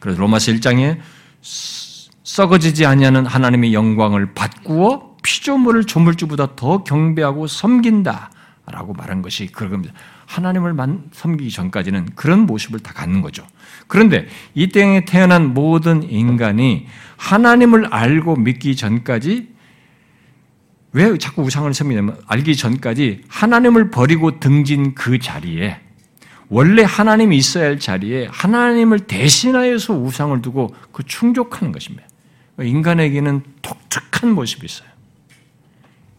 그래서 0.00 0.20
로마서 0.20 0.52
1장에 0.52 0.98
썩어지지 1.42 2.86
아니하는 2.86 3.26
하나님의 3.26 3.72
영광을 3.72 4.34
바꾸어 4.34 5.16
피조물을 5.22 5.84
조물주보다 5.84 6.56
더 6.56 6.84
경배하고 6.84 7.46
섬긴다라고 7.46 8.94
말한 8.96 9.22
것이 9.22 9.46
그겁니다. 9.46 9.94
하나님을 10.26 10.74
섬기기 11.12 11.50
전까지는 11.50 12.10
그런 12.14 12.46
모습을 12.46 12.80
다 12.80 12.92
갖는 12.92 13.22
거죠. 13.22 13.46
그런데 13.86 14.26
이 14.54 14.68
땅에 14.68 15.04
태어난 15.04 15.54
모든 15.54 16.02
인간이 16.02 16.86
하나님을 17.16 17.86
알고 17.86 18.36
믿기 18.36 18.76
전까지 18.76 19.55
왜 20.96 21.18
자꾸 21.18 21.42
우상을 21.42 21.72
섬기냐면 21.74 22.18
알기 22.26 22.56
전까지 22.56 23.24
하나님을 23.28 23.90
버리고 23.90 24.40
등진 24.40 24.94
그 24.94 25.18
자리에 25.18 25.78
원래 26.48 26.84
하나님이 26.84 27.36
있어야 27.36 27.66
할 27.66 27.78
자리에 27.78 28.28
하나님을 28.30 29.00
대신하여서 29.00 29.92
우상을 29.92 30.40
두고 30.40 30.74
그 30.92 31.02
충족하는 31.04 31.70
것입니다. 31.70 32.02
인간에게는 32.58 33.42
독특한 33.60 34.30
모습이 34.30 34.64
있어요. 34.64 34.88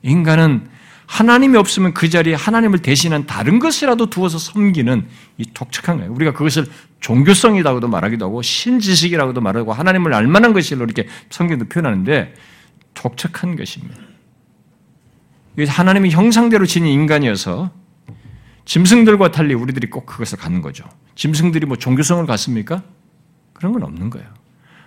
인간은 0.04 0.68
하나님이 1.08 1.58
없으면 1.58 1.96
그 1.96 2.08
자리에 2.08 2.36
하나님을 2.36 2.80
대신한 2.80 3.26
다른 3.26 3.58
것이라도 3.58 4.12
두어서 4.12 4.38
섬기는 4.38 5.08
이 5.40 5.46
독특한 5.56 5.98
거예요. 5.98 6.14
우리가 6.14 6.34
그것을 6.34 6.68
종교성이라고도 7.00 7.88
말하기도 7.88 8.26
하고 8.26 8.44
신지식이라고도 8.44 9.42
말하고 9.42 9.74
하나님을 9.74 10.14
알만한 10.14 10.54
것이로 10.54 10.84
이렇게 10.84 11.08
성경도 11.32 11.66
표현하는데 11.66 12.36
독특한 12.94 13.56
것입니다. 13.56 14.07
하나님의 15.66 16.12
형상대로 16.12 16.66
지닌 16.66 16.92
인간이어서 16.92 17.72
짐승들과 18.66 19.32
달리 19.32 19.54
우리들이 19.54 19.90
꼭 19.90 20.06
그것을 20.06 20.38
갖는 20.38 20.62
거죠. 20.62 20.84
짐승들이 21.16 21.66
뭐 21.66 21.78
종교성을 21.78 22.26
갖습니까? 22.26 22.84
그런 23.54 23.74
건 23.74 23.84
없는 23.84 24.10
거예요. 24.10 24.28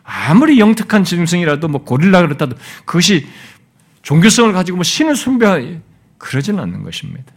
아무리 0.02 0.60
영특한 0.60 1.04
짐승이라도 1.04 1.68
뭐 1.68 1.84
고릴라 1.84 2.20
그렇다도 2.22 2.56
그것이 2.84 3.26
종교성을 4.02 4.52
가지고 4.52 4.76
뭐 4.76 4.84
신을 4.84 5.16
숭배하 5.16 5.60
그러지는 6.18 6.60
않는 6.60 6.82
것입니다. 6.82 7.32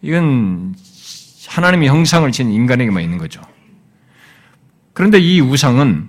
이건 0.00 0.74
하나님의 1.48 1.88
형상을 1.88 2.30
지닌 2.32 2.52
인간에게만 2.54 3.02
있는 3.02 3.18
거죠. 3.18 3.40
그런데 4.92 5.18
이 5.18 5.40
우상은 5.40 6.08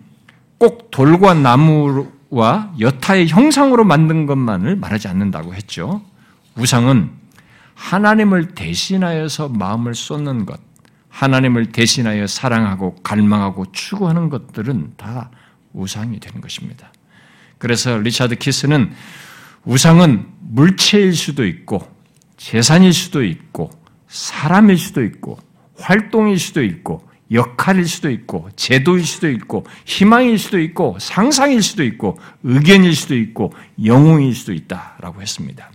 꼭 0.58 0.92
돌과 0.92 1.34
나무 1.34 2.12
와 2.36 2.74
여타의 2.82 3.30
형상으로 3.30 3.86
만든 3.86 4.26
것만을 4.26 4.76
말하지 4.76 5.08
않는다고 5.08 5.56
했죠. 5.56 6.02
우상은 6.58 7.10
하나님을 7.76 8.56
대신하여서 8.56 9.48
마음을 9.48 9.96
쏟는 9.96 10.46
것, 10.46 10.60
하나님을 11.08 11.68
대신하여 11.68 12.28
사랑하고 12.28 12.96
갈망하고 13.04 13.72
추구하는 13.72 14.30
것들은 14.30 14.96
다 14.98 15.32
우상이 15.72 16.20
되는 16.20 16.42
것입니다. 16.42 16.92
그래서 17.58 17.98
리차드 17.98 18.36
키스는 18.36 18.92
우상은 19.64 20.28
물체일 20.42 21.14
수도 21.14 21.46
있고, 21.46 21.90
재산일 22.36 22.92
수도 22.92 23.24
있고, 23.24 23.70
사람일 24.10 24.78
수도 24.78 25.06
있고, 25.06 25.40
활동일 25.78 26.38
수도 26.38 26.62
있고, 26.62 27.08
역할일 27.32 27.88
수도 27.88 28.12
있고, 28.12 28.50
제도일 28.56 29.06
수도 29.06 29.30
있고, 29.30 29.66
희망일 29.86 30.38
수도 30.38 30.60
있고, 30.60 30.98
상상일 31.00 31.64
수도 31.64 31.84
있고, 31.84 32.20
의견일 32.44 32.96
수도 32.96 33.16
있고, 33.16 33.54
영웅일 33.84 34.36
수도 34.36 34.54
있다라고 34.54 35.22
했습니다. 35.22 35.72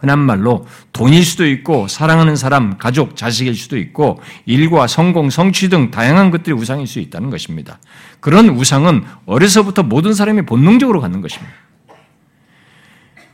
흔한 0.00 0.20
말로 0.20 0.66
돈일 0.92 1.24
수도 1.24 1.46
있고, 1.46 1.88
사랑하는 1.88 2.36
사람, 2.36 2.78
가족, 2.78 3.16
자식일 3.16 3.54
수도 3.54 3.76
있고, 3.78 4.20
일과 4.46 4.86
성공, 4.86 5.28
성취 5.28 5.68
등 5.68 5.90
다양한 5.90 6.30
것들이 6.30 6.54
우상일 6.54 6.86
수 6.86 7.00
있다는 7.00 7.30
것입니다. 7.30 7.80
그런 8.20 8.48
우상은 8.48 9.04
어려서부터 9.26 9.82
모든 9.82 10.14
사람이 10.14 10.42
본능적으로 10.42 11.00
갖는 11.00 11.20
것입니다. 11.20 11.52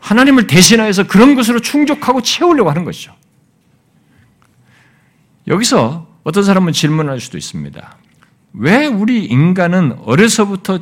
하나님을 0.00 0.46
대신하여서 0.46 1.06
그런 1.06 1.34
것으로 1.34 1.60
충족하고 1.60 2.22
채우려고 2.22 2.70
하는 2.70 2.84
것이죠. 2.84 3.14
여기서 5.48 6.15
어떤 6.26 6.42
사람은 6.42 6.72
질문할 6.72 7.20
수도 7.20 7.38
있습니다. 7.38 7.98
왜 8.54 8.86
우리 8.86 9.26
인간은 9.26 9.96
어려서부터 10.06 10.80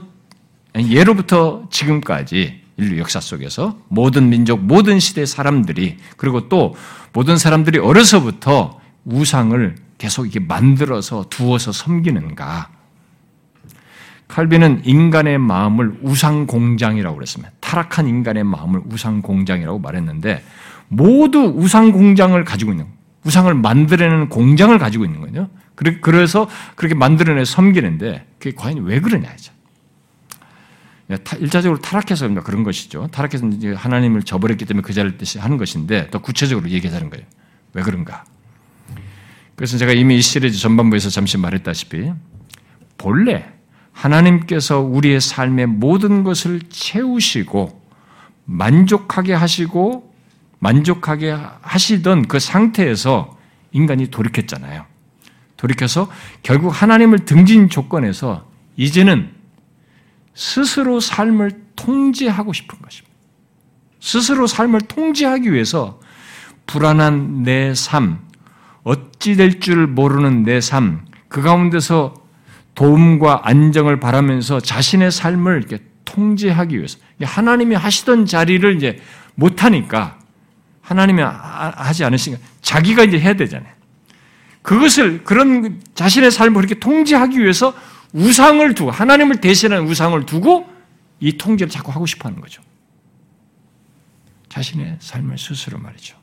예로부터 0.75 1.69
지금까지 1.71 2.63
인류 2.79 2.99
역사 2.99 3.21
속에서 3.21 3.77
모든 3.89 4.31
민족, 4.31 4.61
모든 4.61 4.99
시대 4.99 5.27
사람들이 5.27 5.99
그리고 6.17 6.49
또 6.49 6.75
모든 7.13 7.37
사람들이 7.37 7.79
어려서부터 7.79 8.81
우상을 9.05 9.75
계속 9.99 10.25
이렇게 10.25 10.41
만들어서 10.41 11.27
두어서 11.29 11.73
섬기는가? 11.73 12.71
칼빈은 14.29 14.87
인간의 14.87 15.37
마음을 15.37 15.99
우상 16.01 16.47
공장이라고 16.47 17.17
그랬습니다. 17.17 17.53
타락한 17.61 18.09
인간의 18.09 18.45
마음을 18.45 18.81
우상 18.91 19.21
공장이라고 19.21 19.79
말했는데 19.79 20.43
모두 20.89 21.53
우상 21.55 21.93
공장을 21.93 22.43
가지고 22.47 22.71
있는 22.71 22.94
우상을 23.25 23.53
만들어내는 23.55 24.29
공장을 24.29 24.77
가지고 24.79 25.05
있는 25.05 25.21
거죠. 25.21 25.49
그래서 26.01 26.49
그렇게 26.77 26.95
만들어내 26.95 27.45
섬기는데 27.45 28.27
그게 28.39 28.55
과연 28.55 28.85
왜 28.85 29.01
그러냐 29.01 29.33
이죠. 29.33 29.53
일차적으로 31.39 31.81
타락해서 31.81 32.29
그런 32.43 32.65
것이죠. 32.65 33.09
타락해서 33.09 33.49
하나님을 33.77 34.23
저버렸기 34.23 34.65
때문에 34.65 34.83
그 34.83 34.93
자를 34.93 35.19
뜻이 35.19 35.39
하는 35.39 35.59
것인데 35.59 36.11
더 36.11 36.21
구체적으로 36.21 36.71
얘기하자는 36.71 37.11
거예요. 37.11 37.27
왜 37.73 37.83
그런가? 37.83 38.25
그래서 39.57 39.79
제가 39.79 39.93
이미 39.93 40.17
이 40.17 40.23
시리즈 40.23 40.59
전반부에서 40.59 41.11
잠시 41.11 41.39
말했다시피 41.39 42.13
본래 42.97 43.47
하나님께서 43.93 44.81
우리의 44.81 45.21
삶의 45.21 45.67
모든 45.67 46.25
것을 46.25 46.61
채우시고 46.69 47.83
만족하게 48.45 49.35
하시고 49.35 50.14
만족하게 50.65 51.37
하시던 51.61 52.27
그 52.27 52.39
상태에서 52.39 53.37
인간이 53.73 54.07
돌이켰잖아요. 54.07 54.87
돌이켜서 55.59 56.11
결국 56.43 56.71
하나님을 56.71 57.27
등진 57.27 57.69
조건에서 57.69 58.49
이제는 58.79 59.31
스스로 60.35 61.01
삶을 61.01 61.51
통제하고 61.77 62.55
싶은 62.55 62.79
것입니다. 62.81 63.15
스스로 64.01 64.47
삶을 64.47 64.81
통제하기 64.83 65.53
위해서 65.53 66.01
불안한 66.67 67.43
내 67.43 67.75
삶, 67.75 68.21
어찌 68.85 69.37
될 69.37 69.61
줄 69.61 69.87
모르는 69.87 70.45
내 70.45 70.63
삶, 70.63 71.05
그 71.29 71.43
가운데서 71.43 72.15
도움과 72.75 73.43
안정을 73.45 74.01
바라면서 74.01 74.61
자신의 74.61 75.11
삶을 75.11 75.59
이렇게 75.59 75.85
통제하기 76.07 76.77
위해서 76.77 76.99
하나님이 77.23 77.75
하시던 77.75 78.25
자리를 78.25 78.77
이제 78.77 78.99
못하니까 79.35 80.24
하나님이 80.85 81.23
하지 81.23 82.05
않으시니까 82.05 82.43
자기가 82.61 83.05
이제 83.05 83.19
해야 83.19 83.35
되잖아요. 83.35 83.73
그것을 84.63 85.25
그런 85.25 85.83
자신의 85.95 86.31
삶을 86.31 86.55
그렇게 86.55 86.79
통제하기 86.79 87.39
위해서 87.39 87.75
우상을 88.13 88.75
두고 88.75 88.91
하나님을 88.91 89.41
대신하는 89.41 89.87
우상을 89.87 90.25
두고 90.27 90.71
이 91.21 91.37
통제를 91.37 91.71
자꾸 91.71 91.91
하고 91.91 92.07
싶어 92.07 92.29
하는 92.29 92.41
거죠. 92.41 92.63
자신의 94.51 94.99
삶을 95.01 95.37
스스로 95.39 95.79
말이죠. 95.79 96.17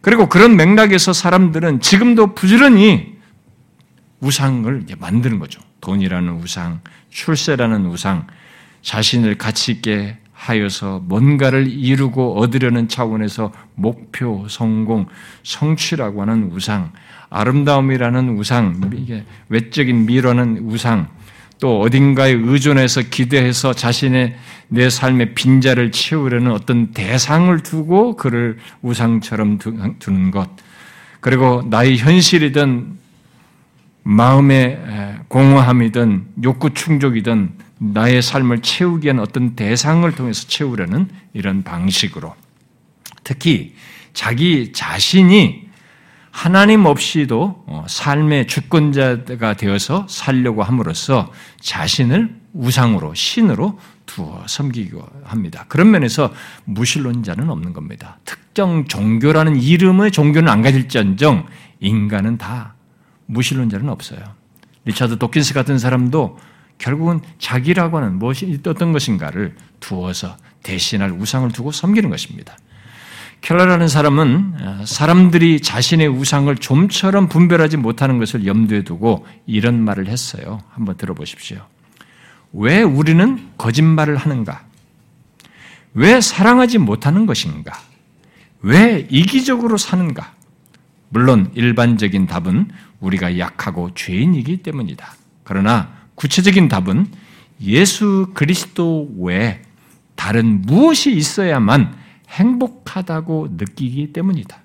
그리고 0.00 0.28
그런 0.28 0.56
맥락에서 0.56 1.12
사람들은 1.12 1.80
지금도 1.80 2.34
부지런히 2.34 3.16
우상을 4.20 4.82
이제 4.82 4.94
만드는 4.94 5.38
거죠. 5.38 5.60
돈이라는 5.82 6.32
우상, 6.42 6.80
출세라는 7.10 7.86
우상, 7.86 8.26
자신을 8.82 9.36
가치 9.36 9.72
있게 9.72 10.18
하여서 10.36 11.00
뭔가를 11.06 11.66
이루고 11.66 12.38
얻으려는 12.38 12.88
차원에서 12.88 13.52
목표, 13.74 14.46
성공, 14.48 15.06
성취라고 15.42 16.20
하는 16.20 16.52
우상, 16.52 16.92
아름다움이라는 17.30 18.38
우상, 18.38 18.80
이게 18.94 19.24
외적인 19.48 20.04
미로는 20.04 20.68
우상, 20.68 21.08
또 21.58 21.80
어딘가에 21.80 22.32
의존해서 22.32 23.00
기대해서 23.10 23.72
자신의 23.72 24.36
내 24.68 24.90
삶의 24.90 25.34
빈자를 25.34 25.90
채우려는 25.90 26.52
어떤 26.52 26.92
대상을 26.92 27.58
두고 27.60 28.16
그를 28.16 28.58
우상처럼 28.82 29.58
두는 29.98 30.30
것, 30.30 30.50
그리고 31.20 31.64
나의 31.68 31.96
현실이든 31.96 32.98
마음의 34.02 35.18
공허함이든 35.28 36.26
욕구 36.44 36.74
충족이든 36.74 37.65
나의 37.78 38.22
삶을 38.22 38.62
채우기 38.62 39.06
위한 39.06 39.18
어떤 39.18 39.54
대상을 39.54 40.10
통해서 40.14 40.46
채우려는 40.46 41.08
이런 41.34 41.62
방식으로 41.62 42.34
특히 43.22 43.74
자기 44.14 44.72
자신이 44.72 45.66
하나님 46.30 46.84
없이도 46.84 47.64
어, 47.66 47.86
삶의 47.88 48.46
주권자가 48.46 49.54
되어서 49.54 50.06
살려고 50.08 50.62
함으로써 50.62 51.32
자신을 51.60 52.34
우상으로 52.52 53.14
신으로 53.14 53.78
두어 54.04 54.44
섬기고 54.46 55.06
합니다. 55.24 55.64
그런 55.68 55.90
면에서 55.90 56.32
무신론자는 56.64 57.48
없는 57.50 57.72
겁니다. 57.72 58.18
특정 58.24 58.86
종교라는 58.86 59.56
이름의 59.56 60.12
종교는 60.12 60.48
안 60.48 60.62
가질지언정 60.62 61.46
인간은 61.80 62.38
다 62.38 62.74
무신론자는 63.26 63.88
없어요. 63.88 64.20
리차드 64.84 65.18
도킨스 65.18 65.54
같은 65.54 65.78
사람도 65.78 66.38
결국은 66.78 67.20
자기라고 67.38 67.98
하는 67.98 68.18
무엇이 68.18 68.60
어떤 68.66 68.92
것인가를 68.92 69.54
두어서 69.80 70.36
대신할 70.62 71.12
우상을 71.12 71.50
두고 71.52 71.72
섬기는 71.72 72.10
것입니다. 72.10 72.56
켈러라는 73.40 73.86
사람은 73.88 74.54
어, 74.60 74.84
사람들이 74.86 75.60
자신의 75.60 76.08
우상을 76.08 76.54
좀처럼 76.56 77.28
분별하지 77.28 77.76
못하는 77.76 78.18
것을 78.18 78.46
염두에 78.46 78.82
두고 78.82 79.26
이런 79.46 79.80
말을 79.80 80.08
했어요. 80.08 80.62
한번 80.70 80.96
들어보십시오. 80.96 81.64
왜 82.52 82.82
우리는 82.82 83.50
거짓말을 83.58 84.16
하는가? 84.16 84.64
왜 85.94 86.20
사랑하지 86.20 86.78
못하는 86.78 87.26
것인가? 87.26 87.72
왜 88.62 89.06
이기적으로 89.10 89.76
사는가? 89.76 90.32
물론 91.08 91.50
일반적인 91.54 92.26
답은 92.26 92.68
우리가 93.00 93.38
약하고 93.38 93.94
죄인이기 93.94 94.58
때문이다. 94.58 95.14
그러나 95.44 95.95
구체적인 96.16 96.68
답은 96.68 97.06
예수 97.62 98.32
그리스도 98.34 99.08
외에 99.18 99.62
다른 100.16 100.62
무엇이 100.62 101.12
있어야만 101.12 101.96
행복하다고 102.28 103.48
느끼기 103.52 104.12
때문이다. 104.12 104.58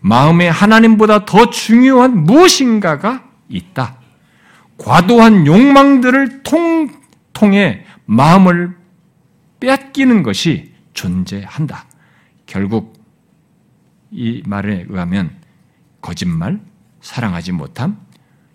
마음에 0.00 0.48
하나님보다 0.48 1.24
더 1.24 1.50
중요한 1.50 2.24
무엇인가가 2.24 3.28
있다. 3.48 3.98
과도한 4.78 5.46
욕망들을 5.46 6.42
통, 6.42 6.90
통해 7.32 7.84
마음을 8.04 8.76
빼앗기는 9.60 10.22
것이 10.22 10.72
존재한다. 10.92 11.86
결국 12.46 13.00
이 14.10 14.42
말에 14.44 14.86
의하면 14.88 15.36
거짓말, 16.00 16.60
사랑하지 17.00 17.52
못함, 17.52 17.98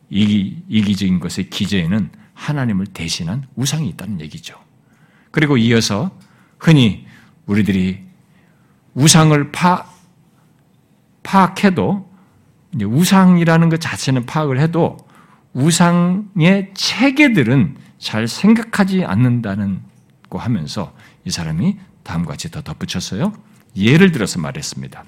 이기, 0.10 0.64
이기적인 0.68 1.20
것의 1.20 1.50
기저에는 1.50 2.10
하나님을 2.34 2.88
대신한 2.88 3.46
우상이 3.56 3.90
있다는 3.90 4.22
얘기죠. 4.22 4.58
그리고 5.32 5.58
이어서 5.58 6.12
흔히 6.60 7.06
우리들이 7.46 8.04
우상을 8.94 9.52
파, 9.52 9.86
파악해도 11.24 12.10
우상이라는 12.82 13.70
것 13.70 13.82
자체는 13.82 14.26
파악을 14.26 14.60
해도 14.60 14.98
우상의 15.54 16.72
체계들은 16.74 17.78
잘 17.98 18.28
생각하지 18.28 19.06
않는다는 19.06 19.82
거 20.30 20.38
하면서 20.38 20.94
이 21.26 21.32
사람이 21.32 21.78
다음과 22.04 22.32
같이 22.32 22.52
더 22.52 22.62
덧붙였어요. 22.62 23.34
예를 23.76 24.12
들어서 24.12 24.40
말했습니다. 24.40 25.04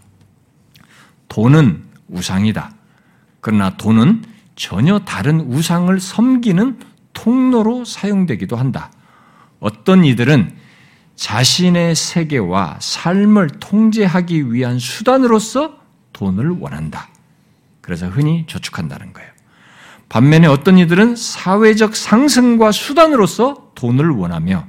돈은 1.27 1.83
우상이다. 2.07 2.71
그러나 3.41 3.77
돈은 3.77 4.23
전혀 4.59 4.99
다른 4.99 5.39
우상을 5.39 5.97
섬기는 6.01 6.79
통로로 7.13 7.85
사용되기도 7.85 8.57
한다. 8.57 8.91
어떤 9.61 10.03
이들은 10.03 10.53
자신의 11.15 11.95
세계와 11.95 12.77
삶을 12.81 13.47
통제하기 13.61 14.51
위한 14.51 14.77
수단으로서 14.77 15.79
돈을 16.11 16.49
원한다. 16.59 17.07
그래서 17.79 18.09
흔히 18.09 18.45
저축한다는 18.47 19.13
거예요. 19.13 19.29
반면에 20.09 20.47
어떤 20.47 20.77
이들은 20.77 21.15
사회적 21.15 21.95
상승과 21.95 22.73
수단으로서 22.73 23.71
돈을 23.75 24.09
원하며 24.09 24.67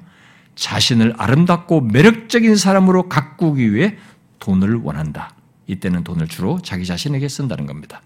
자신을 0.55 1.15
아름답고 1.19 1.81
매력적인 1.81 2.55
사람으로 2.55 3.09
가꾸기 3.09 3.75
위해 3.75 3.97
돈을 4.39 4.77
원한다. 4.77 5.35
이때는 5.67 6.05
돈을 6.05 6.29
주로 6.29 6.61
자기 6.63 6.87
자신에게 6.87 7.29
쓴다는 7.29 7.67
겁니다. 7.67 8.03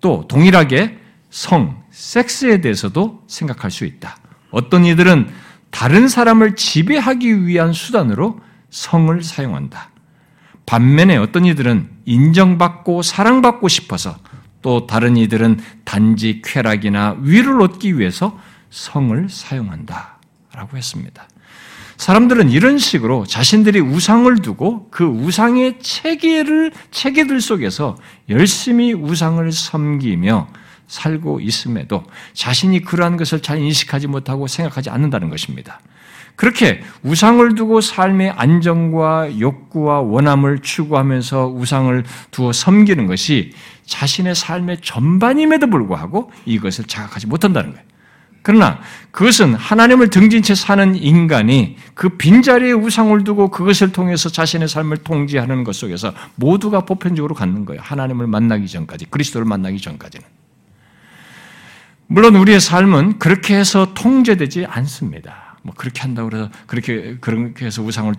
또 0.00 0.26
동일하게 0.26 0.99
성, 1.30 1.82
섹스에 1.90 2.60
대해서도 2.60 3.22
생각할 3.26 3.70
수 3.70 3.84
있다. 3.84 4.16
어떤 4.50 4.84
이들은 4.84 5.28
다른 5.70 6.08
사람을 6.08 6.56
지배하기 6.56 7.46
위한 7.46 7.72
수단으로 7.72 8.40
성을 8.70 9.22
사용한다. 9.22 9.90
반면에 10.66 11.16
어떤 11.16 11.46
이들은 11.46 11.88
인정받고 12.04 13.02
사랑받고 13.02 13.68
싶어서 13.68 14.16
또 14.62 14.86
다른 14.86 15.16
이들은 15.16 15.58
단지 15.84 16.42
쾌락이나 16.44 17.16
위를 17.20 17.60
얻기 17.62 17.98
위해서 17.98 18.38
성을 18.70 19.28
사용한다. 19.28 20.18
라고 20.52 20.76
했습니다. 20.76 21.26
사람들은 21.96 22.50
이런 22.50 22.78
식으로 22.78 23.26
자신들이 23.26 23.80
우상을 23.80 24.34
두고 24.38 24.88
그 24.90 25.04
우상의 25.04 25.80
체계를, 25.80 26.72
체계들 26.90 27.40
속에서 27.40 27.96
열심히 28.28 28.92
우상을 28.92 29.50
섬기며 29.52 30.48
살고 30.90 31.40
있음에도 31.40 32.02
자신이 32.34 32.82
그러한 32.82 33.16
것을 33.16 33.40
잘 33.40 33.58
인식하지 33.58 34.08
못하고 34.08 34.48
생각하지 34.48 34.90
않는다는 34.90 35.30
것입니다. 35.30 35.80
그렇게 36.34 36.82
우상을 37.02 37.54
두고 37.54 37.80
삶의 37.80 38.30
안정과 38.30 39.38
욕구와 39.38 40.00
원함을 40.00 40.60
추구하면서 40.60 41.48
우상을 41.48 42.04
두어 42.30 42.52
섬기는 42.52 43.06
것이 43.06 43.52
자신의 43.86 44.34
삶의 44.34 44.78
전반임에도 44.82 45.68
불구하고 45.68 46.32
이것을 46.46 46.84
자각하지 46.86 47.26
못한다는 47.26 47.72
거예요. 47.72 47.84
그러나 48.42 48.80
그것은 49.10 49.54
하나님을 49.54 50.08
등진 50.08 50.42
채 50.42 50.54
사는 50.54 50.94
인간이 50.96 51.76
그 51.94 52.08
빈자리에 52.16 52.72
우상을 52.72 53.22
두고 53.22 53.50
그것을 53.50 53.92
통해서 53.92 54.30
자신의 54.30 54.66
삶을 54.66 54.98
통제하는 54.98 55.62
것 55.62 55.76
속에서 55.76 56.14
모두가 56.36 56.80
보편적으로 56.80 57.34
갖는 57.34 57.66
거예요. 57.66 57.82
하나님을 57.84 58.26
만나기 58.26 58.66
전까지, 58.66 59.06
그리스도를 59.10 59.44
만나기 59.46 59.78
전까지는. 59.78 60.39
물론 62.12 62.34
우리의 62.34 62.58
삶은 62.58 63.20
그렇게 63.20 63.56
해서 63.56 63.94
통제되지 63.94 64.66
않습니다. 64.66 65.56
뭐 65.62 65.72
그렇게 65.76 66.00
한다고 66.00 66.36
해서 66.36 66.50
그렇게 66.66 67.16
그렇게 67.20 67.66
해서 67.66 67.82
우상을 67.82 68.12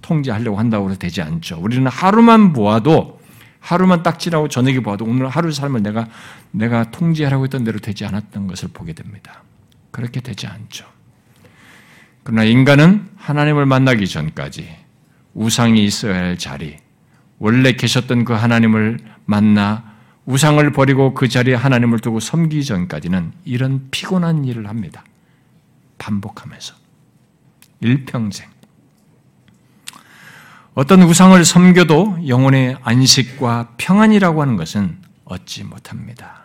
통제하려고 0.00 0.56
한다고 0.56 0.88
해서 0.88 1.00
되지 1.00 1.20
않죠. 1.22 1.58
우리는 1.60 1.84
하루만 1.88 2.52
보아도 2.52 3.18
하루만 3.58 4.04
딱 4.04 4.20
지나고 4.20 4.46
저녁에 4.46 4.84
봐도 4.84 5.04
오늘 5.04 5.26
하루 5.26 5.50
삶을 5.50 5.82
내가 5.82 6.06
내가 6.52 6.92
통제하라고 6.92 7.42
했던 7.42 7.64
대로 7.64 7.80
되지 7.80 8.04
않았던 8.04 8.46
것을 8.46 8.68
보게 8.72 8.92
됩니다. 8.92 9.42
그렇게 9.90 10.20
되지 10.20 10.46
않죠. 10.46 10.86
그러나 12.22 12.44
인간은 12.44 13.08
하나님을 13.16 13.66
만나기 13.66 14.06
전까지 14.06 14.68
우상이 15.34 15.84
있어야 15.84 16.14
할 16.14 16.38
자리, 16.38 16.76
원래 17.40 17.72
계셨던 17.72 18.24
그 18.24 18.32
하나님을 18.34 19.00
만나 19.24 19.87
우상을 20.28 20.70
버리고 20.72 21.14
그 21.14 21.26
자리에 21.26 21.54
하나님을 21.54 22.00
두고 22.00 22.20
섬기기 22.20 22.62
전까지는 22.62 23.32
이런 23.46 23.88
피곤한 23.90 24.44
일을 24.44 24.68
합니다. 24.68 25.02
반복하면서. 25.96 26.74
일평생. 27.80 28.46
어떤 30.74 31.02
우상을 31.02 31.42
섬겨도 31.42 32.28
영혼의 32.28 32.76
안식과 32.82 33.72
평안이라고 33.78 34.42
하는 34.42 34.56
것은 34.56 34.98
얻지 35.24 35.64
못합니다. 35.64 36.42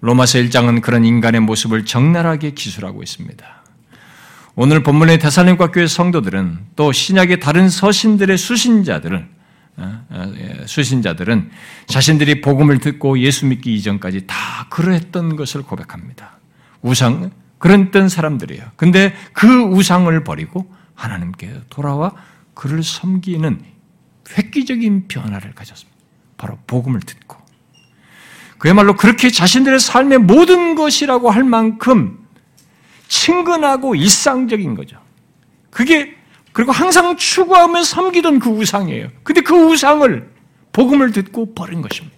로마서 0.00 0.38
1장은 0.38 0.80
그런 0.80 1.04
인간의 1.04 1.40
모습을 1.40 1.84
적나라하게 1.84 2.52
기술하고 2.52 3.02
있습니다. 3.02 3.44
오늘 4.54 4.84
본문의 4.84 5.18
대사님과 5.18 5.72
교회 5.72 5.88
성도들은 5.88 6.58
또 6.76 6.92
신약의 6.92 7.40
다른 7.40 7.68
서신들의 7.68 8.38
수신자들을 8.38 9.33
수신자들은 10.66 11.50
자신들이 11.86 12.40
복음을 12.40 12.78
듣고 12.78 13.18
예수 13.18 13.46
믿기 13.46 13.74
이전까지 13.74 14.26
다 14.26 14.66
그러했던 14.70 15.36
것을 15.36 15.62
고백합니다. 15.62 16.38
우상 16.82 17.30
그랬던 17.58 18.08
사람들이에요. 18.08 18.62
근데 18.76 19.14
그 19.32 19.48
우상을 19.62 20.22
버리고 20.24 20.72
하나님께 20.94 21.62
돌아와 21.70 22.12
그를 22.52 22.82
섬기는 22.82 23.60
획기적인 24.36 25.08
변화를 25.08 25.54
가졌습니다. 25.54 25.98
바로 26.36 26.58
복음을 26.66 27.00
듣고 27.00 27.36
그야말로 28.58 28.96
그렇게 28.96 29.30
자신들의 29.30 29.78
삶의 29.78 30.18
모든 30.18 30.74
것이라고 30.74 31.30
할 31.30 31.44
만큼 31.44 32.18
친근하고 33.08 33.94
일상적인 33.94 34.74
거죠. 34.74 34.98
그게 35.70 36.16
그리고 36.54 36.70
항상 36.70 37.16
추구하며 37.16 37.82
섬기던 37.82 38.38
그 38.38 38.48
우상이에요. 38.48 39.08
근데 39.24 39.40
그 39.40 39.54
우상을 39.54 40.32
복음을 40.72 41.10
듣고 41.10 41.52
버린 41.52 41.82
것입니다. 41.82 42.16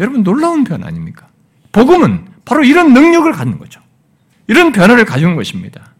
여러분 0.00 0.24
놀라운 0.24 0.64
변화 0.64 0.88
아닙니까? 0.88 1.28
복음은 1.70 2.26
바로 2.44 2.64
이런 2.64 2.92
능력을 2.92 3.30
갖는 3.30 3.58
거죠. 3.58 3.80
이런 4.48 4.72
변화를 4.72 5.04
가진 5.04 5.36
것입니다. 5.36 5.94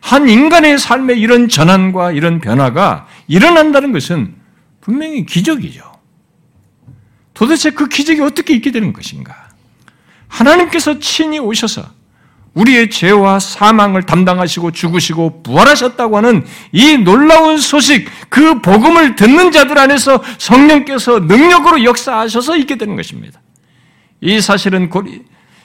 한 0.00 0.28
인간의 0.28 0.78
삶에 0.78 1.14
이런 1.14 1.48
전환과 1.48 2.12
이런 2.12 2.40
변화가 2.40 3.08
일어난다는 3.26 3.90
것은 3.90 4.36
분명히 4.80 5.26
기적이죠. 5.26 5.92
도대체 7.34 7.70
그 7.70 7.88
기적이 7.88 8.20
어떻게 8.20 8.54
있게 8.54 8.70
되는 8.70 8.92
것인가? 8.92 9.48
하나님께서 10.28 11.00
친히 11.00 11.40
오셔서 11.40 11.97
우리의 12.58 12.90
죄와 12.90 13.38
사망을 13.38 14.02
담당하시고 14.02 14.72
죽으시고 14.72 15.42
부활하셨다고 15.44 16.16
하는 16.16 16.44
이 16.72 16.96
놀라운 16.98 17.58
소식, 17.58 18.08
그 18.28 18.60
복음을 18.60 19.14
듣는 19.14 19.52
자들 19.52 19.78
안에서 19.78 20.22
성령께서 20.38 21.20
능력으로 21.20 21.84
역사하셔서 21.84 22.56
있게 22.56 22.76
되는 22.76 22.96
것입니다. 22.96 23.40
이 24.20 24.40
사실은 24.40 24.90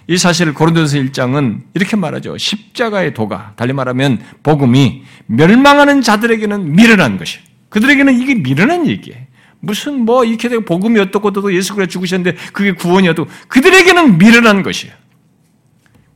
이 0.07 0.17
사실을 0.17 0.53
고린도서 0.53 0.97
1장은 0.97 1.61
이렇게 1.73 1.95
말하죠. 1.95 2.37
십자가의 2.37 3.13
도가 3.13 3.53
달리 3.55 3.73
말하면 3.73 4.21
복음이 4.43 5.03
멸망하는 5.25 6.01
자들에게는 6.01 6.75
미련한 6.75 7.17
것이. 7.17 7.39
그들에게는 7.69 8.19
이게 8.19 8.35
미련한 8.35 8.85
얘기예요. 8.85 9.19
무슨 9.61 10.01
뭐 10.05 10.25
이렇게 10.25 10.49
되고 10.49 10.63
복음이 10.63 10.99
어떻고 10.99 11.31
또 11.31 11.53
예수 11.55 11.73
그리스도 11.73 11.93
죽으셨는데 11.93 12.37
그게 12.51 12.73
구원이어도 12.73 13.25
그들에게는 13.47 14.17
미련한 14.17 14.61
것이에요. 14.61 14.93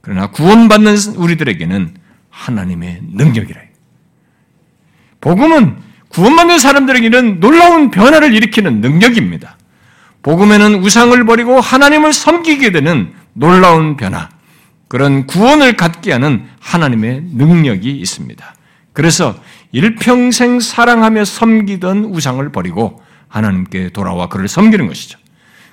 그러나 0.08 0.28
구원받는 0.28 0.96
우리들에게는 1.18 1.96
하나님의 2.30 3.02
능력이라. 3.12 3.60
복음은 5.20 5.76
구원받는 6.08 6.60
사람들에게는 6.60 7.42
놀라운 7.42 7.92
변화를 7.92 8.34
일으키는 8.34 8.80
능력입니다. 8.80 9.58
복음에는 10.22 10.76
우상을 10.76 11.26
버리고 11.26 11.60
하나님을 11.60 12.14
섬기게 12.14 12.72
되는 12.72 13.12
놀라운 13.34 13.98
변화, 13.98 14.30
그런 14.88 15.28
구원을 15.28 15.76
갖게 15.76 16.14
하는 16.14 16.46
하나님의 16.62 17.24
능력이 17.34 17.92
있습니다. 17.92 18.56
그래서 18.94 19.38
일평생 19.74 20.62
사랑하며 20.62 21.26
섬기던 21.26 22.06
우상을 22.06 22.50
버리고 22.54 23.04
하나님께 23.28 23.90
돌아와 23.90 24.30
그를 24.30 24.48
섬기는 24.48 24.88
것이죠. 24.88 25.20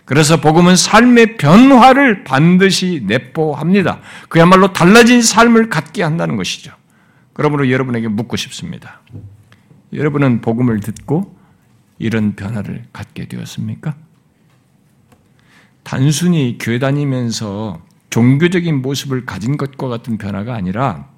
그래서 0.05 0.41
복음은 0.41 0.77
삶의 0.77 1.37
변화를 1.39 2.25
반드시 2.25 3.03
내포합니다. 3.07 4.01
그야말로 4.29 4.73
달라진 4.73 5.23
삶을 5.23 5.71
갖게 5.71 6.03
한다는 6.03 6.37
것이죠. 6.37 6.73
그러므로 7.33 7.71
여러분에게 7.71 8.09
묻고 8.09 8.37
싶습니다. 8.37 9.01
여러분은 9.93 10.41
복음을 10.41 10.81
듣고 10.81 11.37
이런 11.99 12.37
변화를 12.37 12.85
갖게 12.93 13.27
되었습니까? 13.27 13.95
단순히 15.83 16.59
교회 16.61 16.79
다니면서 16.79 17.81
종교적인 18.11 18.83
모습을 18.83 19.25
가진 19.25 19.57
것과 19.57 19.89
같은 19.89 20.19
변화가 20.19 20.55
아니라 20.55 21.09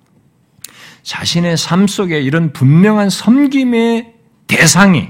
자신의 1.03 1.57
삶 1.57 1.87
속에 1.87 2.21
이런 2.21 2.53
분명한 2.53 3.11
섬김의 3.11 4.15
대상이, 4.47 5.09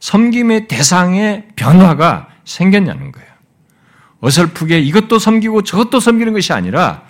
섬김의 0.00 0.68
대상의 0.68 1.48
변화가 1.56 2.28
생겼냐는 2.48 3.12
거예요. 3.12 3.28
어설프게 4.20 4.80
이것도 4.80 5.18
섬기고 5.18 5.62
저것도 5.62 6.00
섬기는 6.00 6.32
것이 6.32 6.52
아니라 6.52 7.02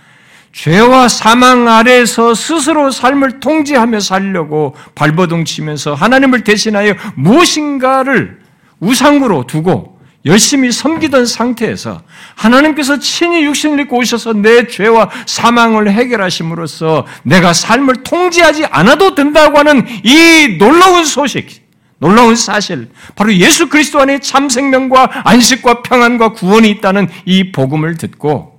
죄와 0.53 1.09
사망 1.09 1.69
아래에서 1.69 2.35
스스로 2.35 2.91
삶을 2.91 3.41
통제하며 3.41 4.01
살려고 4.01 4.75
발버둥 4.95 5.45
치면서 5.45 5.95
하나님을 5.95 6.43
대신하여 6.43 6.95
무엇인가를 7.15 8.41
우상으로 8.81 9.47
두고 9.47 9.99
열심히 10.25 10.73
섬기던 10.73 11.27
상태에서 11.27 12.03
하나님께서 12.35 12.99
친히 12.99 13.45
육신을 13.45 13.81
입고 13.81 13.99
오셔서 13.99 14.33
내 14.35 14.67
죄와 14.67 15.09
사망을 15.27 15.91
해결하심으로써 15.93 17.07
내가 17.23 17.53
삶을 17.53 18.03
통제하지 18.03 18.67
않아도 18.67 19.15
된다고 19.15 19.59
하는 19.59 19.87
이 20.03 20.57
놀라운 20.59 21.05
소식, 21.05 21.68
놀라운 21.99 22.37
사실, 22.37 22.91
바로 23.17 23.35
예수 23.35 23.69
그리스도 23.69 24.01
안에 24.01 24.21
참 24.21 24.49
생명과 24.49 25.29
안식과 25.29 25.83
평안과 25.83 26.33
구원이 26.33 26.71
있다는 26.71 27.09
이 27.25 27.51
복음을 27.51 27.97
듣고 27.97 28.57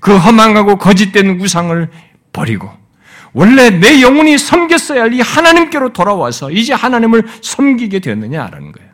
그 0.00 0.16
허망하고 0.16 0.76
거짓된 0.76 1.40
우상을 1.40 1.90
버리고 2.32 2.70
원래 3.32 3.70
내 3.70 4.02
영혼이 4.02 4.36
섬겼어야 4.36 5.02
할 5.02 5.12
이 5.14 5.20
하나님께로 5.20 5.92
돌아와서 5.92 6.50
이제 6.50 6.74
하나님을 6.74 7.26
섬기게 7.40 8.00
되었느냐라는 8.00 8.72
거예요. 8.72 8.90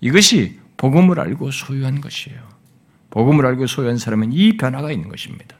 이것이 0.00 0.58
복음을 0.76 1.20
알고 1.20 1.50
소유한 1.52 2.00
것이에요. 2.00 2.40
복음을 3.10 3.46
알고 3.46 3.68
소유한 3.68 3.98
사람은 3.98 4.32
이 4.32 4.56
변화가 4.56 4.90
있는 4.90 5.08
것입니다. 5.08 5.56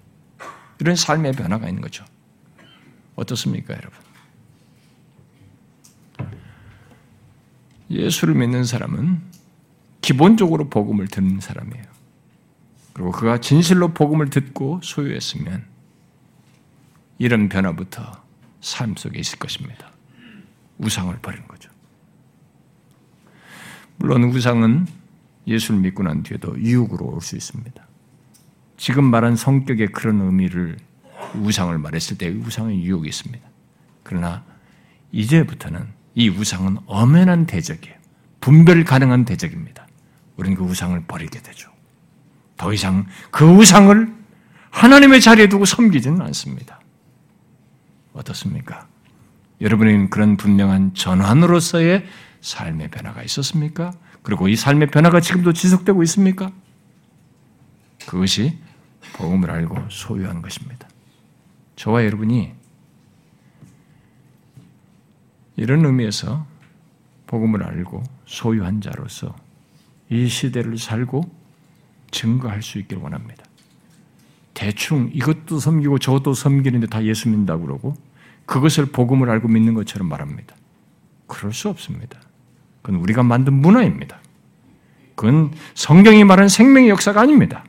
이런 0.80 0.96
삶의 0.96 1.32
변화가 1.32 1.68
있는 1.68 1.80
거죠. 1.80 2.04
어떻습니까, 3.14 3.74
여러분? 3.74 3.92
예수를 7.95 8.34
믿는 8.34 8.64
사람은 8.64 9.20
기본적으로 10.01 10.68
복음을 10.68 11.09
듣는 11.09 11.40
사람이에요. 11.40 11.84
그리고 12.92 13.11
그가 13.11 13.38
진실로 13.38 13.95
복음을 13.95 14.30
듣고 14.30 14.80
소유했으면 14.82 15.64
이런 17.18 17.49
변화부터 17.49 18.22
삶 18.61 18.97
속에 18.97 19.18
있을 19.18 19.38
것입니다. 19.38 19.90
우상을 20.78 21.16
버리는 21.20 21.47
거죠. 21.49 21.70
물론 23.97 24.24
우상은 24.24 24.86
예수를 25.47 25.80
믿고 25.80 26.03
난 26.03 26.22
뒤에도 26.22 26.59
유혹으로 26.61 27.07
올 27.07 27.20
수 27.20 27.36
있습니다. 27.36 27.86
지금 28.76 29.05
말한 29.05 29.36
성격의 29.36 29.88
그런 29.92 30.20
의미를 30.20 30.76
우상을 31.36 31.76
말했을 31.78 32.18
때 32.18 32.28
우상의 32.28 32.84
유혹이 32.84 33.09
있습니다. 33.09 33.47
그러나 34.03 34.45
이제부터는 35.12 35.86
이 36.14 36.28
우상은 36.28 36.78
엄연한 36.86 37.46
대적이에요. 37.46 37.96
분별 38.40 38.84
가능한 38.84 39.24
대적입니다. 39.24 39.86
우리는 40.36 40.56
그 40.56 40.64
우상을 40.64 40.98
버리게 41.06 41.40
되죠. 41.40 41.70
더 42.56 42.72
이상 42.72 43.06
그 43.30 43.44
우상을 43.44 44.14
하나님의 44.70 45.20
자리에 45.20 45.48
두고 45.48 45.64
섬기지는 45.64 46.20
않습니다. 46.20 46.80
어떻습니까? 48.12 48.86
여러분은 49.60 50.10
그런 50.10 50.36
분명한 50.36 50.94
전환으로서의 50.94 52.06
삶의 52.40 52.90
변화가 52.90 53.22
있었습니까? 53.22 53.92
그리고 54.22 54.48
이 54.48 54.56
삶의 54.56 54.90
변화가 54.90 55.20
지금도 55.20 55.52
지속되고 55.52 56.02
있습니까? 56.04 56.52
그것이 58.06 58.58
복음을 59.14 59.50
알고 59.50 59.88
소유한 59.90 60.42
것입니다. 60.42 60.88
저와 61.76 62.04
여러분이 62.04 62.52
이런 65.57 65.84
의미에서 65.84 66.46
복음을 67.26 67.62
알고 67.62 68.02
소유한 68.26 68.80
자로서 68.80 69.34
이 70.11 70.28
시대를 70.28 70.78
살고 70.78 71.22
증거할 72.11 72.62
수 72.62 72.78
있기를 72.78 73.02
원합니다. 73.02 73.44
대충 74.52 75.11
이것도 75.12 75.59
섬기고 75.59 75.98
저것도 75.98 76.34
섬기는데 76.34 76.86
다 76.86 77.05
예수 77.05 77.28
믿는다고 77.28 77.66
그러고 77.66 77.96
그것을 78.46 78.86
복음을 78.86 79.30
알고 79.30 79.48
믿는 79.48 79.74
것처럼 79.74 80.09
말합니다. 80.09 80.55
그럴 81.26 81.52
수 81.52 81.68
없습니다. 81.68 82.20
그건 82.82 83.00
우리가 83.00 83.22
만든 83.22 83.55
문화입니다. 83.55 84.20
그건 85.14 85.52
성경이 85.74 86.24
말하는 86.24 86.48
생명의 86.48 86.90
역사가 86.90 87.20
아닙니다. 87.22 87.64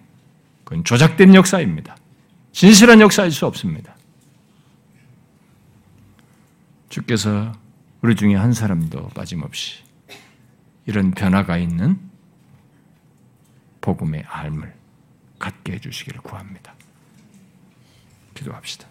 그건 0.63 0.83
조작된 0.83 1.33
역사입니다. 1.35 1.95
진실한 2.51 3.01
역사일 3.01 3.31
수 3.31 3.45
없습니다. 3.45 3.95
주께서 6.89 7.51
우리 8.05 8.15
중에 8.15 8.35
한 8.35 8.53
사람도 8.53 9.07
빠짐없이 9.15 9.81
이런 10.85 11.09
변화가 11.09 11.57
있는 11.57 11.99
복음의 13.81 14.23
알을 14.27 14.75
갖게 15.39 15.73
해주시기를 15.73 16.21
구합니다. 16.21 16.75
기도합시다. 18.35 18.87